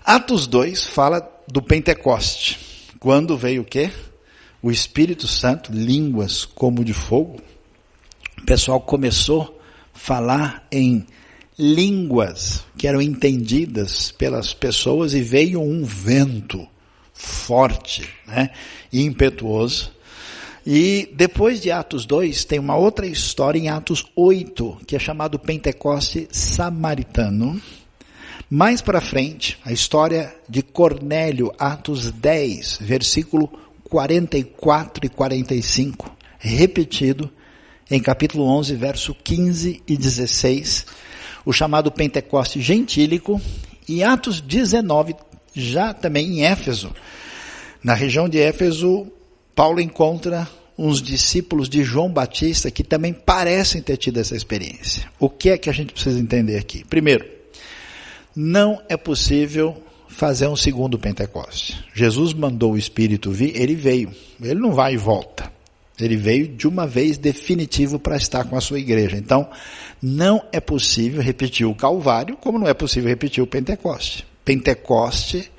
Atos 0.03 0.47
2 0.47 0.87
fala 0.87 1.21
do 1.47 1.61
Pentecoste. 1.61 2.59
Quando 2.99 3.37
veio 3.37 3.61
o 3.61 3.65
quê? 3.65 3.91
O 4.61 4.71
Espírito 4.71 5.25
Santo, 5.25 5.71
línguas 5.71 6.43
como 6.43 6.83
de 6.83 6.91
fogo. 6.91 7.39
O 8.41 8.45
pessoal 8.45 8.81
começou 8.81 9.57
a 9.95 9.97
falar 9.97 10.67
em 10.69 11.05
línguas 11.59 12.63
que 12.77 12.87
eram 12.87 13.01
entendidas 13.01 14.11
pelas 14.11 14.53
pessoas 14.53 15.13
e 15.13 15.21
veio 15.21 15.61
um 15.61 15.83
vento 15.83 16.65
forte, 17.13 18.07
né, 18.25 18.51
e 18.93 19.03
impetuoso. 19.03 19.91
E 20.65 21.09
depois 21.13 21.59
de 21.59 21.69
Atos 21.69 22.05
2, 22.05 22.45
tem 22.45 22.59
uma 22.59 22.77
outra 22.77 23.05
história 23.05 23.59
em 23.59 23.67
Atos 23.67 24.05
8, 24.15 24.77
que 24.87 24.95
é 24.95 24.99
chamado 24.99 25.37
Pentecoste 25.37 26.29
Samaritano. 26.31 27.61
Mais 28.49 28.81
para 28.81 29.01
frente, 29.01 29.57
a 29.65 29.73
história 29.73 30.33
de 30.47 30.61
Cornélio, 30.61 31.53
Atos 31.59 32.09
10, 32.11 32.79
versículo 32.81 33.49
44 33.89 35.05
e 35.05 35.09
45, 35.09 36.15
repetido 36.37 37.29
em 37.91 37.99
capítulo 37.99 38.45
11, 38.45 38.75
verso 38.75 39.15
15 39.15 39.83
e 39.87 39.97
16, 39.97 40.85
o 41.49 41.51
chamado 41.51 41.91
Pentecoste 41.91 42.61
gentílico, 42.61 43.41
e 43.87 44.03
Atos 44.03 44.39
19, 44.39 45.15
já 45.51 45.95
também 45.95 46.27
em 46.27 46.45
Éfeso. 46.45 46.93
Na 47.83 47.95
região 47.95 48.29
de 48.29 48.39
Éfeso, 48.39 49.07
Paulo 49.55 49.81
encontra 49.81 50.47
uns 50.77 51.01
discípulos 51.01 51.67
de 51.67 51.83
João 51.83 52.07
Batista 52.07 52.69
que 52.69 52.83
também 52.83 53.11
parecem 53.11 53.81
ter 53.81 53.97
tido 53.97 54.19
essa 54.19 54.35
experiência. 54.35 55.09
O 55.19 55.27
que 55.27 55.49
é 55.49 55.57
que 55.57 55.71
a 55.71 55.73
gente 55.73 55.91
precisa 55.91 56.19
entender 56.19 56.55
aqui? 56.55 56.85
Primeiro, 56.85 57.25
não 58.35 58.79
é 58.87 58.95
possível 58.95 59.75
fazer 60.07 60.47
um 60.47 60.55
segundo 60.55 60.99
Pentecoste. 60.99 61.83
Jesus 61.95 62.31
mandou 62.31 62.73
o 62.73 62.77
Espírito 62.77 63.31
vir, 63.31 63.59
ele 63.59 63.73
veio. 63.73 64.11
Ele 64.39 64.59
não 64.59 64.71
vai 64.71 64.93
e 64.93 64.97
volta. 64.97 65.51
Ele 65.99 66.15
veio 66.15 66.47
de 66.47 66.67
uma 66.67 66.87
vez 66.87 67.17
definitivo 67.17 67.99
para 67.99 68.17
estar 68.17 68.43
com 68.45 68.55
a 68.55 68.61
sua 68.61 68.79
igreja. 68.79 69.17
Então, 69.17 69.49
não 70.01 70.43
é 70.51 70.59
possível 70.59 71.21
repetir 71.21 71.65
o 71.65 71.75
Calvário, 71.75 72.37
como 72.37 72.59
não 72.59 72.67
é 72.67 72.73
possível 72.73 73.09
repetir 73.09 73.43
o 73.43 73.47
Pentecoste. 73.47 74.25
Pentecoste, 74.45 75.51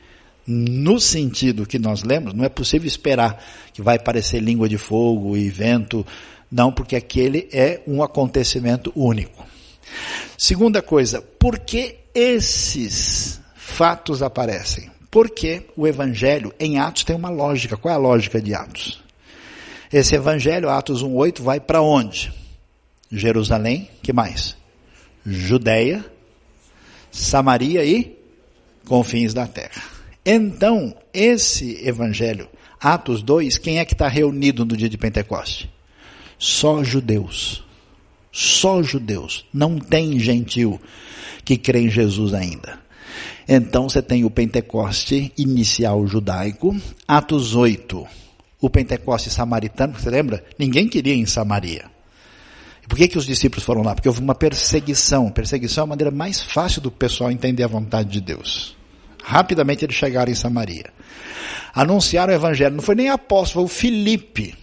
no 0.47 0.99
sentido 0.99 1.67
que 1.67 1.79
nós 1.79 2.03
lemos, 2.03 2.35
não 2.35 2.45
é 2.45 2.49
possível 2.49 2.89
esperar 2.89 3.43
que 3.73 3.83
vai 3.83 3.99
parecer 3.99 4.41
língua 4.41 4.69
de 4.69 4.79
fogo 4.79 5.37
e 5.37 5.49
vento, 5.49 6.05
não, 6.51 6.73
porque 6.73 6.97
aquele 6.97 7.49
é 7.53 7.81
um 7.87 8.03
acontecimento 8.03 8.93
único. 8.97 9.47
Segunda 10.37 10.83
coisa, 10.83 11.21
por 11.21 11.59
que 11.59 11.97
esses 12.15 13.41
fatos 13.55 14.23
aparecem? 14.23 14.91
Porque 15.11 15.63
o 15.77 15.87
evangelho 15.87 16.53
em 16.59 16.79
Atos 16.79 17.05
tem 17.05 17.15
uma 17.15 17.31
lógica. 17.31 17.77
Qual 17.77 17.93
é 17.93 17.97
a 17.97 18.01
lógica 18.01 18.41
de 18.41 18.55
Atos? 18.55 19.03
Esse 19.93 20.15
evangelho, 20.15 20.71
Atos 20.71 21.03
1:8, 21.03 21.43
vai 21.43 21.59
para 21.59 21.83
onde? 21.83 22.33
Jerusalém, 23.11 23.91
que 24.03 24.13
mais? 24.13 24.57
Judeia, 25.27 26.05
Samaria 27.11 27.85
e 27.85 28.17
confins 28.87 29.35
da 29.35 29.47
terra. 29.47 29.83
Então, 30.25 30.95
esse 31.13 31.85
evangelho, 31.87 32.49
Atos 32.81 33.23
2, 33.23 33.59
quem 33.59 33.79
é 33.79 33.85
que 33.85 33.95
está 33.95 34.07
reunido 34.07 34.65
no 34.65 34.77
dia 34.77 34.89
de 34.89 34.97
Pentecoste? 34.97 35.71
Só 36.39 36.85
judeus. 36.85 37.65
Só 38.33 38.83
judeus. 38.83 39.45
Não 39.53 39.79
tem 39.79 40.19
gentil 40.21 40.81
que 41.45 41.59
crê 41.59 41.81
em 41.81 41.91
Jesus 41.91 42.33
ainda. 42.33 42.79
Então 43.49 43.89
você 43.89 44.01
tem 44.01 44.25
o 44.25 44.31
Pentecoste 44.31 45.33
inicial 45.37 46.07
judaico, 46.07 46.77
Atos 47.09 47.57
8, 47.57 48.07
o 48.61 48.69
Pentecoste 48.69 49.31
samaritano, 49.31 49.95
você 49.95 50.11
lembra? 50.11 50.45
Ninguém 50.59 50.89
queria 50.89 51.15
ir 51.15 51.19
em 51.19 51.27
Samaria. 51.27 51.87
Por 52.89 52.97
que, 52.97 53.09
que 53.09 53.19
os 53.19 53.25
discípulos 53.25 53.65
foram 53.65 53.83
lá? 53.83 53.95
Porque 53.95 54.09
houve 54.09 54.21
uma 54.21 54.35
perseguição. 54.35 55.31
Perseguição 55.31 55.83
é 55.83 55.85
a 55.85 55.89
maneira 55.89 56.11
mais 56.11 56.41
fácil 56.41 56.83
do 56.83 56.91
pessoal 56.91 57.31
entender 57.31 57.63
a 57.63 57.69
vontade 57.69 58.11
de 58.11 58.21
Deus. 58.21 58.77
Rapidamente 59.23 59.85
eles 59.85 59.95
chegaram 59.95 60.31
em 60.31 60.35
Samaria. 60.35 60.87
Anunciaram 61.73 62.33
o 62.33 62.37
evangelho. 62.37 62.75
Não 62.75 62.83
foi 62.83 62.97
nem 62.97 63.09
apóstolo, 63.09 63.67
foi 63.69 63.77
o 63.77 63.79
Filipe, 63.79 64.57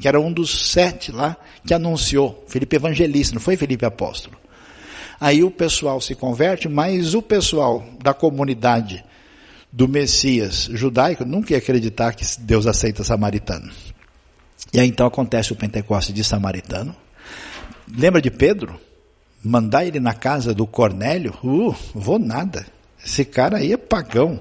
que 0.00 0.08
era 0.08 0.18
um 0.18 0.32
dos 0.32 0.70
sete 0.70 1.12
lá, 1.12 1.36
que 1.64 1.74
anunciou. 1.74 2.42
Filipe 2.48 2.76
evangelista, 2.76 3.34
não 3.34 3.40
foi 3.40 3.56
Filipe 3.56 3.84
apóstolo. 3.84 4.36
Aí 5.20 5.44
o 5.44 5.50
pessoal 5.50 6.00
se 6.00 6.14
converte, 6.14 6.68
mas 6.68 7.14
o 7.14 7.22
pessoal 7.22 7.84
da 8.02 8.14
comunidade 8.14 9.04
do 9.72 9.88
Messias 9.88 10.68
judaico 10.70 11.24
nunca 11.24 11.52
ia 11.52 11.58
acreditar 11.58 12.12
que 12.14 12.24
Deus 12.40 12.66
aceita 12.66 13.02
samaritano. 13.02 13.72
E 14.72 14.78
aí 14.78 14.86
então 14.86 15.06
acontece 15.06 15.52
o 15.52 15.56
Pentecoste 15.56 16.12
de 16.12 16.22
samaritano. 16.22 16.94
Lembra 17.88 18.20
de 18.20 18.30
Pedro? 18.30 18.78
Mandar 19.42 19.84
ele 19.84 19.98
na 19.98 20.14
casa 20.14 20.54
do 20.54 20.66
Cornélio? 20.66 21.34
Uh, 21.42 21.74
vou 21.94 22.18
nada. 22.18 22.66
Esse 23.04 23.24
cara 23.24 23.58
aí 23.58 23.72
é 23.72 23.76
pagão, 23.76 24.38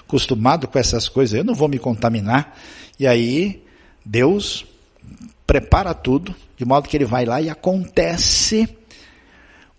acostumado 0.00 0.68
com 0.68 0.78
essas 0.78 1.08
coisas, 1.08 1.36
eu 1.36 1.44
não 1.44 1.54
vou 1.54 1.68
me 1.68 1.78
contaminar. 1.78 2.56
E 2.98 3.06
aí 3.06 3.64
Deus 4.04 4.64
prepara 5.46 5.92
tudo, 5.92 6.34
de 6.56 6.64
modo 6.64 6.88
que 6.88 6.96
ele 6.96 7.04
vai 7.04 7.24
lá 7.24 7.40
e 7.40 7.50
acontece 7.50 8.68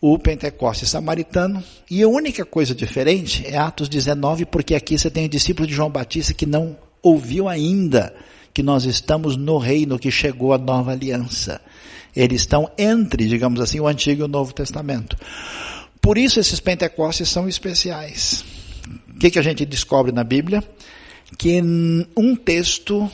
o 0.01 0.17
Pentecoste 0.19 0.85
samaritano. 0.85 1.63
E 1.89 2.03
a 2.03 2.07
única 2.07 2.45
coisa 2.45 2.75
diferente 2.75 3.45
é 3.45 3.57
Atos 3.57 3.89
19, 3.89 4.45
porque 4.45 4.75
aqui 4.75 4.97
você 4.97 5.09
tem 5.09 5.25
o 5.25 5.29
discípulo 5.29 5.67
de 5.67 5.73
João 5.73 5.89
Batista 5.89 6.33
que 6.33 6.45
não 6.45 6.77
ouviu 7.01 7.47
ainda 7.47 8.13
que 8.53 8.63
nós 8.63 8.85
estamos 8.85 9.35
no 9.35 9.57
reino 9.57 9.99
que 9.99 10.09
chegou 10.09 10.53
a 10.53 10.57
nova 10.57 10.91
aliança. 10.91 11.59
Eles 12.15 12.41
estão 12.41 12.71
entre, 12.77 13.27
digamos 13.27 13.59
assim, 13.59 13.79
o 13.79 13.87
Antigo 13.87 14.21
e 14.21 14.23
o 14.23 14.29
Novo 14.29 14.53
Testamento. 14.53 15.17
Por 16.01 16.17
isso 16.17 16.39
esses 16.39 16.59
Pentecostes 16.59 17.27
são 17.29 17.49
especiais. 17.49 18.45
O 19.09 19.19
que, 19.19 19.31
que 19.31 19.39
a 19.39 19.41
gente 19.41 19.65
descobre 19.65 20.11
na 20.11 20.23
Bíblia? 20.23 20.63
Que 21.37 21.61
um 22.15 22.35
texto 22.35 23.09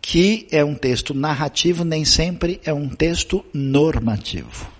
que 0.00 0.46
é 0.50 0.64
um 0.64 0.74
texto 0.74 1.14
narrativo 1.14 1.84
nem 1.84 2.04
sempre 2.04 2.60
é 2.64 2.72
um 2.72 2.88
texto 2.88 3.44
normativo. 3.52 4.71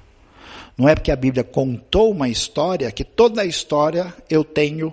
Não 0.77 0.89
é 0.89 0.95
porque 0.95 1.11
a 1.11 1.17
Bíblia 1.17 1.45
contou 1.45 2.11
uma 2.11 2.29
história 2.29 2.91
que 2.91 3.05
toda 3.05 3.43
a 3.43 3.47
história 3.47 4.13
eu 4.29 4.43
tenho 4.43 4.93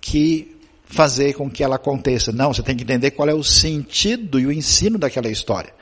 que 0.00 0.56
fazer 0.84 1.34
com 1.34 1.50
que 1.50 1.64
ela 1.64 1.76
aconteça. 1.76 2.30
Não, 2.30 2.52
você 2.52 2.62
tem 2.62 2.76
que 2.76 2.84
entender 2.84 3.10
qual 3.10 3.28
é 3.28 3.34
o 3.34 3.42
sentido 3.42 4.38
e 4.38 4.46
o 4.46 4.52
ensino 4.52 4.98
daquela 4.98 5.28
história. 5.28 5.72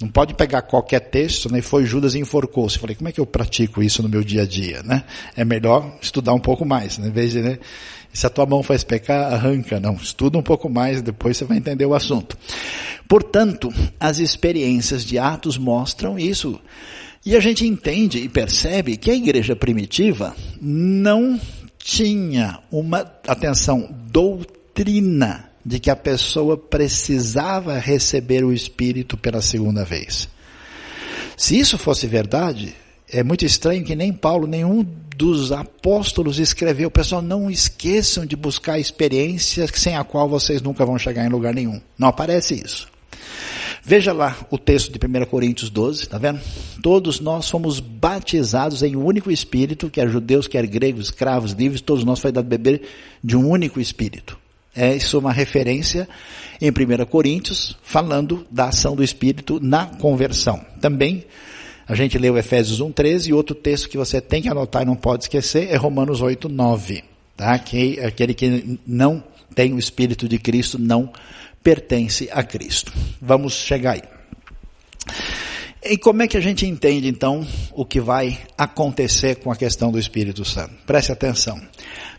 Não 0.00 0.08
pode 0.08 0.34
pegar 0.34 0.62
qualquer 0.62 1.00
texto, 1.00 1.50
né? 1.50 1.60
Foi 1.60 1.84
Judas 1.84 2.14
e 2.14 2.20
enforcou-se. 2.20 2.78
Falei, 2.78 2.94
como 2.94 3.08
é 3.08 3.12
que 3.12 3.20
eu 3.20 3.26
pratico 3.26 3.82
isso 3.82 4.00
no 4.00 4.08
meu 4.08 4.22
dia 4.22 4.42
a 4.42 4.46
dia, 4.46 4.80
né? 4.84 5.02
É 5.36 5.44
melhor 5.44 5.96
estudar 6.00 6.34
um 6.34 6.38
pouco 6.38 6.64
mais, 6.64 6.98
né? 6.98 7.08
Em 7.08 7.10
vez 7.10 7.32
de, 7.32 7.40
né? 7.40 7.58
Se 8.12 8.24
a 8.24 8.30
tua 8.30 8.46
mão 8.46 8.62
faz 8.62 8.84
pecar, 8.84 9.32
arranca. 9.32 9.80
Não, 9.80 9.94
estuda 9.94 10.38
um 10.38 10.42
pouco 10.42 10.68
mais, 10.68 11.02
depois 11.02 11.36
você 11.36 11.44
vai 11.44 11.56
entender 11.56 11.84
o 11.84 11.94
assunto. 11.94 12.38
Portanto, 13.08 13.72
as 13.98 14.18
experiências 14.18 15.04
de 15.04 15.18
Atos 15.18 15.58
mostram 15.58 16.16
isso. 16.16 16.60
E 17.24 17.36
a 17.36 17.40
gente 17.40 17.66
entende 17.66 18.18
e 18.18 18.28
percebe 18.28 18.96
que 18.96 19.10
a 19.10 19.14
igreja 19.14 19.56
primitiva 19.56 20.34
não 20.60 21.38
tinha 21.78 22.60
uma, 22.70 23.00
atenção, 23.26 23.88
doutrina 24.10 25.50
de 25.64 25.78
que 25.78 25.90
a 25.90 25.96
pessoa 25.96 26.56
precisava 26.56 27.78
receber 27.78 28.44
o 28.44 28.52
Espírito 28.52 29.16
pela 29.16 29.42
segunda 29.42 29.84
vez. 29.84 30.28
Se 31.36 31.58
isso 31.58 31.76
fosse 31.76 32.06
verdade, 32.06 32.74
é 33.10 33.22
muito 33.22 33.44
estranho 33.44 33.84
que 33.84 33.94
nem 33.94 34.12
Paulo, 34.12 34.46
nenhum 34.46 34.86
dos 35.16 35.50
apóstolos 35.50 36.38
escreveu, 36.38 36.90
pessoal, 36.90 37.20
não 37.20 37.50
esqueçam 37.50 38.24
de 38.24 38.36
buscar 38.36 38.78
experiências 38.78 39.70
sem 39.74 39.96
a 39.96 40.04
qual 40.04 40.28
vocês 40.28 40.62
nunca 40.62 40.86
vão 40.86 40.98
chegar 40.98 41.26
em 41.26 41.28
lugar 41.28 41.54
nenhum. 41.54 41.80
Não 41.98 42.08
aparece 42.08 42.54
isso. 42.54 42.88
Veja 43.88 44.12
lá 44.12 44.36
o 44.50 44.58
texto 44.58 44.92
de 44.92 44.98
1 44.98 45.24
Coríntios 45.24 45.70
12, 45.70 46.10
tá 46.10 46.18
vendo? 46.18 46.38
Todos 46.82 47.20
nós 47.20 47.48
fomos 47.48 47.80
batizados 47.80 48.82
em 48.82 48.94
um 48.94 49.02
único 49.02 49.30
espírito, 49.30 49.88
quer 49.88 50.10
judeus, 50.10 50.46
quer 50.46 50.66
gregos, 50.66 51.06
escravos, 51.06 51.52
livres, 51.52 51.80
todos 51.80 52.04
nós 52.04 52.20
foi 52.20 52.30
dado 52.30 52.44
beber 52.44 52.82
de 53.24 53.34
um 53.34 53.48
único 53.48 53.80
espírito. 53.80 54.38
É 54.76 54.94
isso 54.94 55.18
uma 55.18 55.32
referência 55.32 56.06
em 56.60 56.68
1 56.68 57.06
Coríntios, 57.06 57.78
falando 57.82 58.46
da 58.50 58.66
ação 58.66 58.94
do 58.94 59.02
Espírito 59.02 59.58
na 59.58 59.86
conversão. 59.86 60.60
Também 60.82 61.24
a 61.86 61.94
gente 61.94 62.18
leu 62.18 62.36
Efésios 62.36 62.82
1,13 62.82 63.28
e 63.28 63.32
outro 63.32 63.54
texto 63.54 63.88
que 63.88 63.96
você 63.96 64.20
tem 64.20 64.42
que 64.42 64.50
anotar 64.50 64.82
e 64.82 64.84
não 64.84 64.96
pode 64.96 65.24
esquecer 65.24 65.70
é 65.70 65.76
Romanos 65.76 66.20
8,9. 66.20 67.04
Tá? 67.34 67.58
Que 67.58 67.98
aquele 68.00 68.34
que 68.34 68.78
não 68.86 69.24
tem 69.54 69.72
o 69.72 69.78
Espírito 69.78 70.28
de 70.28 70.38
Cristo 70.38 70.78
não 70.78 71.10
pertence 71.68 72.30
a 72.32 72.42
Cristo. 72.42 72.90
Vamos 73.20 73.52
chegar 73.52 73.92
aí. 73.92 74.02
E 75.82 75.98
como 75.98 76.22
é 76.22 76.26
que 76.26 76.38
a 76.38 76.40
gente 76.40 76.64
entende 76.64 77.06
então 77.06 77.46
o 77.72 77.84
que 77.84 78.00
vai 78.00 78.38
acontecer 78.56 79.34
com 79.34 79.52
a 79.52 79.56
questão 79.56 79.92
do 79.92 79.98
Espírito 79.98 80.46
Santo? 80.46 80.72
Preste 80.86 81.12
atenção. 81.12 81.60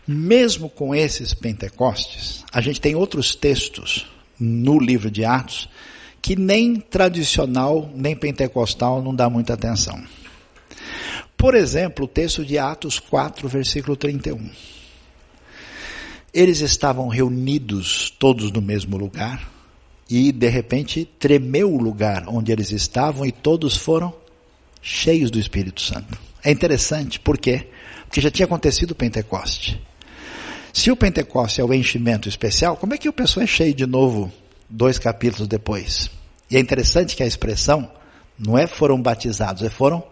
Mesmo 0.06 0.70
com 0.70 0.94
esses 0.94 1.34
Pentecostes, 1.34 2.44
a 2.52 2.60
gente 2.60 2.80
tem 2.80 2.94
outros 2.94 3.34
textos 3.34 4.06
no 4.38 4.78
livro 4.78 5.10
de 5.10 5.24
Atos 5.24 5.68
que 6.22 6.36
nem 6.36 6.76
tradicional, 6.76 7.90
nem 7.92 8.14
pentecostal 8.14 9.02
não 9.02 9.12
dá 9.12 9.28
muita 9.28 9.54
atenção. 9.54 10.00
Por 11.36 11.56
exemplo, 11.56 12.04
o 12.04 12.08
texto 12.08 12.44
de 12.44 12.56
Atos 12.56 13.00
4, 13.00 13.48
versículo 13.48 13.96
31. 13.96 14.48
Eles 16.32 16.60
estavam 16.60 17.08
reunidos 17.08 18.10
todos 18.18 18.52
no 18.52 18.62
mesmo 18.62 18.96
lugar 18.96 19.50
e 20.08 20.32
de 20.32 20.48
repente 20.48 21.04
tremeu 21.18 21.72
o 21.72 21.80
lugar 21.80 22.24
onde 22.28 22.52
eles 22.52 22.70
estavam 22.70 23.26
e 23.26 23.32
todos 23.32 23.76
foram 23.76 24.14
cheios 24.82 25.30
do 25.30 25.38
Espírito 25.38 25.80
Santo. 25.80 26.18
É 26.42 26.50
interessante, 26.50 27.20
por 27.20 27.36
quê? 27.36 27.68
Porque 28.06 28.20
já 28.20 28.30
tinha 28.30 28.46
acontecido 28.46 28.92
o 28.92 28.94
Pentecoste. 28.94 29.80
Se 30.72 30.90
o 30.90 30.96
Pentecoste 30.96 31.60
é 31.60 31.64
o 31.64 31.74
enchimento 31.74 32.28
especial, 32.28 32.76
como 32.76 32.94
é 32.94 32.98
que 32.98 33.08
o 33.08 33.12
pessoal 33.12 33.44
é 33.44 33.46
cheio 33.46 33.74
de 33.74 33.86
novo 33.86 34.32
dois 34.68 34.98
capítulos 34.98 35.48
depois? 35.48 36.10
E 36.50 36.56
é 36.56 36.60
interessante 36.60 37.16
que 37.16 37.22
a 37.22 37.26
expressão 37.26 37.90
não 38.38 38.56
é 38.56 38.66
foram 38.66 39.00
batizados, 39.00 39.62
é 39.62 39.68
foram 39.70 40.02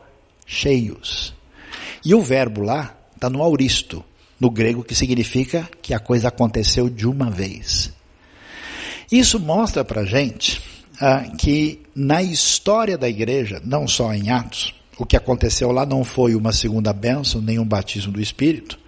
cheios. 0.46 1.34
E 2.04 2.14
o 2.14 2.22
verbo 2.22 2.62
lá 2.62 2.96
está 3.14 3.30
no 3.30 3.42
auristo, 3.42 4.04
no 4.40 4.50
grego, 4.50 4.84
que 4.84 4.94
significa 4.94 5.68
que 5.82 5.92
a 5.92 5.98
coisa 5.98 6.28
aconteceu 6.28 6.88
de 6.88 7.06
uma 7.06 7.30
vez. 7.30 7.92
Isso 9.10 9.40
mostra 9.40 9.84
para 9.84 10.04
gente 10.04 10.60
ah, 11.00 11.24
que 11.38 11.80
na 11.94 12.22
história 12.22 12.98
da 12.98 13.08
igreja, 13.08 13.60
não 13.64 13.88
só 13.88 14.12
em 14.12 14.30
Atos, 14.30 14.74
o 14.98 15.06
que 15.06 15.16
aconteceu 15.16 15.70
lá 15.70 15.86
não 15.86 16.04
foi 16.04 16.34
uma 16.34 16.52
segunda 16.52 16.92
bênção, 16.92 17.40
nem 17.40 17.58
um 17.58 17.64
batismo 17.64 18.12
do 18.12 18.20
Espírito, 18.20 18.78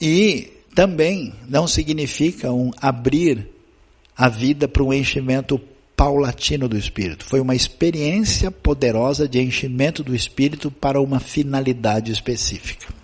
e 0.00 0.52
também 0.74 1.34
não 1.48 1.66
significa 1.66 2.52
um 2.52 2.70
abrir 2.80 3.48
a 4.16 4.28
vida 4.28 4.68
para 4.68 4.82
um 4.82 4.92
enchimento 4.92 5.60
paulatino 5.96 6.68
do 6.68 6.78
Espírito. 6.78 7.24
Foi 7.24 7.40
uma 7.40 7.56
experiência 7.56 8.52
poderosa 8.52 9.28
de 9.28 9.40
enchimento 9.40 10.04
do 10.04 10.14
Espírito 10.14 10.70
para 10.70 11.00
uma 11.00 11.18
finalidade 11.18 12.12
específica. 12.12 12.97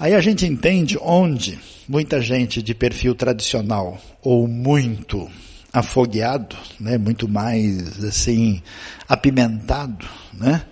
Aí 0.00 0.14
a 0.14 0.20
gente 0.20 0.46
entende 0.46 0.96
onde 1.00 1.58
muita 1.88 2.20
gente 2.20 2.62
de 2.62 2.72
perfil 2.72 3.14
tradicional 3.14 4.00
ou 4.22 4.46
muito 4.46 5.28
afogueado, 5.72 6.56
né, 6.78 6.96
muito 6.96 7.28
mais 7.28 8.04
assim 8.04 8.62
apimentado, 9.08 10.06
né, 10.32 10.62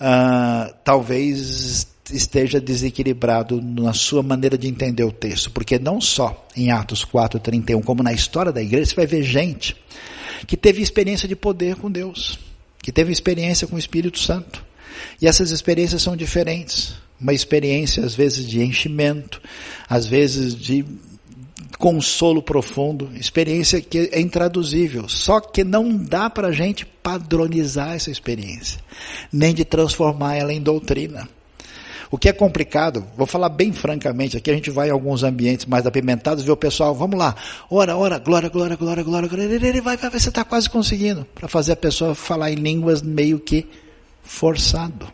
uh, 0.00 0.74
talvez 0.84 1.86
esteja 2.12 2.60
desequilibrado 2.60 3.60
na 3.62 3.92
sua 3.92 4.22
maneira 4.22 4.58
de 4.58 4.68
entender 4.68 5.04
o 5.04 5.10
texto, 5.10 5.50
porque 5.50 5.78
não 5.78 6.00
só 6.00 6.46
em 6.54 6.70
Atos 6.70 7.02
4:31, 7.04 7.82
como 7.82 8.02
na 8.02 8.12
história 8.12 8.52
da 8.52 8.62
igreja, 8.62 8.90
você 8.90 8.94
vai 8.94 9.06
ver 9.06 9.22
gente 9.22 9.74
que 10.46 10.56
teve 10.56 10.82
experiência 10.82 11.26
de 11.26 11.34
poder 11.34 11.76
com 11.76 11.90
Deus, 11.90 12.38
que 12.82 12.92
teve 12.92 13.10
experiência 13.10 13.66
com 13.66 13.76
o 13.76 13.78
Espírito 13.78 14.18
Santo. 14.18 14.65
E 15.20 15.26
essas 15.26 15.50
experiências 15.50 16.02
são 16.02 16.16
diferentes. 16.16 16.94
Uma 17.20 17.32
experiência 17.32 18.04
às 18.04 18.14
vezes 18.14 18.46
de 18.46 18.62
enchimento, 18.62 19.40
às 19.88 20.06
vezes 20.06 20.54
de 20.54 20.84
consolo 21.78 22.42
profundo, 22.42 23.10
experiência 23.14 23.80
que 23.80 24.10
é 24.12 24.20
intraduzível, 24.20 25.08
só 25.08 25.40
que 25.40 25.62
não 25.62 25.96
dá 25.96 26.30
para 26.30 26.48
a 26.48 26.52
gente 26.52 26.86
padronizar 26.86 27.94
essa 27.94 28.10
experiência, 28.10 28.80
nem 29.32 29.54
de 29.54 29.64
transformar 29.64 30.36
ela 30.36 30.52
em 30.52 30.60
doutrina. 30.60 31.28
O 32.10 32.16
que 32.16 32.28
é 32.28 32.32
complicado, 32.32 33.04
vou 33.16 33.26
falar 33.26 33.48
bem 33.48 33.72
francamente, 33.72 34.36
aqui 34.36 34.50
a 34.50 34.54
gente 34.54 34.70
vai 34.70 34.88
em 34.88 34.92
alguns 34.92 35.22
ambientes 35.22 35.66
mais 35.66 35.84
apimentados, 35.86 36.44
vê 36.44 36.50
o 36.50 36.56
pessoal, 36.56 36.94
vamos 36.94 37.18
lá, 37.18 37.34
ora, 37.68 37.96
ora, 37.96 38.18
glória, 38.18 38.48
glória, 38.48 38.76
glória, 38.76 39.02
glória, 39.02 39.28
glória, 39.28 39.58
vai, 39.58 39.80
vai, 39.80 39.96
vai, 39.96 40.20
você 40.20 40.28
está 40.28 40.44
quase 40.44 40.70
conseguindo, 40.70 41.26
para 41.34 41.48
fazer 41.48 41.72
a 41.72 41.76
pessoa 41.76 42.14
falar 42.14 42.52
em 42.52 42.54
línguas 42.54 43.02
meio 43.02 43.40
que 43.40 43.66
forçado. 44.26 45.10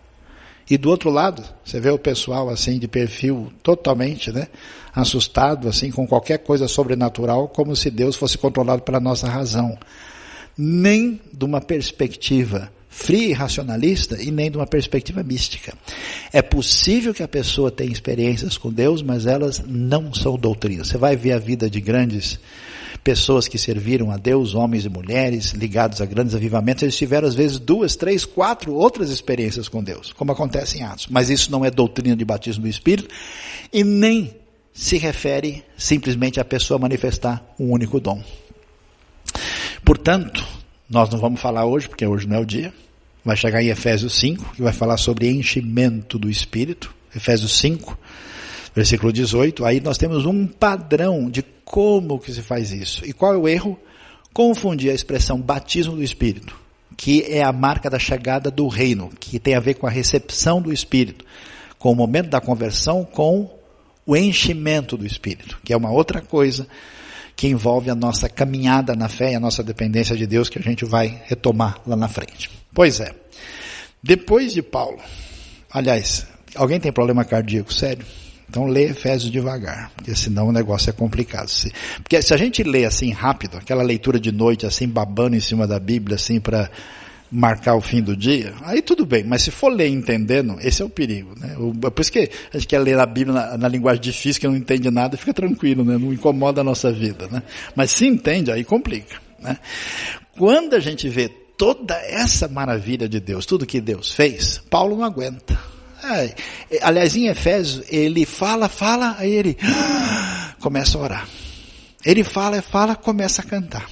E 0.68 0.78
do 0.78 0.88
outro 0.88 1.10
lado, 1.10 1.44
você 1.64 1.78
vê 1.78 1.90
o 1.90 1.98
pessoal 1.98 2.48
assim 2.48 2.78
de 2.78 2.88
perfil 2.88 3.52
totalmente, 3.62 4.32
né, 4.32 4.48
assustado 4.94 5.68
assim 5.68 5.90
com 5.90 6.06
qualquer 6.06 6.38
coisa 6.38 6.66
sobrenatural, 6.66 7.48
como 7.48 7.76
se 7.76 7.90
Deus 7.90 8.16
fosse 8.16 8.38
controlado 8.38 8.82
pela 8.82 8.98
nossa 8.98 9.28
razão. 9.28 9.76
Nem 10.56 11.20
de 11.32 11.44
uma 11.44 11.60
perspectiva 11.60 12.70
fria 12.88 13.28
e 13.28 13.32
racionalista 13.32 14.22
e 14.22 14.30
nem 14.30 14.50
de 14.50 14.58
uma 14.58 14.66
perspectiva 14.66 15.22
mística. 15.22 15.72
É 16.30 16.42
possível 16.42 17.14
que 17.14 17.22
a 17.22 17.28
pessoa 17.28 17.70
tenha 17.70 17.90
experiências 17.90 18.58
com 18.58 18.70
Deus, 18.70 19.02
mas 19.02 19.24
elas 19.24 19.62
não 19.66 20.12
são 20.12 20.36
doutrinas. 20.36 20.88
Você 20.88 20.98
vai 20.98 21.16
ver 21.16 21.32
a 21.32 21.38
vida 21.38 21.70
de 21.70 21.80
grandes 21.80 22.38
pessoas 23.02 23.48
que 23.48 23.58
serviram 23.58 24.10
a 24.10 24.16
Deus, 24.16 24.54
homens 24.54 24.84
e 24.84 24.88
mulheres 24.88 25.50
ligados 25.52 26.00
a 26.00 26.06
grandes 26.06 26.34
avivamentos, 26.34 26.82
eles 26.82 26.96
tiveram 26.96 27.26
às 27.26 27.34
vezes 27.34 27.58
duas, 27.58 27.96
três, 27.96 28.24
quatro 28.24 28.72
outras 28.74 29.10
experiências 29.10 29.68
com 29.68 29.82
Deus, 29.82 30.12
como 30.12 30.32
acontece 30.32 30.78
em 30.78 30.82
Atos. 30.82 31.08
Mas 31.10 31.28
isso 31.28 31.50
não 31.50 31.64
é 31.64 31.70
doutrina 31.70 32.14
de 32.14 32.24
batismo 32.24 32.62
do 32.62 32.68
Espírito 32.68 33.08
e 33.72 33.82
nem 33.82 34.34
se 34.72 34.96
refere 34.96 35.64
simplesmente 35.76 36.40
à 36.40 36.44
pessoa 36.44 36.78
manifestar 36.78 37.44
um 37.58 37.72
único 37.72 38.00
dom. 38.00 38.22
Portanto, 39.84 40.46
nós 40.88 41.10
não 41.10 41.18
vamos 41.18 41.40
falar 41.40 41.64
hoje, 41.64 41.88
porque 41.88 42.06
hoje 42.06 42.26
não 42.26 42.36
é 42.36 42.40
o 42.40 42.46
dia. 42.46 42.72
Vai 43.24 43.36
chegar 43.36 43.62
em 43.62 43.68
Efésios 43.68 44.18
5, 44.18 44.54
que 44.54 44.62
vai 44.62 44.72
falar 44.72 44.96
sobre 44.96 45.30
enchimento 45.30 46.18
do 46.18 46.30
Espírito. 46.30 46.94
Efésios 47.14 47.58
5, 47.58 47.98
versículo 48.74 49.12
18. 49.12 49.64
Aí 49.64 49.80
nós 49.80 49.98
temos 49.98 50.24
um 50.24 50.46
padrão 50.46 51.30
de 51.30 51.42
como 51.64 52.18
que 52.18 52.32
se 52.32 52.42
faz 52.42 52.72
isso. 52.72 53.04
E 53.04 53.12
qual 53.12 53.34
é 53.34 53.36
o 53.36 53.48
erro? 53.48 53.78
Confundir 54.32 54.90
a 54.90 54.94
expressão 54.94 55.40
batismo 55.40 55.96
do 55.96 56.02
Espírito, 56.02 56.58
que 56.96 57.22
é 57.28 57.42
a 57.42 57.52
marca 57.52 57.90
da 57.90 57.98
chegada 57.98 58.50
do 58.50 58.66
reino, 58.68 59.10
que 59.20 59.38
tem 59.38 59.54
a 59.54 59.60
ver 59.60 59.74
com 59.74 59.86
a 59.86 59.90
recepção 59.90 60.60
do 60.60 60.72
Espírito, 60.72 61.24
com 61.78 61.92
o 61.92 61.96
momento 61.96 62.30
da 62.30 62.40
conversão, 62.40 63.04
com 63.04 63.50
o 64.06 64.16
enchimento 64.16 64.96
do 64.96 65.06
Espírito, 65.06 65.60
que 65.64 65.72
é 65.72 65.76
uma 65.76 65.90
outra 65.90 66.20
coisa 66.20 66.66
que 67.36 67.48
envolve 67.48 67.90
a 67.90 67.94
nossa 67.94 68.28
caminhada 68.28 68.94
na 68.94 69.08
fé 69.08 69.32
e 69.32 69.34
a 69.34 69.40
nossa 69.40 69.62
dependência 69.62 70.16
de 70.16 70.26
Deus, 70.26 70.48
que 70.48 70.58
a 70.58 70.62
gente 70.62 70.84
vai 70.84 71.22
retomar 71.24 71.80
lá 71.86 71.96
na 71.96 72.08
frente. 72.08 72.50
Pois 72.74 73.00
é, 73.00 73.14
depois 74.02 74.52
de 74.52 74.62
Paulo, 74.62 74.98
aliás, 75.70 76.26
alguém 76.54 76.80
tem 76.80 76.92
problema 76.92 77.24
cardíaco 77.24 77.72
sério? 77.72 78.04
Então 78.52 78.66
lê 78.66 78.90
Efésios 78.90 79.32
devagar, 79.32 79.90
porque 79.96 80.14
senão 80.14 80.48
o 80.48 80.52
negócio 80.52 80.90
é 80.90 80.92
complicado. 80.92 81.50
Porque 82.02 82.20
se 82.20 82.34
a 82.34 82.36
gente 82.36 82.62
lê 82.62 82.84
assim 82.84 83.10
rápido, 83.10 83.56
aquela 83.56 83.82
leitura 83.82 84.20
de 84.20 84.30
noite 84.30 84.66
assim 84.66 84.86
babando 84.86 85.34
em 85.34 85.40
cima 85.40 85.66
da 85.66 85.80
Bíblia 85.80 86.16
assim 86.16 86.38
para 86.38 86.70
marcar 87.30 87.76
o 87.76 87.80
fim 87.80 88.02
do 88.02 88.14
dia, 88.14 88.52
aí 88.60 88.82
tudo 88.82 89.06
bem. 89.06 89.24
Mas 89.24 89.40
se 89.40 89.50
for 89.50 89.72
ler 89.72 89.88
entendendo, 89.88 90.58
esse 90.60 90.82
é 90.82 90.84
o 90.84 90.90
perigo, 90.90 91.34
né? 91.40 91.56
É 91.86 91.90
por 91.90 92.02
isso 92.02 92.12
que 92.12 92.28
a 92.52 92.58
gente 92.58 92.68
quer 92.68 92.80
ler 92.80 92.98
a 92.98 93.06
Bíblia 93.06 93.32
na, 93.32 93.56
na, 93.56 93.68
linguagem 93.68 94.02
difícil, 94.02 94.38
que 94.38 94.46
não 94.46 94.54
entende 94.54 94.90
nada, 94.90 95.16
fica 95.16 95.32
tranquilo, 95.32 95.82
né? 95.82 95.96
Não 95.96 96.12
incomoda 96.12 96.60
a 96.60 96.64
nossa 96.64 96.92
vida, 96.92 97.26
né? 97.28 97.42
Mas 97.74 97.90
se 97.92 98.06
entende, 98.06 98.52
aí 98.52 98.64
complica, 98.64 99.16
né? 99.40 99.56
Quando 100.36 100.74
a 100.74 100.80
gente 100.80 101.08
vê 101.08 101.30
toda 101.56 101.94
essa 101.94 102.48
maravilha 102.48 103.08
de 103.08 103.18
Deus, 103.18 103.46
tudo 103.46 103.64
que 103.64 103.80
Deus 103.80 104.12
fez, 104.12 104.58
Paulo 104.68 104.94
não 104.94 105.04
aguenta. 105.04 105.58
É, 106.04 106.34
aliás, 106.82 107.16
em 107.16 107.28
Efésios, 107.28 107.84
ele 107.88 108.26
fala, 108.26 108.68
fala, 108.68 109.16
aí 109.18 109.30
ele 109.30 109.56
começa 110.60 110.98
a 110.98 111.00
orar. 111.00 111.28
Ele 112.04 112.24
fala, 112.24 112.60
fala, 112.60 112.96
começa 112.96 113.42
a 113.42 113.44
cantar. 113.44 113.88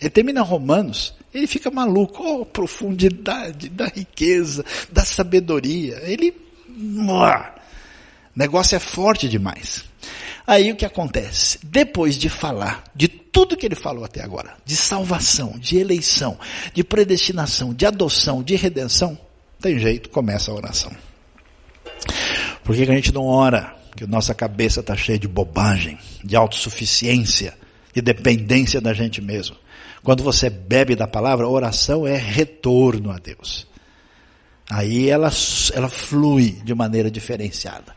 Ele 0.00 0.10
termina 0.10 0.42
Romanos, 0.42 1.14
ele 1.32 1.46
fica 1.46 1.70
maluco. 1.70 2.22
Oh, 2.22 2.46
profundidade 2.46 3.68
da 3.68 3.86
riqueza, 3.86 4.64
da 4.90 5.04
sabedoria. 5.04 6.00
Ele. 6.04 6.34
O 6.66 8.38
negócio 8.38 8.74
é 8.76 8.78
forte 8.78 9.28
demais. 9.28 9.84
Aí 10.46 10.70
o 10.70 10.76
que 10.76 10.84
acontece? 10.84 11.58
Depois 11.62 12.16
de 12.16 12.28
falar 12.28 12.84
de 12.94 13.08
tudo 13.08 13.56
que 13.56 13.64
ele 13.64 13.74
falou 13.74 14.04
até 14.04 14.22
agora, 14.22 14.56
de 14.64 14.76
salvação, 14.76 15.54
de 15.58 15.78
eleição, 15.78 16.38
de 16.72 16.84
predestinação, 16.84 17.72
de 17.72 17.86
adoção, 17.86 18.42
de 18.42 18.54
redenção, 18.54 19.18
tem 19.60 19.78
jeito, 19.78 20.10
começa 20.10 20.50
a 20.50 20.54
oração. 20.54 20.92
Por 22.62 22.74
que, 22.74 22.86
que 22.86 22.92
a 22.92 22.94
gente 22.94 23.12
não 23.12 23.26
ora? 23.26 23.74
Porque 23.90 24.06
nossa 24.06 24.34
cabeça 24.34 24.80
está 24.80 24.96
cheia 24.96 25.18
de 25.18 25.28
bobagem, 25.28 25.98
de 26.22 26.34
autossuficiência, 26.34 27.54
de 27.92 28.02
dependência 28.02 28.80
da 28.80 28.92
gente 28.92 29.20
mesmo. 29.20 29.56
Quando 30.02 30.22
você 30.22 30.50
bebe 30.50 30.94
da 30.94 31.06
palavra, 31.06 31.48
oração 31.48 32.06
é 32.06 32.16
retorno 32.16 33.10
a 33.10 33.18
Deus. 33.18 33.66
Aí 34.68 35.08
ela, 35.08 35.30
ela 35.72 35.88
flui 35.88 36.60
de 36.64 36.74
maneira 36.74 37.10
diferenciada. 37.10 37.94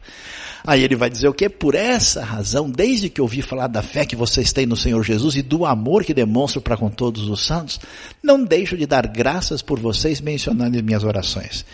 Aí 0.65 0.83
ele 0.83 0.95
vai 0.95 1.09
dizer 1.09 1.27
o 1.29 1.33
que? 1.33 1.47
Por 1.47 1.75
essa 1.75 2.23
razão, 2.23 2.69
desde 2.69 3.09
que 3.09 3.21
ouvi 3.21 3.41
falar 3.41 3.67
da 3.67 3.81
fé 3.81 4.05
que 4.05 4.15
vocês 4.15 4.51
têm 4.51 4.65
no 4.65 4.75
Senhor 4.75 5.01
Jesus 5.01 5.35
e 5.35 5.41
do 5.41 5.65
amor 5.65 6.03
que 6.03 6.13
demonstro 6.13 6.61
para 6.61 6.75
com 6.75 6.89
todos 6.89 7.29
os 7.29 7.45
santos, 7.45 7.79
não 8.21 8.43
deixo 8.43 8.75
de 8.77 8.85
dar 8.85 9.07
graças 9.07 9.61
por 9.61 9.79
vocês 9.79 10.19
mencionando 10.19 10.77
em 10.77 10.81
minhas 10.81 11.05
orações. 11.05 11.65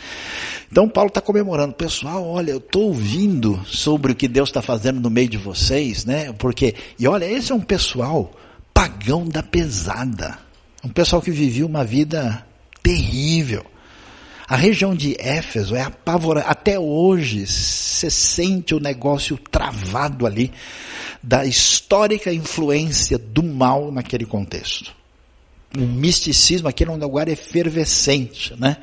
Então 0.73 0.89
Paulo 0.89 1.09
está 1.09 1.21
comemorando, 1.21 1.75
pessoal, 1.75 2.27
olha, 2.27 2.49
eu 2.49 2.57
estou 2.57 2.85
ouvindo 2.87 3.63
sobre 3.63 4.11
o 4.11 4.15
que 4.15 4.27
Deus 4.27 4.49
está 4.49 4.59
fazendo 4.59 4.99
no 4.99 5.07
meio 5.07 5.29
de 5.29 5.37
vocês, 5.37 6.03
né? 6.03 6.33
Porque, 6.33 6.73
e 6.97 7.07
olha, 7.07 7.25
esse 7.25 7.51
é 7.51 7.55
um 7.55 7.61
pessoal 7.61 8.33
pagão 8.73 9.23
da 9.23 9.43
pesada. 9.43 10.35
Um 10.83 10.89
pessoal 10.89 11.21
que 11.21 11.29
vivia 11.29 11.63
uma 11.63 11.85
vida 11.85 12.43
terrível. 12.81 13.63
A 14.47 14.55
região 14.55 14.95
de 14.95 15.15
Éfeso 15.19 15.75
é 15.75 15.83
apavorada. 15.83 16.47
Até 16.47 16.79
hoje, 16.79 17.45
você 17.45 18.09
sente 18.09 18.73
o 18.73 18.79
negócio 18.79 19.37
travado 19.37 20.25
ali 20.25 20.51
da 21.21 21.45
histórica 21.45 22.33
influência 22.33 23.19
do 23.19 23.43
mal 23.43 23.91
naquele 23.91 24.25
contexto. 24.25 25.02
O 25.75 25.81
misticismo 25.81 26.67
aqui 26.67 26.83
é 26.83 26.89
um 26.89 26.97
lugar 26.97 27.27
efervescente, 27.27 28.53
né? 28.59 28.77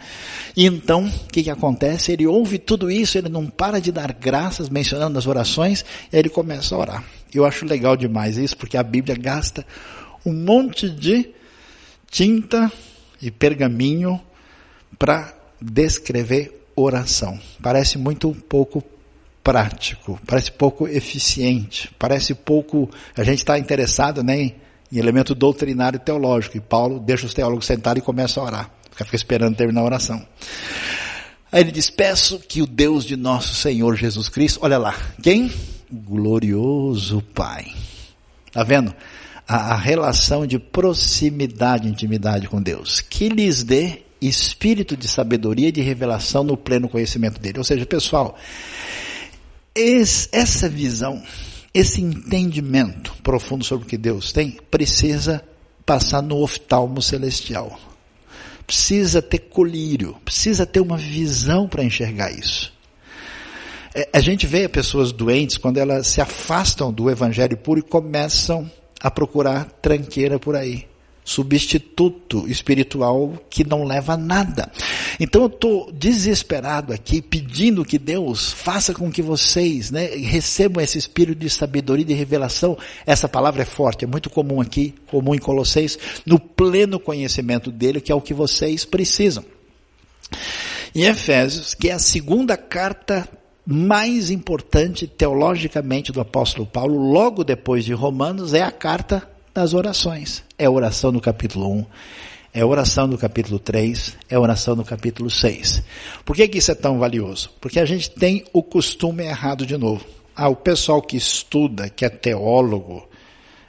E 0.57 0.67
então, 0.67 1.07
o 1.07 1.29
que, 1.29 1.45
que 1.45 1.51
acontece? 1.51 2.11
Ele 2.11 2.27
ouve 2.27 2.59
tudo 2.59 2.91
isso, 2.91 3.17
ele 3.17 3.29
não 3.29 3.47
para 3.47 3.81
de 3.81 3.93
dar 3.93 4.13
graças, 4.13 4.69
mencionando 4.69 5.17
as 5.17 5.27
orações, 5.27 5.85
e 6.13 6.17
aí 6.17 6.21
ele 6.21 6.29
começa 6.29 6.75
a 6.75 6.79
orar. 6.79 7.05
Eu 7.33 7.45
acho 7.45 7.65
legal 7.65 7.97
demais 7.97 8.37
isso, 8.37 8.57
porque 8.57 8.77
a 8.77 8.83
Bíblia 8.83 9.17
gasta 9.17 9.65
um 10.27 10.33
monte 10.33 10.91
de 10.91 11.31
tinta 12.11 12.71
e 13.23 13.31
pergaminho 13.31 14.21
para 14.99 15.33
descrever 15.61 16.67
oração. 16.75 17.39
Parece 17.63 17.99
muito 17.99 18.35
pouco 18.49 18.83
prático, 19.43 20.19
parece 20.27 20.51
pouco 20.53 20.89
eficiente, 20.89 21.91
parece 21.99 22.35
pouco. 22.35 22.91
A 23.17 23.23
gente 23.23 23.39
está 23.39 23.59
interessado 23.59 24.23
né, 24.23 24.41
em, 24.41 24.55
em 24.93 24.99
elemento 24.99 25.35
doutrinário 25.35 25.97
e 25.97 26.01
teológico, 26.01 26.57
e 26.57 26.61
Paulo 26.61 26.99
deixa 26.99 27.27
os 27.27 27.35
teólogos 27.35 27.67
sentarem 27.67 28.03
e 28.03 28.05
começa 28.05 28.41
a 28.41 28.45
orar. 28.45 28.71
Fica 28.93 29.17
esperando 29.17 29.57
terminar 29.57 29.81
a 29.81 29.85
oração. 29.85 30.27
Aí 31.53 31.63
ele 31.63 31.73
diz: 31.73 31.91
Peço 31.91 32.39
que 32.39 32.63
o 32.63 32.67
Deus 32.67 33.05
de 33.05 33.17
nosso 33.17 33.55
Senhor 33.55 33.97
Jesus 33.97 34.29
Cristo, 34.29 34.61
olha 34.63 34.79
lá, 34.79 34.95
quem? 35.23 35.51
glorioso 35.93 37.23
Pai. 37.35 37.73
Está 38.47 38.63
vendo? 38.63 38.95
A, 39.47 39.73
a, 39.73 39.77
relação 39.77 40.47
de 40.47 40.59
proximidade, 40.59 41.89
intimidade 41.89 42.49
com 42.49 42.63
Deus. 42.63 43.01
Que 43.01 43.29
lhes 43.29 43.65
dê 43.65 44.03
espírito 44.21 44.97
de 44.97 45.09
sabedoria 45.09 45.69
e 45.69 45.73
de 45.73 45.81
revelação 45.81 46.45
no 46.45 46.57
pleno 46.57 46.89
conhecimento 46.89 47.41
dele. 47.41 47.59
Ou 47.59 47.65
seja, 47.65 47.85
pessoal, 47.87 48.39
esse, 49.75 50.29
essa 50.31 50.69
visão, 50.69 51.21
esse 51.73 52.01
entendimento 52.01 53.15
profundo 53.23 53.65
sobre 53.65 53.87
o 53.87 53.89
que 53.89 53.97
Deus 53.97 54.33
tem, 54.33 54.59
precisa 54.71 55.45
passar 55.87 56.23
no 56.23 56.43
oftalmo 56.43 57.01
celestial. 57.01 57.79
Precisa 58.67 59.21
ter 59.23 59.39
colírio, 59.39 60.17
precisa 60.25 60.67
ter 60.67 60.81
uma 60.81 60.97
visão 60.97 61.69
para 61.69 61.85
enxergar 61.85 62.31
isso. 62.31 62.73
É, 63.95 64.09
a 64.13 64.21
gente 64.21 64.47
vê 64.47 64.69
pessoas 64.69 65.11
doentes 65.11 65.59
quando 65.59 65.79
elas 65.79 66.07
se 66.07 66.21
afastam 66.21 66.93
do 66.93 67.11
evangelho 67.11 67.57
puro 67.57 67.81
e 67.81 67.83
começam 67.83 68.71
a 69.01 69.11
procurar 69.11 69.65
tranqueira 69.83 70.39
por 70.39 70.55
aí. 70.55 70.90
Substituto 71.31 72.49
espiritual 72.49 73.35
que 73.49 73.63
não 73.63 73.85
leva 73.85 74.15
a 74.15 74.17
nada. 74.17 74.69
Então 75.21 75.43
eu 75.43 75.47
estou 75.47 75.93
desesperado 75.93 76.93
aqui, 76.93 77.23
pedindo 77.23 77.85
que 77.85 78.01
Deus 78.01 78.51
faça 78.51 78.93
com 78.93 79.13
que 79.13 79.23
vocês 79.23 79.93
né, 79.93 80.07
recebam 80.07 80.83
esse 80.83 80.99
espírito 80.99 81.39
de 81.39 81.49
sabedoria 81.49 82.03
e 82.03 82.09
de 82.09 82.15
revelação. 82.15 82.77
Essa 83.07 83.29
palavra 83.29 83.63
é 83.63 83.65
forte, 83.65 84.05
é 84.05 84.09
muito 84.09 84.29
comum 84.29 84.61
aqui, 84.61 84.93
comum 85.07 85.33
em 85.33 85.39
Colosseis, 85.39 85.97
no 86.27 86.37
pleno 86.41 86.99
conhecimento 86.99 87.71
dele, 87.71 88.01
que 88.01 88.11
é 88.11 88.15
o 88.15 88.21
que 88.21 88.35
vocês 88.35 88.85
precisam. 88.85 89.45
Em 90.93 91.05
Efésios, 91.05 91.75
que 91.75 91.91
é 91.91 91.93
a 91.93 92.01
segunda 92.01 92.57
carta 92.57 93.29
mais 93.65 94.31
importante 94.31 95.07
teologicamente 95.07 96.11
do 96.11 96.21
apóstolo 96.21 96.67
Paulo, 96.67 96.99
logo 97.13 97.45
depois 97.45 97.85
de 97.85 97.93
Romanos, 97.93 98.53
é 98.53 98.63
a 98.63 98.73
carta 98.73 99.30
das 99.55 99.75
orações. 99.75 100.43
É 100.59 100.67
a 100.67 100.71
oração 100.71 101.13
no 101.13 101.21
capítulo 101.21 101.71
1, 101.73 101.87
é 102.53 102.61
a 102.61 102.67
oração 102.67 103.07
no 103.07 103.17
capítulo 103.17 103.59
3, 103.59 104.17
é 104.29 104.35
a 104.35 104.41
oração 104.41 104.75
no 104.75 104.85
capítulo 104.85 105.31
6. 105.31 105.83
Por 106.25 106.35
que, 106.35 106.49
que 106.49 106.59
isso 106.59 106.73
é 106.73 106.75
tão 106.75 106.99
valioso? 106.99 107.51
Porque 107.61 107.79
a 107.79 107.85
gente 107.85 108.11
tem 108.11 108.45
o 108.53 108.63
costume 108.63 109.25
errado 109.25 109.65
de 109.65 109.77
novo. 109.77 110.05
Ah, 110.35 110.49
o 110.49 110.57
pessoal 110.57 111.03
que 111.03 111.17
estuda, 111.17 111.89
que 111.89 112.05
é 112.05 112.09
teólogo, 112.09 113.07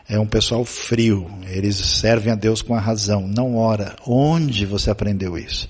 é 0.08 0.20
um 0.20 0.26
pessoal 0.26 0.66
frio, 0.66 1.30
eles 1.48 1.76
servem 1.76 2.34
a 2.34 2.36
Deus 2.36 2.62
com 2.62 2.76
a 2.76 2.80
razão, 2.80 3.28
não 3.28 3.56
ora. 3.56 3.96
Onde 4.06 4.66
você 4.66 4.90
aprendeu 4.90 5.38
isso? 5.38 5.70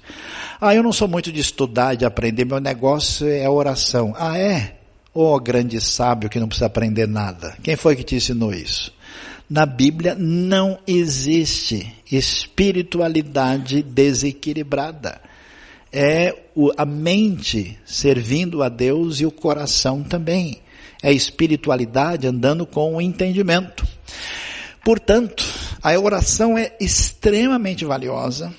Ah, 0.59 0.73
eu 0.73 0.81
não 0.81 0.93
sou 0.93 1.07
muito 1.07 1.31
de 1.31 1.39
estudar, 1.39 1.95
de 1.95 2.05
aprender, 2.05 2.45
meu 2.45 2.59
negócio 2.59 3.27
é 3.27 3.49
oração. 3.49 4.13
Ah, 4.17 4.37
é? 4.37 4.77
Ô 5.13 5.33
oh, 5.33 5.39
grande 5.39 5.81
sábio 5.81 6.29
que 6.29 6.39
não 6.39 6.47
precisa 6.47 6.67
aprender 6.67 7.07
nada. 7.07 7.55
Quem 7.61 7.75
foi 7.75 7.95
que 7.95 8.03
te 8.03 8.15
ensinou 8.15 8.53
isso? 8.53 8.93
Na 9.51 9.65
Bíblia 9.65 10.15
não 10.17 10.79
existe 10.87 11.93
espiritualidade 12.09 13.83
desequilibrada. 13.83 15.19
É 15.91 16.33
a 16.77 16.85
mente 16.85 17.77
servindo 17.85 18.63
a 18.63 18.69
Deus 18.69 19.19
e 19.19 19.25
o 19.25 19.31
coração 19.31 20.03
também 20.03 20.61
é 21.03 21.11
espiritualidade 21.11 22.25
andando 22.25 22.65
com 22.65 22.95
o 22.95 23.01
entendimento. 23.01 23.85
Portanto, 24.85 25.43
a 25.83 25.99
oração 25.99 26.57
é 26.57 26.73
extremamente 26.79 27.83
valiosa, 27.83 28.53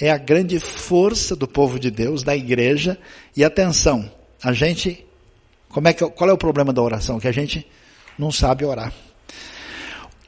é 0.00 0.10
a 0.10 0.16
grande 0.16 0.58
força 0.58 1.36
do 1.36 1.46
povo 1.46 1.78
de 1.78 1.90
Deus, 1.90 2.22
da 2.22 2.34
igreja, 2.34 2.98
e 3.36 3.44
atenção, 3.44 4.10
a 4.42 4.54
gente, 4.54 5.04
como 5.68 5.88
é 5.88 5.92
que, 5.92 6.08
qual 6.08 6.30
é 6.30 6.32
o 6.32 6.38
problema 6.38 6.72
da 6.72 6.80
oração? 6.80 7.20
Que 7.20 7.28
a 7.28 7.32
gente 7.32 7.66
não 8.18 8.32
sabe 8.32 8.64
orar. 8.64 8.94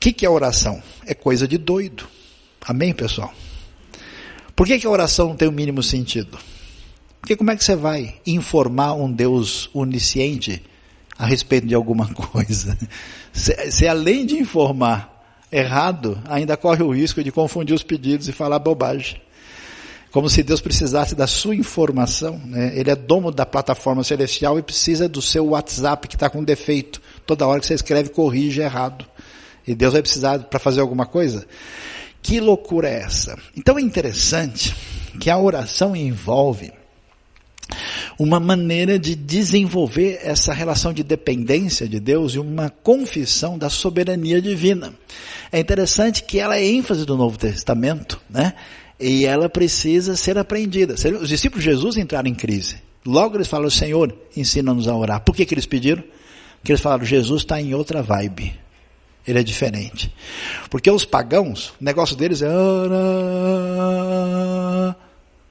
Que, 0.05 0.13
que 0.13 0.27
é 0.27 0.29
oração? 0.29 0.83
É 1.07 1.15
coisa 1.15 1.49
de 1.49 1.57
doido. 1.57 2.07
Amém, 2.61 2.93
pessoal? 2.93 3.33
Por 4.55 4.67
que, 4.67 4.79
que 4.79 4.87
a 4.87 4.91
oração 4.91 5.29
não 5.29 5.35
tem 5.35 5.49
o 5.49 5.51
mínimo 5.51 5.83
sentido? 5.83 6.37
Porque 7.23 7.35
como 7.35 7.51
é 7.51 7.57
que 7.57 7.65
você 7.65 7.75
vai 7.75 8.17
informar 8.27 8.93
um 8.93 9.11
Deus 9.11 9.71
onisciente 9.73 10.63
a 11.19 11.25
respeito 11.25 11.67
de 11.67 11.75
alguma 11.75 12.07
coisa. 12.13 12.77
Se, 13.33 13.89
além 13.89 14.27
de 14.27 14.35
informar 14.35 15.25
errado, 15.51 16.21
ainda 16.27 16.55
corre 16.55 16.83
o 16.83 16.91
risco 16.91 17.25
de 17.25 17.33
confundir 17.33 17.75
os 17.75 17.83
pedidos 17.83 18.29
e 18.29 18.33
falar 18.33 18.59
bobagem. 18.59 19.23
Como 20.11 20.29
se 20.29 20.43
Deus 20.43 20.61
precisasse 20.61 21.15
da 21.15 21.27
sua 21.27 21.57
informação. 21.57 22.39
Né? 22.45 22.79
Ele 22.79 22.91
é 22.91 22.95
dono 22.95 23.31
da 23.31 23.47
plataforma 23.47 24.05
celestial 24.05 24.59
e 24.59 24.63
precisa 24.63 25.09
do 25.09 25.23
seu 25.23 25.47
WhatsApp 25.47 26.07
que 26.09 26.17
está 26.17 26.29
com 26.29 26.45
defeito. 26.45 27.01
Toda 27.27 27.47
hora 27.47 27.59
que 27.59 27.67
você 27.67 27.73
escreve, 27.73 28.11
corrige 28.11 28.61
errado. 28.61 29.07
E 29.67 29.75
Deus 29.75 29.93
vai 29.93 30.03
precisar 30.03 30.39
para 30.41 30.59
fazer 30.59 30.81
alguma 30.81 31.07
coisa? 31.07 31.47
Que 32.23 32.41
loucura 32.41 32.89
é 32.89 33.03
essa? 33.03 33.39
Então 33.57 33.79
é 33.79 33.83
interessante 33.83 34.75
que 35.21 35.31
a 35.31 35.39
oração 35.39 35.95
envolve 35.95 36.73
uma 38.19 38.39
maneira 38.39 38.99
de 38.99 39.15
desenvolver 39.15 40.21
essa 40.23 40.53
relação 40.53 40.93
de 40.93 41.03
dependência 41.03 41.89
de 41.89 41.99
Deus 41.99 42.35
e 42.35 42.39
uma 42.39 42.71
confissão 42.71 43.59
da 43.59 43.69
soberania 43.69 44.41
divina. 44.41 44.95
É 45.51 45.59
interessante 45.59 46.23
que 46.23 46.39
ela 46.39 46.57
é 46.57 46.65
ênfase 46.65 47.05
do 47.05 47.17
Novo 47.17 47.39
Testamento, 47.39 48.21
né? 48.29 48.55
E 48.99 49.27
ela 49.27 49.49
precisa 49.49 50.17
ser 50.17 50.39
aprendida. 50.39 50.95
Os 50.95 51.29
discípulos 51.29 51.65
de 51.65 51.71
Jesus 51.71 51.97
entraram 51.97 52.29
em 52.29 52.35
crise. 52.35 52.77
Logo 53.05 53.37
eles 53.37 53.49
falaram, 53.49 53.71
Senhor, 53.71 54.17
ensina-nos 54.37 54.89
a 54.89 54.97
orar. 54.97 55.21
Por 55.21 55.35
que, 55.35 55.45
que 55.45 55.53
eles 55.53 55.67
pediram? 55.67 56.03
Porque 56.59 56.73
eles 56.73 56.81
falaram, 56.81 57.05
Jesus 57.05 57.43
está 57.43 57.61
em 57.61 57.75
outra 57.75 58.03
vibe. 58.03 58.64
Ele 59.27 59.39
é 59.39 59.43
diferente. 59.43 60.12
Porque 60.68 60.91
os 60.91 61.05
pagãos, 61.05 61.72
o 61.81 61.85
negócio 61.85 62.14
deles 62.14 62.43
é 62.43 62.49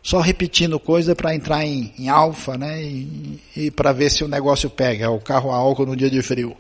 só 0.04 0.20
repetindo 0.20 0.80
coisa 0.80 1.16
para 1.16 1.34
entrar 1.34 1.66
em, 1.66 1.94
em 1.98 2.10
alfa, 2.10 2.58
né? 2.58 2.84
E, 2.84 3.40
e 3.56 3.72
para 3.72 3.94
ver 3.94 4.12
se 4.12 4.24
o 4.24 4.28
negócio 4.28 4.70
pega, 4.70 5.10
o 5.10 5.20
carro 5.20 5.52
a 5.52 5.56
álcool 5.56 5.86
no 5.86 5.96
dia 5.96 6.10
de 6.10 6.22
frio. 6.22 6.56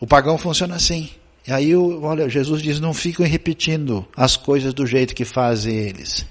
O 0.00 0.06
pagão 0.06 0.36
funciona 0.36 0.74
assim. 0.74 1.08
E 1.46 1.52
aí, 1.52 1.74
olha, 1.74 2.28
Jesus 2.28 2.60
diz: 2.60 2.80
não 2.80 2.92
fiquem 2.92 3.26
repetindo 3.26 4.06
as 4.16 4.36
coisas 4.36 4.74
do 4.74 4.86
jeito 4.86 5.14
que 5.14 5.24
fazem 5.24 5.76
eles. 5.76 6.26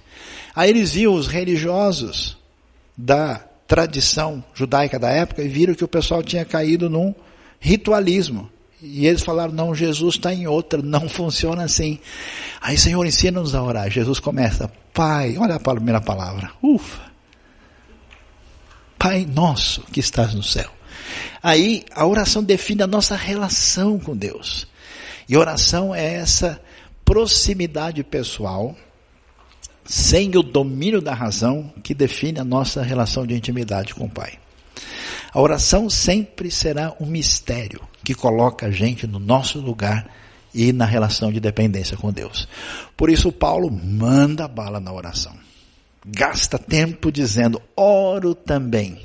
Aí 0.55 0.69
eles 0.69 0.93
viam 0.93 1.13
os 1.13 1.27
religiosos 1.27 2.37
da 2.95 3.37
tradição 3.67 4.43
judaica 4.53 4.99
da 4.99 5.09
época 5.09 5.41
e 5.41 5.47
viram 5.47 5.73
que 5.73 5.83
o 5.83 5.87
pessoal 5.87 6.21
tinha 6.21 6.45
caído 6.45 6.89
num 6.89 7.15
ritualismo. 7.59 8.51
E 8.83 9.07
eles 9.07 9.23
falaram: 9.23 9.53
não, 9.53 9.73
Jesus 9.73 10.15
está 10.15 10.33
em 10.33 10.45
outra, 10.45 10.81
não 10.81 11.07
funciona 11.09 11.63
assim. 11.63 11.97
Aí, 12.61 12.77
Senhor, 12.77 13.05
ensina-nos 13.05 13.55
a 13.55 13.63
orar. 13.63 13.89
Jesus 13.89 14.19
começa: 14.19 14.69
Pai, 14.93 15.37
olha 15.37 15.55
a 15.55 15.59
primeira 15.59 16.01
palavra, 16.01 16.51
ufa. 16.61 17.13
Pai 18.99 19.25
nosso 19.25 19.81
que 19.83 19.99
estás 19.99 20.33
no 20.33 20.43
céu. 20.43 20.69
Aí 21.41 21.83
a 21.93 22.05
oração 22.05 22.43
define 22.43 22.83
a 22.83 22.87
nossa 22.87 23.15
relação 23.15 23.97
com 23.99 24.15
Deus. 24.15 24.67
E 25.27 25.37
oração 25.37 25.95
é 25.95 26.15
essa 26.15 26.61
proximidade 27.03 28.03
pessoal, 28.03 28.75
sem 29.83 30.35
o 30.37 30.43
domínio 30.43 31.01
da 31.01 31.13
razão, 31.13 31.71
que 31.83 31.93
define 31.93 32.39
a 32.39 32.45
nossa 32.45 32.81
relação 32.81 33.25
de 33.25 33.33
intimidade 33.33 33.93
com 33.93 34.05
o 34.05 34.09
Pai. 34.09 34.39
A 35.33 35.41
oração 35.41 35.89
sempre 35.89 36.51
será 36.51 36.95
um 36.99 37.05
mistério 37.05 37.81
que 38.03 38.13
coloca 38.13 38.67
a 38.67 38.71
gente 38.71 39.07
no 39.07 39.19
nosso 39.19 39.59
lugar 39.59 40.09
e 40.53 40.71
na 40.71 40.85
relação 40.85 41.31
de 41.31 41.39
dependência 41.39 41.97
com 41.97 42.11
Deus. 42.11 42.47
Por 42.95 43.09
isso 43.09 43.31
Paulo 43.31 43.71
manda 43.71 44.47
bala 44.47 44.79
na 44.79 44.93
oração. 44.93 45.33
Gasta 46.05 46.59
tempo 46.59 47.11
dizendo, 47.11 47.61
oro 47.75 48.35
também. 48.35 48.99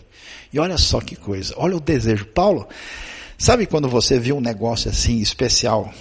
E 0.52 0.58
olha 0.58 0.76
só 0.76 1.00
que 1.00 1.16
coisa, 1.16 1.54
olha 1.56 1.76
o 1.76 1.80
desejo. 1.80 2.26
Paulo, 2.26 2.68
Sabe 3.40 3.66
quando 3.66 3.88
você 3.88 4.18
viu 4.18 4.36
um 4.36 4.40
negócio 4.40 4.90
assim 4.90 5.20
especial 5.20 5.94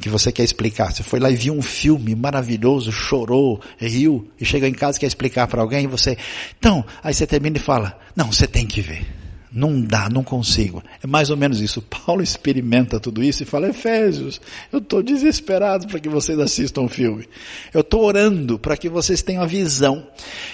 que 0.00 0.08
você 0.08 0.30
quer 0.30 0.44
explicar? 0.44 0.94
Você 0.94 1.02
foi 1.02 1.18
lá 1.18 1.28
e 1.28 1.34
viu 1.34 1.52
um 1.52 1.60
filme 1.60 2.14
maravilhoso, 2.14 2.92
chorou, 2.92 3.60
riu 3.76 4.30
e 4.40 4.44
chega 4.44 4.68
em 4.68 4.72
casa 4.72 4.96
e 4.96 5.00
quer 5.00 5.08
explicar 5.08 5.48
para 5.48 5.60
alguém 5.60 5.84
e 5.84 5.86
você, 5.88 6.16
então, 6.56 6.84
aí 7.02 7.12
você 7.12 7.26
termina 7.26 7.56
e 7.56 7.60
fala, 7.60 7.98
não, 8.14 8.30
você 8.30 8.46
tem 8.46 8.64
que 8.64 8.80
ver. 8.80 9.27
Não 9.58 9.80
dá, 9.80 10.08
não 10.08 10.22
consigo. 10.22 10.82
É 11.02 11.06
mais 11.06 11.30
ou 11.30 11.36
menos 11.36 11.60
isso. 11.60 11.82
Paulo 11.82 12.22
experimenta 12.22 13.00
tudo 13.00 13.22
isso 13.22 13.42
e 13.42 13.46
fala, 13.46 13.68
Efésios, 13.68 14.40
eu 14.72 14.78
estou 14.78 15.02
desesperado 15.02 15.86
para 15.86 15.98
que 15.98 16.08
vocês 16.08 16.38
assistam 16.38 16.82
o 16.82 16.88
filme. 16.88 17.28
Eu 17.74 17.80
estou 17.80 18.04
orando 18.04 18.58
para 18.58 18.76
que 18.76 18.88
vocês 18.88 19.22
tenham 19.22 19.42
a 19.42 19.46
visão. 19.46 20.06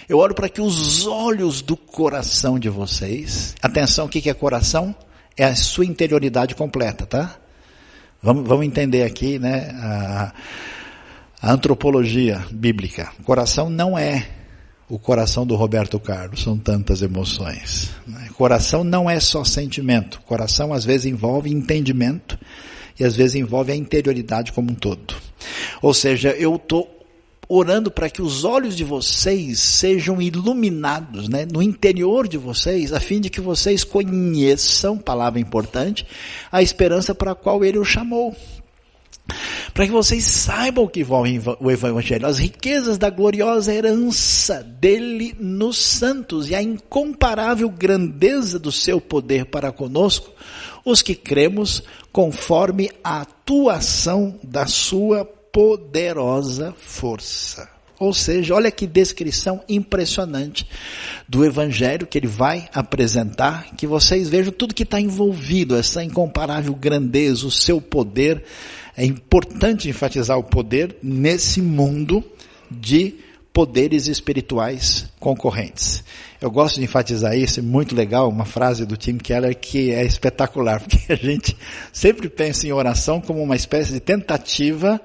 Eu 0.09 0.19
oro 0.19 0.35
para 0.35 0.49
que 0.49 0.61
os 0.61 1.07
olhos 1.07 1.61
do 1.61 1.77
coração 1.77 2.59
de 2.59 2.69
vocês, 2.69 3.55
atenção, 3.63 4.07
o 4.07 4.09
que 4.09 4.31
é 4.31 4.35
coração? 4.35 4.95
é 5.37 5.45
a 5.45 5.55
sua 5.55 5.85
interioridade 5.85 6.55
completa, 6.55 7.07
tá? 7.07 7.37
Vamos, 8.23 8.47
vamos 8.47 8.65
entender 8.65 9.03
aqui, 9.03 9.39
né, 9.39 9.71
a, 9.75 10.33
a 11.43 11.53
antropologia 11.53 12.45
bíblica. 12.51 13.13
Coração 13.25 13.69
não 13.69 13.99
é 13.99 14.29
o 14.89 14.99
coração 14.99 15.47
do 15.47 15.55
Roberto 15.57 15.99
Carlos, 15.99 16.43
são 16.43 16.59
tantas 16.59 17.01
emoções. 17.03 17.91
Né? 18.07 18.29
Coração 18.35 18.85
não 18.85 19.09
é 19.09 19.19
só 19.19 19.45
sentimento. 19.45 20.21
Coração 20.23 20.73
às 20.73 20.85
vezes 20.85 21.07
envolve 21.07 21.51
entendimento 21.51 22.39
e 22.99 23.05
às 23.05 23.17
vezes 23.17 23.35
envolve 23.37 23.73
a 23.73 23.77
interioridade 23.77 24.53
como 24.53 24.73
um 24.73 24.75
todo. 24.75 25.15
Ou 25.81 25.95
seja, 25.95 26.31
eu 26.31 26.57
estou 26.57 26.91
orando 27.49 27.91
para 27.91 28.09
que 28.09 28.23
os 28.23 28.45
olhos 28.45 28.77
de 28.77 28.85
vocês 28.85 29.61
sejam 29.61 30.21
iluminados, 30.21 31.29
né, 31.29 31.47
no 31.51 31.63
interior 31.63 32.27
de 32.27 32.39
vocês, 32.39 32.93
a 32.93 33.01
fim 33.01 33.21
de 33.21 33.29
que 33.29 33.41
vocês 33.41 33.85
conheçam, 33.85 34.97
palavra 34.97 35.41
importante, 35.41 36.07
a 36.51 36.63
esperança 36.63 37.15
para 37.15 37.33
a 37.33 37.35
qual 37.35 37.65
ele 37.65 37.79
o 37.79 37.85
chamou. 37.85 38.35
Para 39.75 39.87
que 39.87 39.93
vocês 39.93 40.25
saibam 40.25 40.87
que 40.87 41.01
envolve 41.01 41.41
o 41.59 41.69
Evangelho, 41.69 42.29
as 42.29 42.39
riquezas 42.39 42.97
da 42.97 43.11
gloriosa 43.11 43.75
herança 43.75 44.63
dele 44.63 45.35
nos 45.37 45.77
santos 45.77 46.49
e 46.49 46.55
a 46.55 46.63
incomparável 46.63 47.69
grandeza 47.69 48.57
do 48.57 48.71
seu 48.71 49.01
poder 49.01 49.47
para 49.47 49.73
conosco, 49.73 50.31
os 50.85 51.03
que 51.03 51.17
cremos 51.17 51.83
conforme 52.13 52.89
a 53.03 53.23
atuação 53.23 54.39
da 54.45 54.65
sua 54.69 55.25
poderosa 55.25 56.73
força. 56.79 57.69
Ou 57.99 58.13
seja, 58.13 58.55
olha 58.55 58.71
que 58.71 58.87
descrição 58.87 59.61
impressionante 59.69 60.69
do 61.29 61.45
Evangelho 61.45 62.07
que 62.07 62.19
ele 62.19 62.27
vai 62.27 62.69
apresentar, 62.73 63.75
que 63.77 63.87
vocês 63.87 64.29
vejam 64.29 64.53
tudo 64.53 64.75
que 64.75 64.83
está 64.83 65.01
envolvido, 65.01 65.77
essa 65.77 66.05
incomparável 66.05 66.75
grandeza, 66.75 67.47
o 67.47 67.51
seu 67.51 67.81
poder. 67.81 68.45
É 68.97 69.05
importante 69.05 69.89
enfatizar 69.89 70.39
o 70.39 70.45
poder 70.45 70.97
nesse 71.03 71.61
mundo 71.61 72.25
de 72.71 73.15
poderes 73.53 74.09
espirituais 74.09 75.07
concorrentes. 75.21 76.03
Eu 76.41 76.51
gosto 76.51 76.77
de 76.77 76.85
enfatizar 76.85 77.37
isso, 77.37 77.61
é 77.61 77.63
muito 77.63 77.95
legal, 77.95 78.29
uma 78.29 78.45
frase 78.45 78.85
do 78.85 78.97
Tim 78.97 79.17
Keller 79.17 79.57
que 79.57 79.93
é 79.93 80.05
espetacular, 80.05 80.81
porque 80.87 81.13
a 81.13 81.17
gente 81.17 81.57
sempre 81.93 82.29
pensa 82.29 82.67
em 82.67 82.73
oração 82.73 83.21
como 83.21 83.43
uma 83.43 83.57
espécie 83.57 83.93
de 83.93 84.01
tentativa 84.01 85.01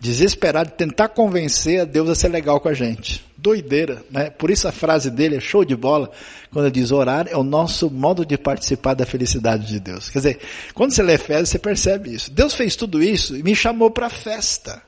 desesperado 0.00 0.70
de 0.70 0.76
tentar 0.76 1.10
convencer 1.10 1.80
a 1.80 1.84
Deus 1.84 2.08
a 2.08 2.14
ser 2.14 2.28
legal 2.28 2.58
com 2.60 2.68
a 2.68 2.74
gente. 2.74 3.24
Doideira, 3.42 4.04
né? 4.08 4.30
Por 4.30 4.50
isso 4.52 4.68
a 4.68 4.72
frase 4.72 5.10
dele 5.10 5.36
é 5.36 5.40
show 5.40 5.64
de 5.64 5.74
bola, 5.74 6.08
quando 6.52 6.66
ele 6.66 6.74
diz 6.74 6.92
orar 6.92 7.26
é 7.28 7.36
o 7.36 7.42
nosso 7.42 7.90
modo 7.90 8.24
de 8.24 8.38
participar 8.38 8.94
da 8.94 9.04
felicidade 9.04 9.66
de 9.66 9.80
Deus. 9.80 10.08
Quer 10.08 10.18
dizer, 10.18 10.38
quando 10.72 10.92
você 10.92 11.02
lê 11.02 11.14
Efésios, 11.14 11.48
você 11.48 11.58
percebe 11.58 12.14
isso. 12.14 12.30
Deus 12.30 12.54
fez 12.54 12.76
tudo 12.76 13.02
isso 13.02 13.36
e 13.36 13.42
me 13.42 13.56
chamou 13.56 13.90
para 13.90 14.08
festa. 14.08 14.80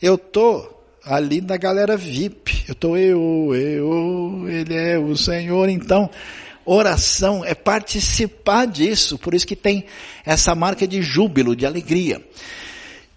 Eu 0.00 0.18
tô 0.18 0.68
ali 1.02 1.40
na 1.40 1.56
galera 1.56 1.96
VIP. 1.96 2.64
Eu 2.68 2.74
tô 2.74 2.96
eu, 2.98 3.54
eu, 3.54 4.44
ele 4.46 4.74
é 4.74 4.98
o 4.98 5.16
Senhor, 5.16 5.68
então 5.70 6.10
oração 6.66 7.42
é 7.44 7.54
participar 7.54 8.66
disso, 8.66 9.16
por 9.16 9.32
isso 9.32 9.46
que 9.46 9.56
tem 9.56 9.84
essa 10.24 10.54
marca 10.54 10.86
de 10.86 11.00
júbilo, 11.00 11.56
de 11.56 11.64
alegria. 11.64 12.20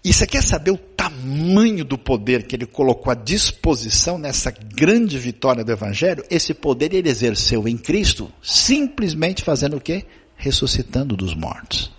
E 0.02 0.12
você 0.12 0.26
quer 0.26 0.42
saber 0.42 0.70
o 0.70 0.78
tamanho 0.78 1.84
do 1.84 1.98
poder 1.98 2.46
que 2.46 2.56
ele 2.56 2.64
colocou 2.64 3.10
à 3.10 3.14
disposição 3.14 4.16
nessa 4.16 4.50
grande 4.50 5.18
vitória 5.18 5.62
do 5.62 5.70
Evangelho? 5.70 6.24
Esse 6.30 6.54
poder 6.54 6.94
ele 6.94 7.10
exerceu 7.10 7.68
em 7.68 7.76
Cristo, 7.76 8.32
simplesmente 8.42 9.42
fazendo 9.42 9.76
o 9.76 9.80
quê? 9.80 10.06
Ressuscitando 10.36 11.14
dos 11.14 11.34
mortos. 11.34 11.92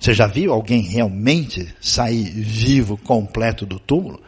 Você 0.00 0.12
já 0.12 0.26
viu 0.26 0.52
alguém 0.52 0.80
realmente 0.80 1.72
sair 1.80 2.24
vivo, 2.24 2.96
completo 2.96 3.64
do 3.64 3.78
túmulo? 3.78 4.20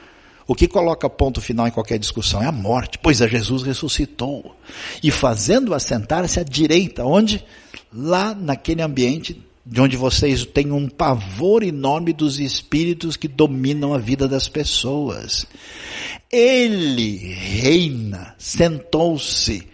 O 0.46 0.55
que 0.55 0.68
coloca 0.68 1.09
ponto 1.11 1.40
final 1.40 1.66
em 1.66 1.72
qualquer 1.72 1.98
discussão 1.98 2.42
é 2.42 2.46
a 2.46 2.53
morte, 2.53 2.98
pois 2.98 3.20
a 3.20 3.26
Jesus 3.26 3.62
ressuscitou. 3.62 4.55
E 5.03 5.11
fazendo 5.11 5.74
assentar-se 5.74 6.38
à 6.38 6.44
direita, 6.44 7.05
onde? 7.05 7.44
Lá 7.92 8.34
naquele 8.34 8.82
ambiente 8.82 9.42
de 9.64 9.80
onde 9.80 9.96
vocês 9.96 10.44
têm 10.44 10.72
um 10.72 10.88
pavor 10.88 11.62
enorme 11.62 12.12
dos 12.12 12.40
espíritos 12.40 13.16
que 13.16 13.28
dominam 13.28 13.94
a 13.94 13.98
vida 13.98 14.26
das 14.26 14.48
pessoas. 14.48 15.46
Ele 16.30 17.16
reina, 17.34 18.34
sentou-se, 18.38 19.66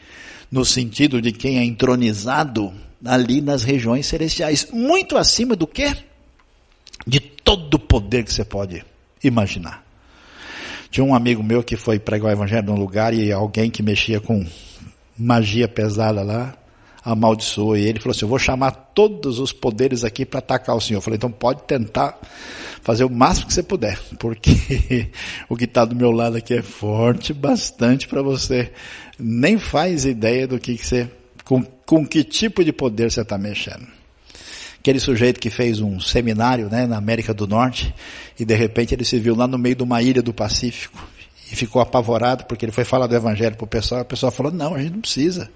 no 0.51 0.65
sentido 0.65 1.23
de 1.23 1.33
quem 1.33 1.59
é 1.59 1.65
entronizado 1.65 2.73
ali 3.05 3.41
nas 3.41 3.65
regiões 3.65 4.07
celestiais, 4.07 4.69
muito 4.73 5.17
acima 5.17 5.57
do 5.57 5.67
que? 5.67 5.95
De 7.07 7.21
todo 7.21 7.75
o 7.75 7.79
poder 7.79 8.25
que 8.25 8.33
você 8.33 8.45
pode 8.45 8.85
imaginar. 9.23 9.85
Tinha 10.91 11.05
um 11.05 11.15
amigo 11.15 11.43
meu 11.43 11.63
que 11.63 11.77
foi 11.77 11.99
pregar 11.99 12.29
o 12.29 12.33
evangelho 12.33 12.67
num 12.67 12.79
lugar 12.79 13.15
e 13.15 13.31
alguém 13.31 13.71
que 13.71 13.83
mexia 13.83 14.21
com 14.21 14.47
magia 15.17 15.69
pesada 15.69 16.23
lá 16.23 16.58
amaldiçoou 17.13 17.77
e 17.77 17.87
ele 17.87 17.99
falou 17.99 18.15
assim: 18.15 18.25
Eu 18.25 18.29
vou 18.29 18.39
chamar 18.39 18.71
todos 18.71 19.39
os 19.39 19.53
poderes 19.53 20.05
aqui 20.05 20.27
para 20.27 20.39
atacar 20.39 20.77
o 20.77 20.81
senhor. 20.81 20.99
Eu 20.99 21.03
falei: 21.03 21.17
Então 21.17 21.31
pode 21.31 21.63
tentar 21.63 22.19
fazer 22.83 23.05
o 23.05 23.11
máximo 23.11 23.47
que 23.47 23.55
você 23.55 23.63
puder, 23.63 23.99
porque 24.19 25.11
o 25.49 25.57
que 25.57 25.65
está 25.65 25.85
do 25.85 25.97
meu 25.97 26.11
lado 26.11 26.37
aqui 26.37 26.55
é 26.55 26.63
forte 26.63 27.33
bastante 27.33 28.07
para 28.07 28.23
você. 28.23 28.71
Nem 29.19 29.59
faz 29.59 30.05
ideia 30.05 30.47
do 30.47 30.59
que, 30.59 30.77
que 30.77 30.87
você, 30.87 31.11
com, 31.45 31.63
com 31.63 32.07
que 32.07 32.23
tipo 32.23 32.63
de 32.63 32.73
poder 32.73 33.11
você 33.11 33.23
está 33.23 33.39
mexendo. 33.39 33.87
Aquele 34.79 35.01
sujeito 35.01 35.41
que 35.41 35.51
fez 35.51 35.81
um 35.81 35.99
seminário 35.99 36.69
né, 36.69 36.87
na 36.87 36.97
América 36.97 37.35
do 37.35 37.49
Norte 37.49 37.93
e 38.39 38.45
de 38.45 38.55
repente 38.55 38.95
ele 38.95 39.05
se 39.05 39.19
viu 39.19 39.35
lá 39.35 39.47
no 39.47 39.59
meio 39.59 39.75
de 39.75 39.83
uma 39.83 40.01
ilha 40.01 40.23
do 40.23 40.33
Pacífico 40.33 41.05
e 41.51 41.57
ficou 41.57 41.83
apavorado 41.83 42.45
porque 42.45 42.65
ele 42.65 42.73
foi 42.73 42.85
falar 42.85 43.07
do 43.07 43.17
evangelho 43.17 43.57
para 43.57 43.65
o 43.65 43.69
pessoal. 43.69 44.03
A 44.03 44.05
pessoa 44.05 44.31
falou: 44.31 44.53
Não, 44.53 44.75
a 44.75 44.79
gente 44.79 44.93
não 44.93 45.01
precisa. 45.01 45.51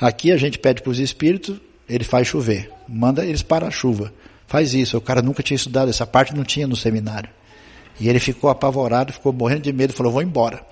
Aqui 0.00 0.30
a 0.30 0.36
gente 0.36 0.58
pede 0.58 0.82
para 0.82 0.90
os 0.90 0.98
espíritos, 0.98 1.56
ele 1.88 2.04
faz 2.04 2.28
chover, 2.28 2.70
manda 2.88 3.24
eles 3.24 3.42
para 3.42 3.66
a 3.66 3.70
chuva. 3.70 4.12
Faz 4.46 4.72
isso. 4.72 4.96
O 4.96 5.00
cara 5.00 5.20
nunca 5.20 5.42
tinha 5.42 5.56
estudado, 5.56 5.90
essa 5.90 6.06
parte 6.06 6.34
não 6.34 6.42
tinha 6.42 6.66
no 6.66 6.74
seminário. 6.74 7.28
E 8.00 8.08
ele 8.08 8.20
ficou 8.20 8.48
apavorado, 8.48 9.12
ficou 9.12 9.32
morrendo 9.32 9.62
de 9.62 9.72
medo, 9.72 9.92
falou, 9.92 10.12
vou 10.12 10.22
embora. 10.22 10.64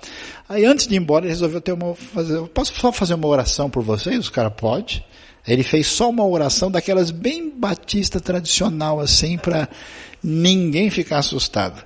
Aí 0.47 0.65
antes 0.65 0.87
de 0.87 0.95
ir 0.95 0.97
embora, 0.97 1.25
ele 1.25 1.33
resolveu 1.33 1.59
ter 1.59 1.73
uma, 1.73 1.93
fazer, 1.93 2.41
posso 2.47 2.73
só 2.73 2.91
fazer 2.91 3.15
uma 3.15 3.27
oração 3.27 3.69
por 3.69 3.83
vocês? 3.83 4.17
Os 4.17 4.29
caras, 4.29 4.53
pode. 4.55 5.05
Ele 5.45 5.61
fez 5.61 5.87
só 5.87 6.09
uma 6.09 6.25
oração 6.25 6.71
daquelas 6.71 7.11
bem 7.11 7.49
batista 7.49 8.19
tradicional, 8.19 8.99
assim, 8.99 9.37
para 9.37 9.67
ninguém 10.23 10.89
ficar 10.89 11.19
assustado. 11.19 11.83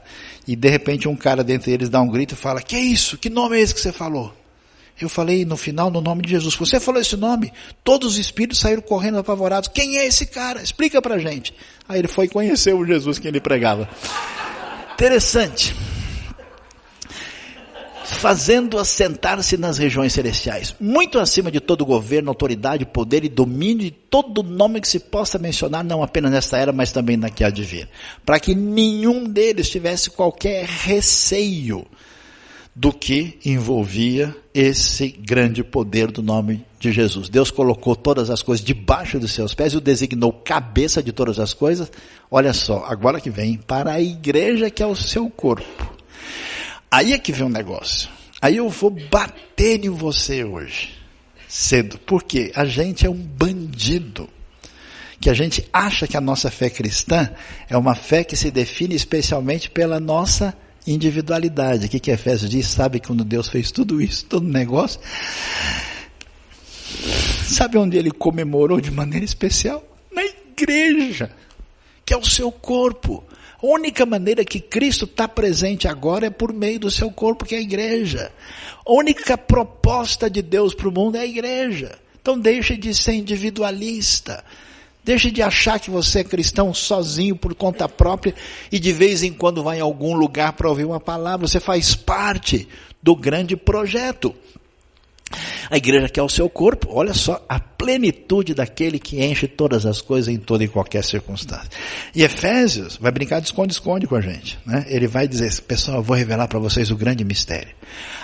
E 0.48 0.56
de 0.56 0.70
repente 0.70 1.08
um 1.08 1.16
cara 1.16 1.44
dentre 1.44 1.72
eles 1.72 1.90
dá 1.90 2.02
um 2.02 2.08
grito 2.08 2.34
e 2.34 2.38
fala, 2.38 2.62
que 2.62 2.76
é 2.76 2.80
isso? 2.80 3.18
Que 3.18 3.30
nome 3.30 3.58
é 3.58 3.62
esse 3.62 3.74
que 3.74 3.82
você 3.82 3.92
falou? 3.92 4.34
Eu 5.02 5.10
falei 5.10 5.44
no 5.46 5.58
final, 5.58 5.90
no 5.90 6.00
nome 6.00 6.22
de 6.22 6.30
Jesus. 6.30 6.56
Você 6.56 6.80
falou 6.80 7.02
esse 7.02 7.18
nome? 7.18 7.52
Todos 7.84 8.14
os 8.14 8.18
espíritos 8.20 8.60
saíram 8.60 8.82
correndo 8.82 9.18
apavorados. 9.18 9.68
Quem 9.68 9.98
é 9.98 10.06
esse 10.06 10.28
cara? 10.28 10.62
Explica 10.62 11.02
pra 11.02 11.18
gente. 11.18 11.54
Aí 11.90 12.00
ele 12.00 12.08
foi 12.08 12.28
conhecer 12.28 12.74
o 12.74 12.86
Jesus 12.86 13.18
que 13.18 13.28
ele 13.28 13.42
pregava. 13.42 13.90
Interessante. 14.94 15.76
Fazendo 18.04 18.78
assentar-se 18.78 19.58
nas 19.58 19.78
regiões 19.80 20.14
celestiais, 20.14 20.76
muito 20.80 21.18
acima 21.18 21.50
de 21.50 21.60
todo 21.60 21.86
governo, 21.86 22.30
autoridade, 22.30 22.86
poder 22.86 23.24
e 23.24 23.30
domínio 23.30 23.86
de 23.86 23.92
todo 23.92 24.44
nome 24.44 24.82
que 24.82 24.88
se 24.88 25.00
possa 25.00 25.40
mencionar, 25.40 25.84
não 25.84 26.04
apenas 26.04 26.32
nesta 26.32 26.58
era, 26.58 26.72
mas 26.72 26.92
também 26.92 27.18
na 27.18 27.30
que 27.30 27.44
há 27.44 27.50
de 27.50 27.64
vir. 27.64 27.90
Para 28.24 28.40
que 28.40 28.54
nenhum 28.54 29.24
deles 29.24 29.70
tivesse 29.70 30.12
qualquer 30.12 30.66
receio 30.66 31.88
do 32.76 32.94
que 32.94 33.38
envolvia 33.44 34.36
esse 34.54 35.10
grande 35.10 35.64
poder 35.64 36.10
do 36.10 36.24
nome 36.24 36.66
de 36.80 36.92
Jesus. 36.92 37.30
Deus 37.30 37.52
colocou 37.52 37.96
todas 37.96 38.30
as 38.30 38.42
coisas 38.42 38.66
debaixo 38.66 39.20
dos 39.20 39.34
seus 39.34 39.54
pés 39.54 39.74
e 39.74 39.78
o 39.78 39.82
designou 39.82 40.32
cabeça 40.32 41.04
de 41.04 41.12
todas 41.12 41.38
as 41.40 41.54
coisas. 41.54 41.92
Olha 42.30 42.54
só, 42.54 42.86
agora 42.86 43.20
que 43.20 43.30
vem, 43.30 43.58
para 43.58 43.92
a 43.94 44.02
igreja 44.02 44.70
que 44.70 44.82
é 44.82 44.88
o 44.88 44.96
seu 44.96 45.30
corpo. 45.30 45.96
Aí 46.90 47.14
é 47.14 47.20
que 47.20 47.32
vem 47.32 47.46
um 47.46 47.50
negócio. 47.50 48.10
Aí 48.42 48.58
eu 48.58 48.70
vou 48.70 48.90
bater 48.90 49.86
em 49.86 49.90
você 49.90 50.44
hoje, 50.44 50.96
cedo, 51.48 52.00
porque 52.00 52.52
a 52.56 52.66
gente 52.66 53.06
é 53.06 53.10
um 53.10 53.14
bandido. 53.14 54.28
Que 55.20 55.30
a 55.30 55.34
gente 55.36 55.70
acha 55.72 56.08
que 56.08 56.18
a 56.18 56.22
nossa 56.22 56.50
fé 56.50 56.68
cristã 56.68 57.30
é 57.70 57.78
uma 57.78 57.94
fé 57.94 58.24
que 58.24 58.36
se 58.36 58.50
define 58.50 58.96
especialmente 58.96 59.70
pela 59.70 60.00
nossa 60.00 60.58
individualidade. 60.86 61.86
O 61.86 61.90
que, 61.90 62.00
que 62.00 62.12
Efésios 62.12 62.50
diz? 62.50 62.68
Sabe 62.68 63.00
quando 63.00 63.24
Deus 63.24 63.48
fez 63.48 63.72
tudo 63.72 64.02
isso, 64.02 64.26
todo 64.26 64.48
negócio? 64.48 65.00
Sabe 67.48 67.78
onde 67.78 67.98
ele 67.98 68.12
comemorou 68.12 68.80
de 68.80 68.92
maneira 68.92 69.26
especial? 69.26 69.84
Na 70.12 70.24
igreja, 70.24 71.32
que 72.06 72.14
é 72.14 72.18
o 72.18 72.26
seu 72.26 72.52
corpo. 72.52 73.24
A 73.62 73.66
única 73.66 74.06
maneira 74.06 74.44
que 74.44 74.60
Cristo 74.60 75.06
está 75.06 75.28
presente 75.28 75.88
agora 75.88 76.28
é 76.28 76.30
por 76.30 76.52
meio 76.52 76.80
do 76.80 76.90
seu 76.90 77.12
corpo, 77.12 77.46
que 77.46 77.54
é 77.54 77.60
a 77.60 77.62
igreja. 77.62 78.32
A 78.86 78.92
única 78.92 79.38
proposta 79.38 80.30
de 80.30 80.42
Deus 80.42 80.74
para 80.74 80.90
o 80.90 80.92
mundo 80.92 81.16
é 81.16 81.20
a 81.20 81.26
igreja. 81.26 82.00
Então 82.22 82.40
deixe 82.40 82.76
de 82.76 82.94
ser 82.94 83.14
individualista. 83.14 84.44
Deixe 85.04 85.32
de 85.32 85.42
achar 85.42 85.80
que 85.80 85.90
você 85.90 86.20
é 86.20 86.24
cristão 86.24 86.74
sozinho 86.74 87.36
por 87.36 87.56
conta 87.56 87.90
própria 87.90 88.36
e 88.72 88.80
de 88.80 88.94
vez 88.94 89.24
em 89.24 89.34
quando 89.34 89.64
vai 89.64 89.80
em 89.80 89.82
algum 89.82 90.16
lugar 90.16 90.54
para 90.54 90.70
ouvir 90.70 90.86
uma 90.86 91.00
palavra. 91.00 91.48
Você 91.48 91.60
faz 91.60 91.96
parte 91.96 92.68
do 93.02 93.16
grande 93.16 93.56
projeto. 93.56 94.36
A 95.70 95.78
igreja 95.78 96.10
quer 96.10 96.22
o 96.22 96.30
seu 96.30 96.50
corpo, 96.50 96.88
olha 96.92 97.14
só, 97.14 97.44
a 97.48 97.60
plenitude 97.60 98.54
daquele 98.54 99.00
que 99.00 99.24
enche 99.24 99.48
todas 99.48 99.86
as 99.86 100.02
coisas 100.02 100.34
em 100.34 100.38
toda 100.38 100.64
e 100.64 100.68
qualquer 100.68 101.04
circunstância. 101.04 101.70
E 102.14 102.24
Efésios 102.24 102.98
vai 102.98 103.12
brincar 103.12 103.40
de 103.40 103.48
esconde-esconde 103.48 104.08
com 104.08 104.16
a 104.16 104.22
gente. 104.22 104.60
Né? 104.66 104.86
Ele 104.88 105.08
vai 105.08 105.28
dizer, 105.28 105.62
pessoal, 105.62 105.98
eu 105.98 106.04
vou 106.04 106.16
revelar 106.16 106.48
para 106.48 106.60
vocês 106.60 106.92
o 106.92 106.96
grande 106.96 107.24
mistério. 107.24 107.74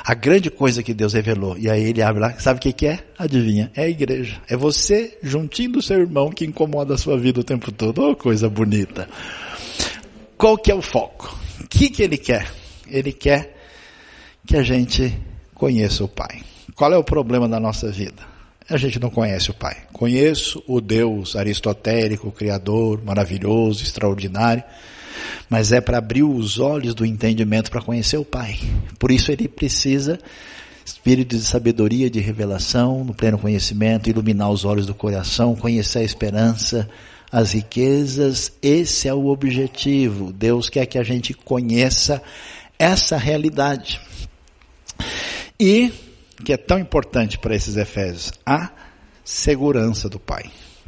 A 0.03 0.13
grande 0.13 0.49
coisa 0.49 0.83
que 0.83 0.93
Deus 0.93 1.13
revelou. 1.13 1.57
E 1.57 1.69
aí 1.69 1.83
ele 1.83 2.01
abre 2.01 2.21
lá, 2.21 2.39
sabe 2.39 2.59
o 2.59 2.61
que, 2.61 2.71
que 2.71 2.87
é? 2.87 2.99
Adivinha? 3.17 3.71
É 3.75 3.83
a 3.83 3.89
igreja. 3.89 4.41
É 4.47 4.55
você 4.55 5.17
juntinho 5.23 5.73
do 5.73 5.81
seu 5.81 5.99
irmão 5.99 6.29
que 6.29 6.45
incomoda 6.45 6.93
a 6.93 6.97
sua 6.97 7.17
vida 7.17 7.39
o 7.39 7.43
tempo 7.43 7.71
todo. 7.71 8.01
Oh, 8.03 8.15
coisa 8.15 8.49
bonita. 8.49 9.09
Qual 10.37 10.57
que 10.57 10.71
é 10.71 10.75
o 10.75 10.81
foco? 10.81 11.35
O 11.61 11.67
que, 11.67 11.89
que 11.89 12.03
ele 12.03 12.17
quer? 12.17 12.51
Ele 12.87 13.11
quer 13.11 13.57
que 14.45 14.55
a 14.55 14.63
gente 14.63 15.13
conheça 15.53 16.03
o 16.03 16.07
Pai. 16.07 16.46
Qual 16.77 16.93
é 16.93 16.97
o 16.97 17.03
problema 17.03 17.49
da 17.49 17.59
nossa 17.59 17.91
vida? 17.91 18.21
A 18.69 18.77
gente 18.77 18.99
não 18.99 19.09
conhece 19.09 19.49
o 19.49 19.53
Pai. 19.53 19.77
Conheço 19.91 20.63
o 20.67 20.79
Deus 20.79 21.35
aristotélico, 21.35 22.31
criador, 22.31 23.03
maravilhoso, 23.03 23.81
extraordinário, 23.81 24.63
mas 25.49 25.71
é 25.71 25.81
para 25.81 25.97
abrir 25.97 26.21
os 26.21 26.59
olhos 26.59 26.93
do 26.93 27.03
entendimento 27.03 27.71
para 27.71 27.81
conhecer 27.81 28.17
o 28.17 28.23
Pai. 28.23 28.59
Por 28.99 29.09
isso 29.09 29.31
ele 29.31 29.47
precisa 29.47 30.19
espírito 30.85 31.35
de 31.35 31.41
sabedoria, 31.41 32.11
de 32.11 32.19
revelação, 32.19 33.03
no 33.03 33.15
pleno 33.15 33.39
conhecimento, 33.39 34.07
iluminar 34.07 34.51
os 34.51 34.63
olhos 34.63 34.85
do 34.85 34.93
coração, 34.93 35.55
conhecer 35.55 35.99
a 35.99 36.03
esperança, 36.03 36.87
as 37.31 37.53
riquezas. 37.53 38.51
Esse 38.61 39.07
é 39.07 39.13
o 39.15 39.25
objetivo. 39.29 40.31
Deus 40.31 40.69
quer 40.69 40.85
que 40.85 40.99
a 40.99 41.03
gente 41.03 41.33
conheça 41.33 42.21
essa 42.77 43.17
realidade. 43.17 43.99
E 45.59 45.91
que 46.43 46.53
é 46.53 46.57
tão 46.57 46.79
importante 46.79 47.37
para 47.37 47.55
esses 47.55 47.77
Efésios? 47.77 48.31
A 48.45 48.71
segurança 49.23 50.07
do 50.09 50.19
Pai. 50.19 50.45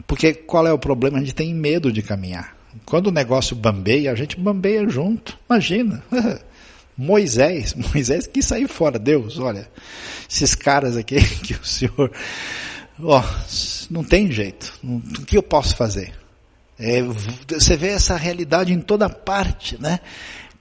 Porque 0.08 0.34
qual 0.34 0.66
é 0.66 0.74
o 0.74 0.80
problema? 0.80 1.18
A 1.18 1.22
gente 1.22 1.36
tem 1.36 1.54
medo 1.54 1.92
de 1.92 2.02
caminhar. 2.02 2.56
Quando 2.86 3.08
o 3.08 3.12
negócio 3.12 3.56
bambeia, 3.56 4.12
a 4.12 4.16
gente 4.16 4.40
bambeia 4.40 4.88
junto. 4.88 5.38
Imagina. 5.50 6.04
Moisés, 6.98 7.74
Moisés 7.94 8.28
quis 8.28 8.46
sair 8.46 8.68
fora. 8.68 9.00
Deus, 9.00 9.40
olha, 9.40 9.70
esses 10.30 10.54
caras 10.54 10.98
aqui 10.98 11.16
que 11.40 11.54
o 11.54 11.66
Senhor, 11.66 12.12
ó, 13.02 13.24
não 13.90 14.04
tem 14.04 14.30
jeito. 14.32 14.74
O 14.84 15.26
que 15.26 15.38
eu 15.38 15.44
posso 15.44 15.76
fazer? 15.76 16.14
É, 16.78 17.02
você 17.02 17.76
vê 17.76 17.90
essa 17.90 18.16
realidade 18.16 18.72
em 18.72 18.80
toda 18.80 19.10
parte, 19.10 19.82
né? 19.82 20.00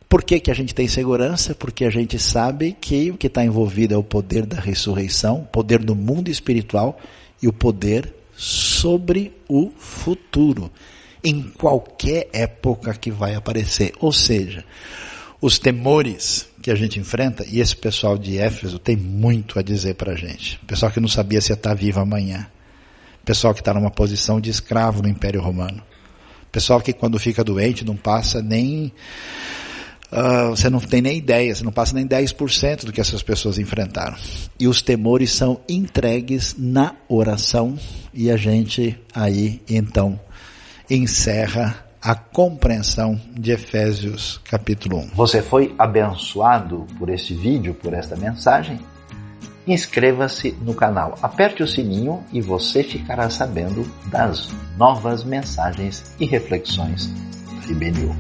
Por 0.08 0.22
que, 0.24 0.40
que 0.40 0.50
a 0.50 0.54
gente 0.54 0.74
tem 0.74 0.88
segurança? 0.88 1.54
Porque 1.54 1.84
a 1.84 1.90
gente 1.90 2.18
sabe 2.18 2.74
que 2.80 3.10
o 3.10 3.16
que 3.16 3.26
está 3.26 3.44
envolvido 3.44 3.94
é 3.94 3.96
o 3.96 4.02
poder 4.02 4.46
da 4.46 4.58
ressurreição, 4.58 5.40
o 5.40 5.46
poder 5.46 5.80
do 5.80 5.94
mundo 5.94 6.30
espiritual 6.30 6.98
e 7.42 7.46
o 7.46 7.52
poder 7.52 8.14
sobre 8.34 9.32
o 9.48 9.70
futuro, 9.76 10.70
em 11.22 11.42
qualquer 11.42 12.28
época 12.32 12.94
que 12.94 13.10
vai 13.10 13.34
aparecer. 13.34 13.92
Ou 14.00 14.12
seja, 14.12 14.64
os 15.42 15.58
temores 15.58 16.48
que 16.62 16.70
a 16.70 16.74
gente 16.74 16.98
enfrenta, 16.98 17.44
e 17.46 17.60
esse 17.60 17.76
pessoal 17.76 18.16
de 18.16 18.38
Éfeso 18.38 18.78
tem 18.78 18.96
muito 18.96 19.58
a 19.58 19.62
dizer 19.62 19.94
para 19.94 20.12
a 20.12 20.16
gente. 20.16 20.58
Pessoal 20.66 20.90
que 20.90 21.00
não 21.00 21.08
sabia 21.08 21.40
se 21.40 21.52
ia 21.52 21.54
estar 21.54 21.74
vivo 21.74 22.00
amanhã. 22.00 22.46
Pessoal 23.24 23.52
que 23.52 23.60
está 23.60 23.74
numa 23.74 23.90
posição 23.90 24.40
de 24.40 24.48
escravo 24.48 25.02
no 25.02 25.08
Império 25.08 25.42
Romano. 25.42 25.82
Pessoal 26.50 26.80
que 26.80 26.94
quando 26.94 27.18
fica 27.18 27.44
doente 27.44 27.84
não 27.84 27.94
passa 27.94 28.40
nem 28.40 28.90
Uh, 30.10 30.50
você 30.50 30.70
não 30.70 30.80
tem 30.80 31.02
nem 31.02 31.18
ideia, 31.18 31.54
você 31.54 31.62
não 31.62 31.72
passa 31.72 31.94
nem 31.94 32.06
10% 32.06 32.86
do 32.86 32.92
que 32.92 33.00
essas 33.00 33.22
pessoas 33.22 33.58
enfrentaram. 33.58 34.16
E 34.58 34.66
os 34.66 34.80
temores 34.80 35.32
são 35.32 35.60
entregues 35.68 36.54
na 36.58 36.94
oração 37.08 37.78
e 38.12 38.30
a 38.30 38.36
gente 38.36 38.98
aí 39.14 39.60
então 39.68 40.18
encerra 40.88 41.84
a 42.00 42.14
compreensão 42.14 43.20
de 43.34 43.52
Efésios 43.52 44.40
capítulo 44.48 44.98
1. 44.98 45.08
Você 45.14 45.42
foi 45.42 45.74
abençoado 45.78 46.86
por 46.98 47.10
este 47.10 47.34
vídeo, 47.34 47.74
por 47.74 47.92
esta 47.92 48.16
mensagem? 48.16 48.80
Inscreva-se 49.66 50.52
no 50.62 50.72
canal, 50.72 51.18
aperte 51.20 51.62
o 51.62 51.68
sininho 51.68 52.24
e 52.32 52.40
você 52.40 52.82
ficará 52.82 53.28
sabendo 53.28 53.86
das 54.06 54.48
novas 54.78 55.22
mensagens 55.22 56.14
e 56.18 56.24
reflexões 56.24 57.12
da 57.66 57.72
IBNU. 57.72 58.16